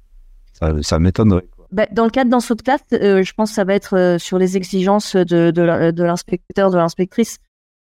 Ça, 0.82 1.00
m'étonnerait. 1.00 1.46
Ben, 1.72 1.86
dans 1.92 2.06
le 2.06 2.10
cadre 2.10 2.32
d'un 2.32 2.40
saut 2.40 2.56
de 2.56 2.62
classe, 2.62 2.82
euh, 2.94 3.24
je 3.24 3.34
pense 3.34 3.50
que 3.50 3.56
ça 3.56 3.66
va 3.66 3.74
être 3.74 3.98
euh, 3.98 4.18
sur 4.18 4.40
les 4.40 4.56
exigences 4.56 5.18
de, 5.18 5.52
de 5.52 6.04
l'inspecteur, 6.04 6.72
de 6.72 6.78
l'inspectrice. 6.78 7.40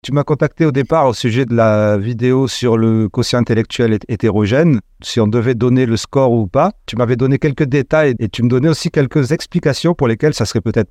Tu 0.07 0.13
m'as 0.13 0.23
contacté 0.23 0.65
au 0.65 0.71
départ 0.71 1.05
au 1.07 1.13
sujet 1.13 1.43
de 1.45 1.53
la 1.53 1.97
vidéo 1.97 2.47
sur 2.47 2.77
le 2.77 3.09
quotient 3.09 3.39
intellectuel 3.39 3.91
hét- 3.91 4.05
hétérogène, 4.07 4.79
si 5.03 5.19
on 5.19 5.27
devait 5.27 5.53
donner 5.53 5.85
le 5.85 5.97
score 5.97 6.31
ou 6.31 6.47
pas. 6.47 6.71
Tu 6.85 6.95
m'avais 6.95 7.17
donné 7.17 7.39
quelques 7.39 7.65
détails 7.65 8.15
et 8.19 8.29
tu 8.29 8.41
me 8.41 8.47
donnais 8.47 8.69
aussi 8.69 8.89
quelques 8.89 9.33
explications 9.33 9.95
pour 9.95 10.07
lesquelles 10.07 10.33
ça 10.33 10.45
serait 10.45 10.61
peut-être 10.61 10.89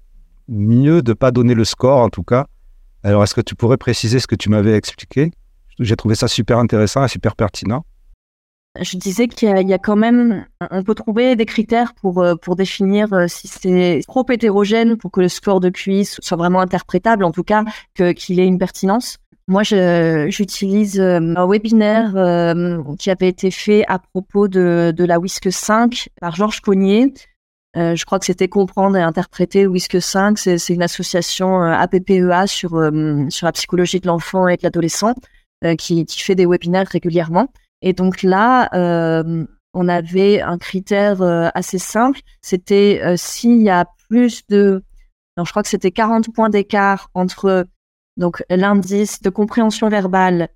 mieux 0.48 1.00
de 1.00 1.12
ne 1.12 1.14
pas 1.14 1.30
donner 1.30 1.54
le 1.54 1.64
score 1.64 1.96
en 1.96 2.10
tout 2.10 2.24
cas. 2.24 2.46
Alors 3.02 3.22
est-ce 3.24 3.32
que 3.32 3.40
tu 3.40 3.54
pourrais 3.54 3.78
préciser 3.78 4.18
ce 4.20 4.26
que 4.26 4.34
tu 4.34 4.50
m'avais 4.50 4.74
expliqué? 4.76 5.30
J'ai 5.80 5.96
trouvé 5.96 6.14
ça 6.14 6.28
super 6.28 6.58
intéressant 6.58 7.02
et 7.02 7.08
super 7.08 7.36
pertinent. 7.36 7.86
Je 8.80 8.96
disais 8.96 9.28
qu'il 9.28 9.48
y, 9.48 9.72
a- 9.72 9.78
quand 9.78 9.96
même, 9.96 10.46
on 10.70 10.82
peut 10.82 10.94
trouver 10.94 11.36
des 11.36 11.46
critères 11.46 11.94
pour, 11.94 12.22
euh, 12.22 12.34
pour 12.34 12.56
définir 12.56 13.12
euh, 13.12 13.26
si 13.28 13.48
c'est 13.48 14.00
trop 14.06 14.24
hétérogène 14.28 14.96
pour 14.96 15.10
que 15.10 15.20
le 15.20 15.28
score 15.28 15.60
de 15.60 15.68
QI 15.68 16.04
soit 16.04 16.36
vraiment 16.36 16.60
interprétable, 16.60 17.24
en 17.24 17.32
tout 17.32 17.44
cas 17.44 17.64
qu'il 17.94 18.40
ait 18.40 18.46
une 18.46 18.58
pertinence. 18.58 19.18
Moi, 19.48 19.62
j'utilise 19.62 20.98
euh, 20.98 21.34
un 21.36 21.46
webinaire 21.46 22.12
qui 22.98 23.10
avait 23.10 23.28
été 23.28 23.50
fait 23.50 23.84
à 23.86 23.98
propos 23.98 24.48
de, 24.48 24.92
de 24.96 25.04
la 25.04 25.18
WISC 25.20 25.52
5 25.52 26.08
par 26.20 26.34
Georges 26.34 26.60
Cognier, 26.60 27.12
je 27.74 28.04
crois 28.06 28.18
que 28.18 28.24
c'était 28.24 28.48
comprendre 28.48 28.96
et 28.96 29.02
interpréter 29.02 29.66
WISC 29.66 30.00
5. 30.00 30.38
C'est 30.38 30.70
une 30.70 30.82
association 30.82 31.60
APPEA 31.60 32.46
sur, 32.46 32.70
sur 33.28 33.44
la 33.46 33.52
psychologie 33.52 34.00
de 34.00 34.06
l'enfant 34.06 34.48
et 34.48 34.56
de 34.56 34.62
l'adolescent 34.62 35.12
qui, 35.76 36.06
qui, 36.06 36.22
fait 36.22 36.34
des 36.34 36.46
webinaires 36.46 36.88
régulièrement. 36.90 37.48
Et 37.86 37.92
donc 37.92 38.24
là, 38.24 38.68
on 39.72 39.88
avait 39.88 40.40
un 40.40 40.58
critère 40.58 41.22
assez 41.54 41.78
simple. 41.78 42.18
C'était 42.42 43.00
s'il 43.16 43.62
y 43.62 43.70
a 43.70 43.86
plus 44.08 44.44
de, 44.48 44.82
non, 45.36 45.44
je 45.44 45.52
crois 45.52 45.62
que 45.62 45.68
c'était 45.68 45.92
40 45.92 46.34
points 46.34 46.50
d'écart 46.50 47.10
entre 47.14 47.64
l'indice 48.50 49.22
de 49.22 49.30
compréhension 49.30 49.88
verbale 49.88 50.48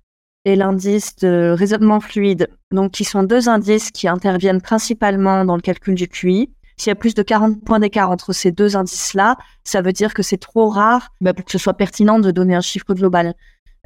et 0.43 0.57
l'indice 0.57 1.15
de 1.15 1.55
raisonnement 1.57 2.01
fluide, 2.01 2.49
donc 2.71 2.91
qui 2.91 3.05
sont 3.05 3.23
deux 3.23 3.47
indices 3.47 3.91
qui 3.91 4.09
interviennent 4.09 4.61
principalement 4.61 5.45
dans 5.45 5.55
le 5.55 5.61
calcul 5.61 5.95
du 5.95 6.09
QI. 6.09 6.51
S'il 6.75 6.89
y 6.89 6.91
a 6.91 6.95
plus 6.95 7.13
de 7.13 7.23
40 7.23 7.63
points 7.63 7.79
d'écart 7.79 8.11
entre 8.11 8.33
ces 8.33 8.51
deux 8.51 8.75
indices-là, 8.75 9.37
ça 9.63 9.81
veut 9.81 9.93
dire 9.93 10.13
que 10.13 10.23
c'est 10.23 10.39
trop 10.39 10.67
rare 10.67 11.13
bah, 11.21 11.33
pour 11.33 11.45
que 11.45 11.51
ce 11.53 11.59
soit 11.59 11.75
pertinent 11.75 12.19
de 12.19 12.31
donner 12.31 12.55
un 12.55 12.61
chiffre 12.61 12.93
global. 12.93 13.35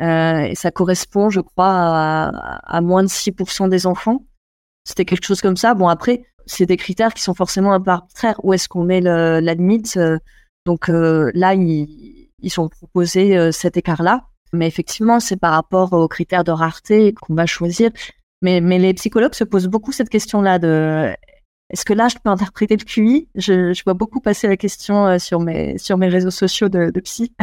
Euh, 0.01 0.41
et 0.41 0.55
ça 0.55 0.71
correspond, 0.71 1.29
je 1.29 1.39
crois, 1.39 2.31
à, 2.63 2.81
moins 2.81 3.03
de 3.03 3.07
6% 3.07 3.69
des 3.69 3.87
enfants. 3.87 4.25
C'était 4.83 5.05
quelque 5.05 5.25
chose 5.25 5.41
comme 5.41 5.57
ça. 5.57 5.73
Bon, 5.73 5.87
après, 5.87 6.23
c'est 6.45 6.65
des 6.65 6.77
critères 6.77 7.13
qui 7.13 7.23
sont 7.23 7.33
forcément 7.33 7.73
un 7.73 7.81
peu 7.81 7.91
arbitraires. 7.91 8.39
Où 8.43 8.53
est-ce 8.53 8.67
qu'on 8.67 8.83
met 8.83 9.01
la 9.01 9.39
limite 9.41 9.97
euh, 9.97 10.19
Donc 10.65 10.89
euh, 10.89 11.31
là, 11.33 11.53
ils, 11.55 12.29
ils 12.41 12.59
ont 12.59 12.69
proposé 12.69 13.51
cet 13.51 13.77
écart-là. 13.77 14.27
Mais 14.53 14.67
effectivement, 14.67 15.19
c'est 15.19 15.37
par 15.37 15.53
rapport 15.53 15.93
aux 15.93 16.07
critères 16.07 16.43
de 16.43 16.51
rareté 16.51 17.13
qu'on 17.13 17.33
va 17.33 17.45
choisir. 17.45 17.91
Mais, 18.41 18.59
les 18.59 18.93
psychologues 18.93 19.33
se 19.33 19.43
posent 19.43 19.67
beaucoup 19.67 19.91
cette 19.91 20.09
question-là 20.09 20.59
de 20.59 21.15
est-ce 21.71 21.83
que 21.83 21.93
là, 21.93 22.09
je 22.09 22.17
peux 22.23 22.29
interpréter 22.29 22.77
le 22.77 22.83
QI 22.83 23.27
je, 23.33 23.83
vois 23.85 23.95
beaucoup 23.95 24.19
passer 24.19 24.47
la 24.47 24.55
question 24.55 25.17
sur, 25.17 25.39
mes, 25.39 25.79
sur 25.79 25.97
mes 25.97 26.09
réseaux 26.09 26.29
sociaux 26.29 26.69
de, 26.69 26.91
de 26.91 26.99
psy. 26.99 27.33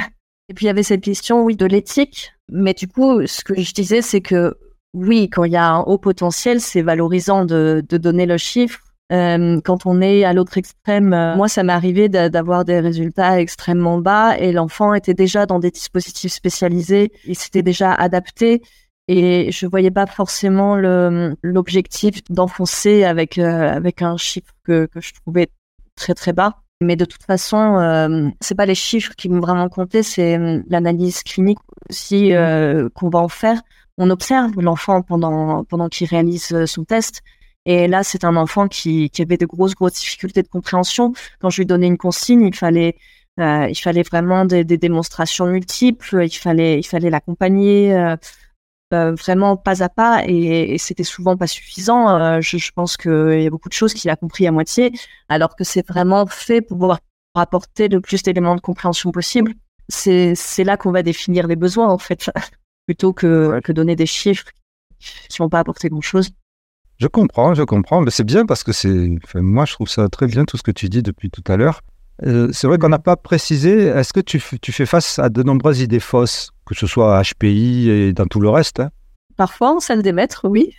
Et 0.53 0.55
puis, 0.55 0.67
il 0.67 0.69
y 0.69 0.71
avait 0.71 0.83
cette 0.83 1.01
question, 1.01 1.45
oui, 1.45 1.57
de 1.57 1.65
l'éthique. 1.65 2.35
Mais 2.51 2.75
du 2.75 2.87
coup, 2.87 3.27
ce 3.27 3.43
que 3.43 3.59
je 3.59 3.73
disais, 3.73 4.03
c'est 4.03 4.21
que 4.21 4.55
oui, 4.93 5.31
quand 5.31 5.45
il 5.45 5.53
y 5.53 5.57
a 5.57 5.67
un 5.67 5.81
haut 5.81 5.97
potentiel, 5.97 6.61
c'est 6.61 6.83
valorisant 6.83 7.47
de, 7.47 7.83
donner 7.89 8.27
le 8.27 8.37
chiffre. 8.37 8.79
Euh, 9.13 9.63
quand 9.65 9.87
on 9.87 10.03
est 10.03 10.25
à 10.25 10.35
l'autre 10.35 10.59
extrême, 10.59 11.15
euh, 11.15 11.37
moi, 11.37 11.49
ça 11.49 11.63
m'est 11.63 11.73
arrivé 11.73 12.11
d'avoir 12.11 12.67
des 12.67 12.81
résultats 12.81 13.41
extrêmement 13.41 13.97
bas 13.97 14.37
et 14.39 14.53
l'enfant 14.53 14.93
était 14.93 15.15
déjà 15.15 15.47
dans 15.47 15.59
des 15.59 15.71
dispositifs 15.71 16.33
spécialisés, 16.33 17.13
il 17.25 17.35
s'était 17.35 17.63
déjà 17.63 17.95
adapté 17.95 18.61
et 19.09 19.51
je 19.53 19.67
voyais 19.67 19.91
pas 19.91 20.05
forcément 20.05 20.77
l'objectif 20.77 22.23
d'enfoncer 22.29 23.05
avec 23.05 23.39
euh, 23.39 23.81
un 24.01 24.17
chiffre 24.19 24.53
que 24.65 24.87
je 24.97 25.13
trouvais 25.15 25.49
très 25.97 26.13
très 26.13 26.35
bas. 26.35 26.62
Mais 26.83 26.97
de 26.97 27.05
toute 27.05 27.23
façon, 27.23 27.79
euh, 27.79 28.29
c'est 28.41 28.55
pas 28.55 28.67
les 28.67 28.75
chiffres 28.75 29.15
qui 29.17 29.29
vont 29.29 29.41
vraiment 29.41 29.69
compter, 29.69 30.03
c'est 30.03 30.39
l'analyse 30.69 31.23
clinique 31.23 31.59
aussi 31.91 32.33
qu'on 32.95 33.09
va 33.09 33.19
en 33.21 33.29
faire. 33.29 33.61
On 33.99 34.11
observe 34.11 34.53
l'enfant 34.61 35.03
pendant 35.03 35.65
pendant 35.65 35.89
qu'il 35.89 36.09
réalise 36.09 36.65
son 36.67 36.85
test 36.85 37.23
et 37.65 37.87
là, 37.87 38.03
c'est 38.03 38.25
un 38.25 38.37
enfant 38.37 38.69
qui, 38.69 39.11
qui, 39.11 39.23
avait 39.23 39.37
de 39.37 39.47
grosses, 39.47 39.75
grosses 39.75 39.95
difficultés 39.95 40.43
de 40.43 40.49
compréhension. 40.49 41.13
Quand 41.41 41.51
je 41.51 41.59
lui 41.59 41.67
donnais 41.67 41.87
une 41.87 41.97
consigne, 41.99 42.43
il 42.43 42.57
fallait, 42.57 42.97
euh, 43.39 43.69
il 43.69 43.77
fallait 43.77 44.03
vraiment 44.03 44.45
des, 44.45 44.65
des, 44.65 44.79
démonstrations 44.79 45.47
multiples. 45.47 46.25
Il 46.25 46.37
fallait, 46.37 46.81
il 46.81 46.83
fallait 46.85 47.11
l'accompagner 47.11 47.95
euh, 48.93 49.13
euh 49.13 49.15
vraiment 49.15 49.57
pas 49.57 49.83
à 49.83 49.89
pas, 49.89 50.23
et, 50.27 50.75
et 50.75 50.79
c'était 50.79 51.05
souvent 51.05 51.37
pas 51.37 51.47
suffisant. 51.47 52.09
Euh, 52.09 52.41
je, 52.41 52.59
je, 52.59 52.73
pense 52.73 52.97
qu'il 52.97 53.43
y 53.43 53.47
a 53.47 53.51
beaucoup 53.51 53.69
de 53.69 53.75
choses 53.75 53.95
qu'il 53.95 54.11
a 54.11 54.17
compris 54.17 54.47
à 54.47 54.53
moitié, 54.53 54.93
alors 55.29 55.57
que 55.57 55.65
c'est 55.65 55.87
vraiment 55.87 56.27
fait 56.27 56.61
pour 56.61 56.79
pouvoir 56.79 57.01
apporter 57.35 57.89
le 57.89 58.01
plus 58.01 58.23
d'éléments 58.23 58.57
de 58.57 58.61
compréhension 58.61 59.11
possible. 59.11 59.55
C'est, 59.89 60.35
là 60.59 60.77
qu'on 60.77 60.93
va 60.93 61.03
définir 61.03 61.47
les 61.47 61.57
besoins, 61.57 61.89
en 61.89 61.99
fait, 61.99 62.31
plutôt 62.87 63.13
que, 63.13 63.61
que 63.63 63.73
donner 63.73 63.97
des 63.97 64.07
chiffres 64.07 64.47
qui 65.29 65.39
vont 65.39 65.49
pas 65.49 65.61
apporter 65.61 65.89
grand-chose. 65.89 66.31
Je 66.99 67.09
comprends, 67.09 67.55
je 67.55 67.65
comprends, 67.65 68.01
mais 68.01 68.11
c'est 68.11 68.25
bien 68.25 68.47
parce 68.47 68.63
que 68.63 68.73
c'est. 68.73 69.11
moi, 69.35 69.65
je 69.65 69.73
trouve 69.73 69.89
ça 69.89 70.09
très 70.09 70.27
bien 70.27 70.45
tout 70.45 70.57
ce 70.57 70.63
que 70.63 70.71
tu 70.71 70.89
dis 70.89 71.03
depuis 71.03 71.31
tout 71.31 71.43
à 71.49 71.57
l'heure. 71.57 71.81
Euh, 72.25 72.49
c'est 72.53 72.67
vrai 72.67 72.79
qu'on 72.79 72.89
n'a 72.89 72.99
pas 72.99 73.17
précisé. 73.17 73.87
Est-ce 73.87 74.13
que 74.13 74.21
tu, 74.21 74.41
tu, 74.61 74.73
fais 74.73 74.87
face 74.87 75.19
à 75.19 75.29
de 75.29 75.43
nombreuses 75.43 75.81
idées 75.81 76.01
fausses, 76.01 76.51
que 76.67 76.75
ce 76.75 76.87
soit 76.87 77.19
à 77.19 77.23
HPI 77.23 77.91
et 77.91 78.13
dans 78.13 78.27
tout 78.27 78.41
le 78.41 78.49
reste 78.49 78.81
hein? 78.81 78.91
Parfois, 79.37 79.77
en 79.77 79.81
salle 79.81 80.03
des 80.03 80.13
maîtres, 80.13 80.47
oui. 80.49 80.75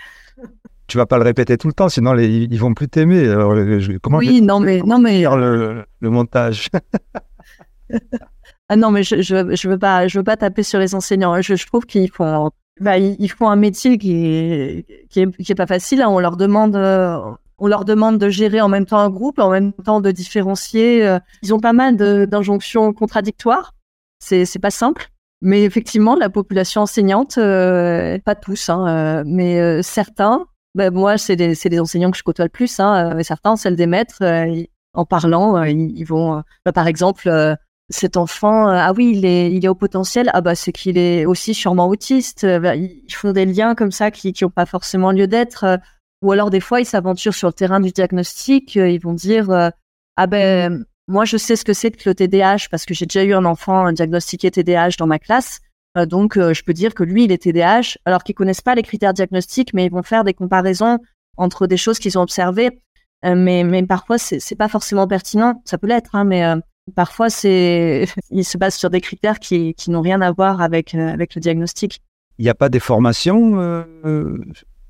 Tu 0.88 0.98
vas 0.98 1.06
pas 1.06 1.18
le 1.18 1.24
répéter 1.24 1.58
tout 1.58 1.68
le 1.68 1.74
temps, 1.74 1.90
sinon 1.90 2.14
les, 2.14 2.28
ils 2.28 2.60
vont 2.60 2.74
plus 2.74 2.88
t'aimer. 2.88 3.34
comment 4.02 4.18
oui, 4.18 4.42
non 4.42 4.60
mais 4.60 4.82
non 4.82 5.00
mais 5.00 5.22
le, 5.22 5.86
le 6.00 6.10
montage? 6.10 6.70
ah 8.70 8.76
non 8.76 8.92
mais 8.92 9.02
je, 9.04 9.22
je, 9.22 9.56
je 9.56 9.70
veux 9.70 9.80
pas 9.80 10.08
je 10.08 10.20
veux 10.20 10.24
pas 10.24 10.38
taper 10.38 10.62
sur 10.62 10.80
les 10.80 10.94
enseignants. 10.94 11.42
Je, 11.42 11.56
je 11.56 11.66
trouve 11.66 11.86
qu'ils 11.86 12.12
font 12.12 12.52
bah, 12.80 12.98
ils 12.98 13.30
font 13.30 13.50
un 13.50 13.56
métier 13.56 13.98
qui 13.98 14.14
est, 14.14 14.86
qui 15.10 15.22
est, 15.22 15.44
qui 15.44 15.52
est 15.52 15.56
pas 15.56 15.68
facile. 15.68 16.02
Hein. 16.02 16.10
On 16.10 16.20
leur 16.20 16.38
demande, 16.38 16.76
euh, 16.76 17.20
on 17.58 17.68
leur 17.68 17.86
demande 17.86 18.18
de 18.18 18.30
gérer 18.30 18.62
en 18.62 18.70
même 18.70 18.86
temps 18.86 19.00
un 19.00 19.10
groupe, 19.10 19.40
en 19.40 19.50
même 19.50 19.74
temps 19.74 20.02
de 20.02 20.12
différencier. 20.12 21.06
Euh. 21.06 21.20
Ils 21.42 21.54
ont 21.54 21.60
pas 21.60 21.74
mal 21.74 21.96
d'injonctions 21.98 22.94
contradictoires. 22.94 23.74
C'est, 24.20 24.60
pas 24.62 24.72
simple. 24.72 25.10
Mais 25.42 25.64
effectivement, 25.64 26.16
la 26.16 26.30
population 26.30 26.82
enseignante, 26.82 27.38
euh, 27.38 28.18
pas 28.24 28.36
tous, 28.36 28.70
hein, 28.70 29.24
mais 29.26 29.84
certains. 29.84 30.46
Bah, 30.76 30.90
moi, 30.90 31.18
c'est 31.18 31.36
des 31.36 31.80
enseignants 31.80 32.12
que 32.12 32.18
je 32.18 32.24
côtoie 32.24 32.46
le 32.46 32.50
plus. 32.50 32.80
Hein, 32.80 33.14
mais 33.16 33.24
certains, 33.24 33.58
celles 33.58 33.76
des 33.76 33.86
maîtres, 33.86 34.24
en 34.94 35.06
parlant, 35.06 35.62
ils, 35.64 36.06
vont, 36.06 36.42
bah, 36.66 36.72
par 36.72 36.88
exemple 36.88 37.58
cet 37.90 38.18
enfant, 38.18 38.70
euh, 38.70 38.78
ah 38.78 38.94
oui, 38.96 39.14
il 39.16 39.26
est, 39.26 39.52
il 39.52 39.64
est 39.64 39.68
au 39.68 39.76
potentiel, 39.76 40.30
ah 40.34 40.42
bah 40.42 40.56
c'est 40.56 40.72
qu'il 40.72 40.98
est 40.98 41.26
aussi 41.26 41.54
sûrement 41.54 41.88
autiste. 41.88 42.44
Euh, 42.44 42.60
bah, 42.60 42.76
ils 42.76 43.14
font 43.14 43.32
des 43.32 43.46
liens 43.46 43.76
comme 43.76 43.92
ça 43.92 44.12
qui 44.12 44.34
n'ont 44.42 44.50
pas 44.50 44.66
forcément 44.66 45.12
lieu 45.12 45.28
d'être. 45.28 45.80
Euh, 46.24 46.28
ou 46.28 46.32
alors 46.32 46.50
des 46.50 46.60
fois, 46.60 46.82
ils 46.82 46.86
s'aventurent 46.86 47.34
sur 47.34 47.50
le 47.50 47.54
terrain 47.54 47.80
du 47.80 47.92
diagnostic. 47.92 48.76
Ils 48.76 49.00
vont 49.00 49.14
dire, 49.14 49.72
ah 50.16 50.28
ben 50.28 50.86
moi 51.10 51.26
je 51.26 51.36
sais 51.36 51.58
ce 51.58 51.66
que 51.66 51.74
c'est 51.74 51.92
que 51.92 52.10
le 52.10 52.16
TDAH 52.16 52.70
parce 52.72 52.86
que 52.86 52.94
j'ai 52.94 53.06
déjà 53.06 53.24
eu 53.26 53.34
un 53.34 53.44
enfant 53.44 53.92
diagnostiqué 53.92 54.52
TDAH 54.52 54.92
dans 54.98 55.08
ma 55.08 55.20
classe. 55.20 55.60
donc 55.96 56.36
je 56.36 56.64
peux 56.64 56.74
dire 56.74 56.94
que 56.94 57.04
lui, 57.04 57.26
il 57.26 57.32
est 57.32 57.44
TDAH, 57.44 57.98
alors 58.06 58.24
qu'ils 58.24 58.36
connaissent 58.36 58.62
pas 58.62 58.76
les 58.76 58.84
critères 58.84 59.14
diagnostiques, 59.14 59.74
mais 59.74 59.86
ils 59.86 59.92
vont 59.92 60.04
faire 60.04 60.24
des 60.24 60.34
comparaisons 60.34 61.00
entre 61.36 61.68
des 61.68 61.78
choses 61.78 62.00
qu'ils 62.00 62.18
ont 62.18 62.22
observées. 62.22 62.80
mais, 63.24 63.64
mais 63.64 63.84
parfois, 63.86 64.18
c'est 64.18 64.56
pas 64.56 64.70
forcément 64.70 65.08
pertinent. 65.08 65.62
Ça 65.66 65.78
peut 65.78 65.88
l'être, 65.88 66.16
hein, 66.16 66.24
mais 66.24 66.56
Parfois, 66.96 67.30
c'est, 67.30 68.08
il 68.30 68.44
se 68.44 68.58
base 68.58 68.76
sur 68.76 68.90
des 68.90 69.02
critères 69.02 69.40
qui, 69.40 69.74
qui 69.74 69.92
n'ont 69.92 70.02
rien 70.02 70.22
à 70.22 70.32
voir 70.32 70.62
avec, 70.62 70.94
euh, 70.96 71.08
avec 71.08 71.36
le 71.36 71.42
diagnostic. 71.42 72.02
Il 72.40 72.44
n'y 72.44 72.50
a 72.50 72.56
pas 72.56 72.70
des 72.70 72.80
formations, 72.80 73.60
euh, 73.60 74.38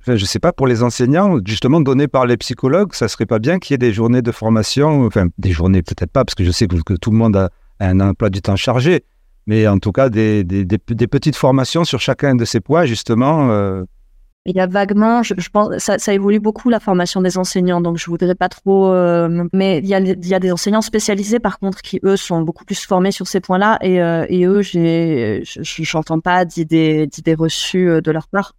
je 0.06 0.12
ne 0.12 0.18
sais 0.18 0.40
pas, 0.40 0.52
pour 0.52 0.68
les 0.68 0.84
enseignants, 0.84 1.38
justement 1.46 1.82
données 1.82 2.08
par 2.08 2.26
les 2.26 2.38
psychologues, 2.38 2.94
ça 2.94 3.08
serait 3.08 3.26
pas 3.26 3.40
bien 3.40 3.60
qu'il 3.60 3.74
y 3.74 3.76
ait 3.76 3.78
des 3.78 3.94
journées 3.94 4.22
de 4.22 4.32
formation, 4.32 5.06
enfin 5.06 5.28
des 5.38 5.52
journées 5.52 5.82
peut-être 5.82 6.12
pas, 6.12 6.26
parce 6.26 6.36
que 6.36 6.44
je 6.44 6.52
sais 6.52 6.68
que, 6.68 6.94
tout 6.96 7.12
le 7.12 7.18
monde 7.18 7.36
a 7.36 7.50
un 7.80 8.00
emploi 8.00 8.30
du 8.30 8.42
temps 8.42 8.56
chargé, 8.56 9.06
mais 9.48 9.68
en 9.68 9.80
tout 9.80 9.92
cas 9.92 10.10
des, 10.10 10.44
petites 10.44 11.36
formations 11.36 11.84
sur 11.84 12.00
chacun 12.00 12.36
de 12.36 12.46
ces 12.46 12.60
points, 12.60 12.86
justement, 12.86 13.50
euh, 13.50 13.84
il 14.46 14.58
y 14.58 14.60
a 14.60 14.68
vaguement, 14.68 15.24
je, 15.24 15.34
pense, 15.50 15.78
ça, 15.78 15.98
ça, 15.98 16.14
évolue 16.14 16.42
beaucoup 16.42 16.70
la 16.70 16.82
formation 16.82 17.22
des 17.22 17.38
enseignants, 17.38 17.80
donc 17.80 17.96
je 17.98 18.08
voudrais 18.08 18.36
pas 18.36 18.50
trop. 18.50 18.92
Euh, 18.92 19.46
mais 19.54 19.78
il 19.78 19.88
y, 19.88 19.94
a, 19.96 20.40
des 20.40 20.52
enseignants 20.52 20.82
spécialisés 20.82 21.40
par 21.40 21.60
contre 21.60 21.82
qui 21.82 22.02
eux 22.04 22.18
sont 22.18 22.42
beaucoup 22.42 22.66
plus 22.66 22.86
formés 22.86 23.14
sur 23.14 23.26
ces 23.26 23.40
points-là 23.40 23.78
et, 23.80 24.02
euh, 24.02 24.26
eux, 24.30 24.62
j'ai, 24.62 25.44
j'entends 25.46 26.20
pas 26.20 26.44
d'idées, 26.44 27.08
reçues 27.38 28.02
de 28.02 28.12
leur 28.12 28.28
part. 28.28 28.54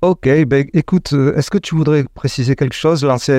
Ok, 0.00 0.28
ben 0.46 0.66
écoute, 0.74 1.12
est-ce 1.12 1.50
que 1.50 1.58
tu 1.58 1.74
voudrais 1.74 2.04
préciser 2.14 2.54
quelque 2.54 2.74
chose, 2.74 3.04
lancer 3.04 3.32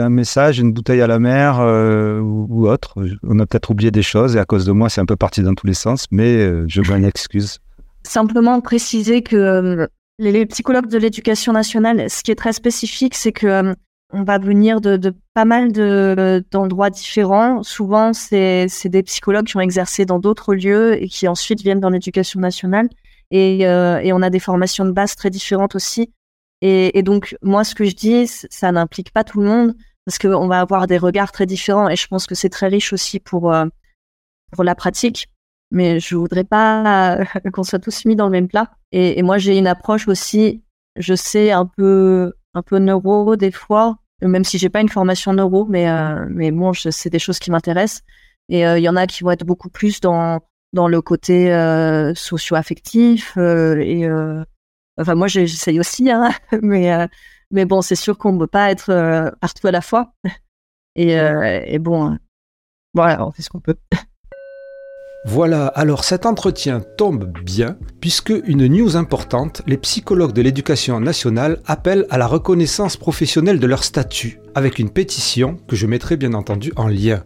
un 0.00 0.08
message, 0.08 0.58
une 0.58 0.72
bouteille 0.72 1.00
à 1.00 1.06
la 1.06 1.20
mer 1.20 1.60
ou, 1.60 2.46
ou, 2.48 2.68
autre? 2.68 2.94
On 3.22 3.38
a 3.38 3.46
peut-être 3.46 3.70
oublié 3.70 3.92
des 3.92 4.02
choses 4.02 4.34
et 4.34 4.40
à 4.40 4.44
cause 4.44 4.66
de 4.66 4.72
moi, 4.72 4.88
c'est 4.88 5.00
un 5.00 5.06
peu 5.06 5.14
parti 5.14 5.42
dans 5.42 5.54
tous 5.54 5.66
les 5.66 5.74
sens, 5.74 6.06
mais 6.10 6.38
je 6.68 6.82
veux 6.82 6.96
une 6.96 7.04
excuse. 7.04 7.58
Simplement 8.02 8.60
préciser 8.60 9.22
que 9.22 9.88
les, 10.18 10.46
psychologues 10.46 10.88
de 10.88 10.98
l'éducation 10.98 11.52
nationale, 11.52 12.08
ce 12.08 12.22
qui 12.22 12.30
est 12.30 12.36
très 12.36 12.52
spécifique, 12.52 13.14
c'est 13.14 13.32
que 13.32 13.46
euh, 13.46 13.74
on 14.12 14.24
va 14.24 14.38
venir 14.38 14.80
de 14.80 15.14
pas 15.32 15.44
mal 15.44 15.72
d'endroits 15.72 16.90
différents. 16.90 17.62
Souvent, 17.62 18.12
c'est 18.12 18.68
des 18.84 19.02
psychologues 19.02 19.46
qui 19.46 19.56
ont 19.56 19.60
exercé 19.60 20.04
dans 20.04 20.18
d'autres 20.18 20.54
lieux 20.54 21.02
et 21.02 21.08
qui 21.08 21.26
ensuite 21.28 21.62
viennent 21.62 21.80
dans 21.80 21.88
l'éducation 21.88 22.38
nationale. 22.38 22.88
Et, 23.32 23.66
euh, 23.66 23.98
et, 23.98 24.12
on 24.12 24.20
a 24.20 24.28
des 24.30 24.38
formations 24.38 24.84
de 24.84 24.92
base 24.92 25.16
très 25.16 25.30
différentes 25.30 25.74
aussi. 25.74 26.12
Et, 26.60 27.02
donc, 27.02 27.34
moi, 27.42 27.64
ce 27.64 27.74
que 27.74 27.84
je 27.84 27.96
dis, 27.96 28.28
ça 28.28 28.70
n'implique 28.70 29.10
pas 29.10 29.24
tout 29.24 29.40
le 29.40 29.48
monde 29.48 29.74
parce 30.04 30.18
qu'on 30.18 30.46
va 30.46 30.60
avoir 30.60 30.86
des 30.86 30.98
regards 30.98 31.32
très 31.32 31.46
différents. 31.46 31.88
Et 31.88 31.96
je 31.96 32.06
pense 32.06 32.26
que 32.26 32.36
c'est 32.36 32.50
très 32.50 32.68
riche 32.68 32.92
aussi 32.92 33.18
pour, 33.18 33.52
euh, 33.52 33.66
pour 34.52 34.62
la 34.62 34.76
pratique 34.76 35.28
mais 35.74 36.00
je 36.00 36.16
voudrais 36.16 36.44
pas 36.44 37.16
qu'on 37.54 37.62
soit 37.62 37.78
tous 37.78 38.04
mis 38.04 38.14
dans 38.14 38.26
le 38.26 38.32
même 38.32 38.46
plat. 38.46 38.70
Et, 38.92 39.22
moi, 39.22 39.38
j'ai 39.38 39.56
une 39.56 39.66
approche 39.66 40.06
aussi, 40.06 40.62
je 40.96 41.14
sais, 41.14 41.50
un 41.50 41.64
peu, 41.64 42.34
un 42.52 42.60
peu 42.60 42.78
neuro 42.78 43.36
des 43.36 43.50
fois. 43.50 43.96
même 44.20 44.44
si 44.44 44.58
j'ai 44.58 44.68
pas 44.68 44.82
une 44.82 44.90
formation 44.90 45.32
neuro, 45.32 45.64
mais 45.64 45.86
mais 46.28 46.50
bon, 46.50 46.74
c'est 46.74 47.08
des 47.08 47.18
choses 47.18 47.38
qui 47.38 47.50
m'intéressent. 47.50 48.02
Et 48.50 48.60
il 48.60 48.82
y 48.82 48.88
en 48.90 48.96
a 48.96 49.06
qui 49.06 49.24
vont 49.24 49.30
être 49.30 49.46
beaucoup 49.46 49.70
plus 49.70 50.00
dans 50.00 50.40
dans 50.72 50.88
le 50.88 51.02
côté 51.02 51.52
socio-affectif 52.14 53.36
et 53.36 54.08
enfin 54.98 55.14
moi 55.14 55.28
j'essaye 55.28 55.80
aussi, 55.80 56.10
hein, 56.10 56.30
mais 56.62 57.08
mais 57.50 57.64
bon, 57.64 57.82
c'est 57.82 57.96
sûr 57.96 58.16
qu'on 58.16 58.32
ne 58.32 58.38
peut 58.38 58.46
pas 58.46 58.70
être 58.70 59.32
partout 59.40 59.66
à 59.66 59.70
la 59.70 59.80
fois. 59.80 60.12
Et, 60.94 61.12
et 61.12 61.78
bon, 61.78 62.18
voilà, 62.92 63.26
on 63.26 63.32
fait 63.32 63.40
ce 63.40 63.48
qu'on 63.48 63.60
peut. 63.60 63.76
Voilà, 65.24 65.68
alors 65.68 66.02
cet 66.02 66.26
entretien 66.26 66.80
tombe 66.80 67.32
bien, 67.44 67.76
puisque 68.00 68.32
une 68.44 68.66
news 68.66 68.96
importante, 68.96 69.62
les 69.68 69.76
psychologues 69.76 70.32
de 70.32 70.42
l'éducation 70.42 70.98
nationale 70.98 71.60
appellent 71.64 72.06
à 72.10 72.18
la 72.18 72.26
reconnaissance 72.26 72.96
professionnelle 72.96 73.60
de 73.60 73.66
leur 73.68 73.84
statut, 73.84 74.40
avec 74.56 74.80
une 74.80 74.90
pétition 74.90 75.58
que 75.68 75.76
je 75.76 75.86
mettrai 75.86 76.16
bien 76.16 76.34
entendu 76.34 76.72
en 76.74 76.88
lien. 76.88 77.22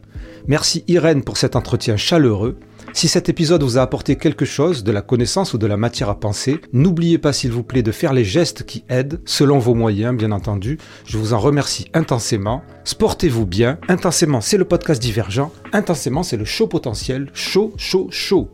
Merci 0.47 0.85
Irène 0.89 1.25
pour 1.25 1.39
cet 1.39 1.57
entretien 1.57 1.97
chaleureux. 1.97 2.59
Si 2.97 3.09
cet 3.09 3.29
épisode 3.29 3.63
vous 3.63 3.77
a 3.77 3.83
apporté 3.83 4.17
quelque 4.17 4.47
chose, 4.47 4.83
de 4.83 4.91
la 4.91 5.03
connaissance 5.03 5.53
ou 5.53 5.59
de 5.59 5.67
la 5.67 5.77
matière 5.77 6.09
à 6.09 6.19
penser, 6.19 6.63
n'oubliez 6.73 7.19
pas 7.19 7.35
s'il 7.35 7.53
vous 7.53 7.63
plaît 7.63 7.83
de 7.83 7.93
faire 7.93 8.15
les 8.15 8.25
gestes 8.25 8.65
qui 8.65 8.85
aident, 8.89 9.21
selon 9.27 9.59
vos 9.59 9.75
moyens 9.75 10.17
bien 10.17 10.33
entendu. 10.33 10.79
Je 11.05 11.19
vous 11.19 11.35
en 11.35 11.39
remercie 11.39 11.91
intensément. 11.93 12.63
Sportez-vous 12.85 13.45
bien. 13.45 13.79
Intensément, 13.89 14.41
c'est 14.41 14.57
le 14.57 14.65
podcast 14.65 15.03
divergent. 15.03 15.53
Intensément, 15.75 16.23
c'est 16.23 16.39
le 16.39 16.47
show 16.47 16.69
potentiel. 16.69 17.29
Chaud, 17.35 17.75
chaud, 17.77 18.09
chaud. 18.11 18.49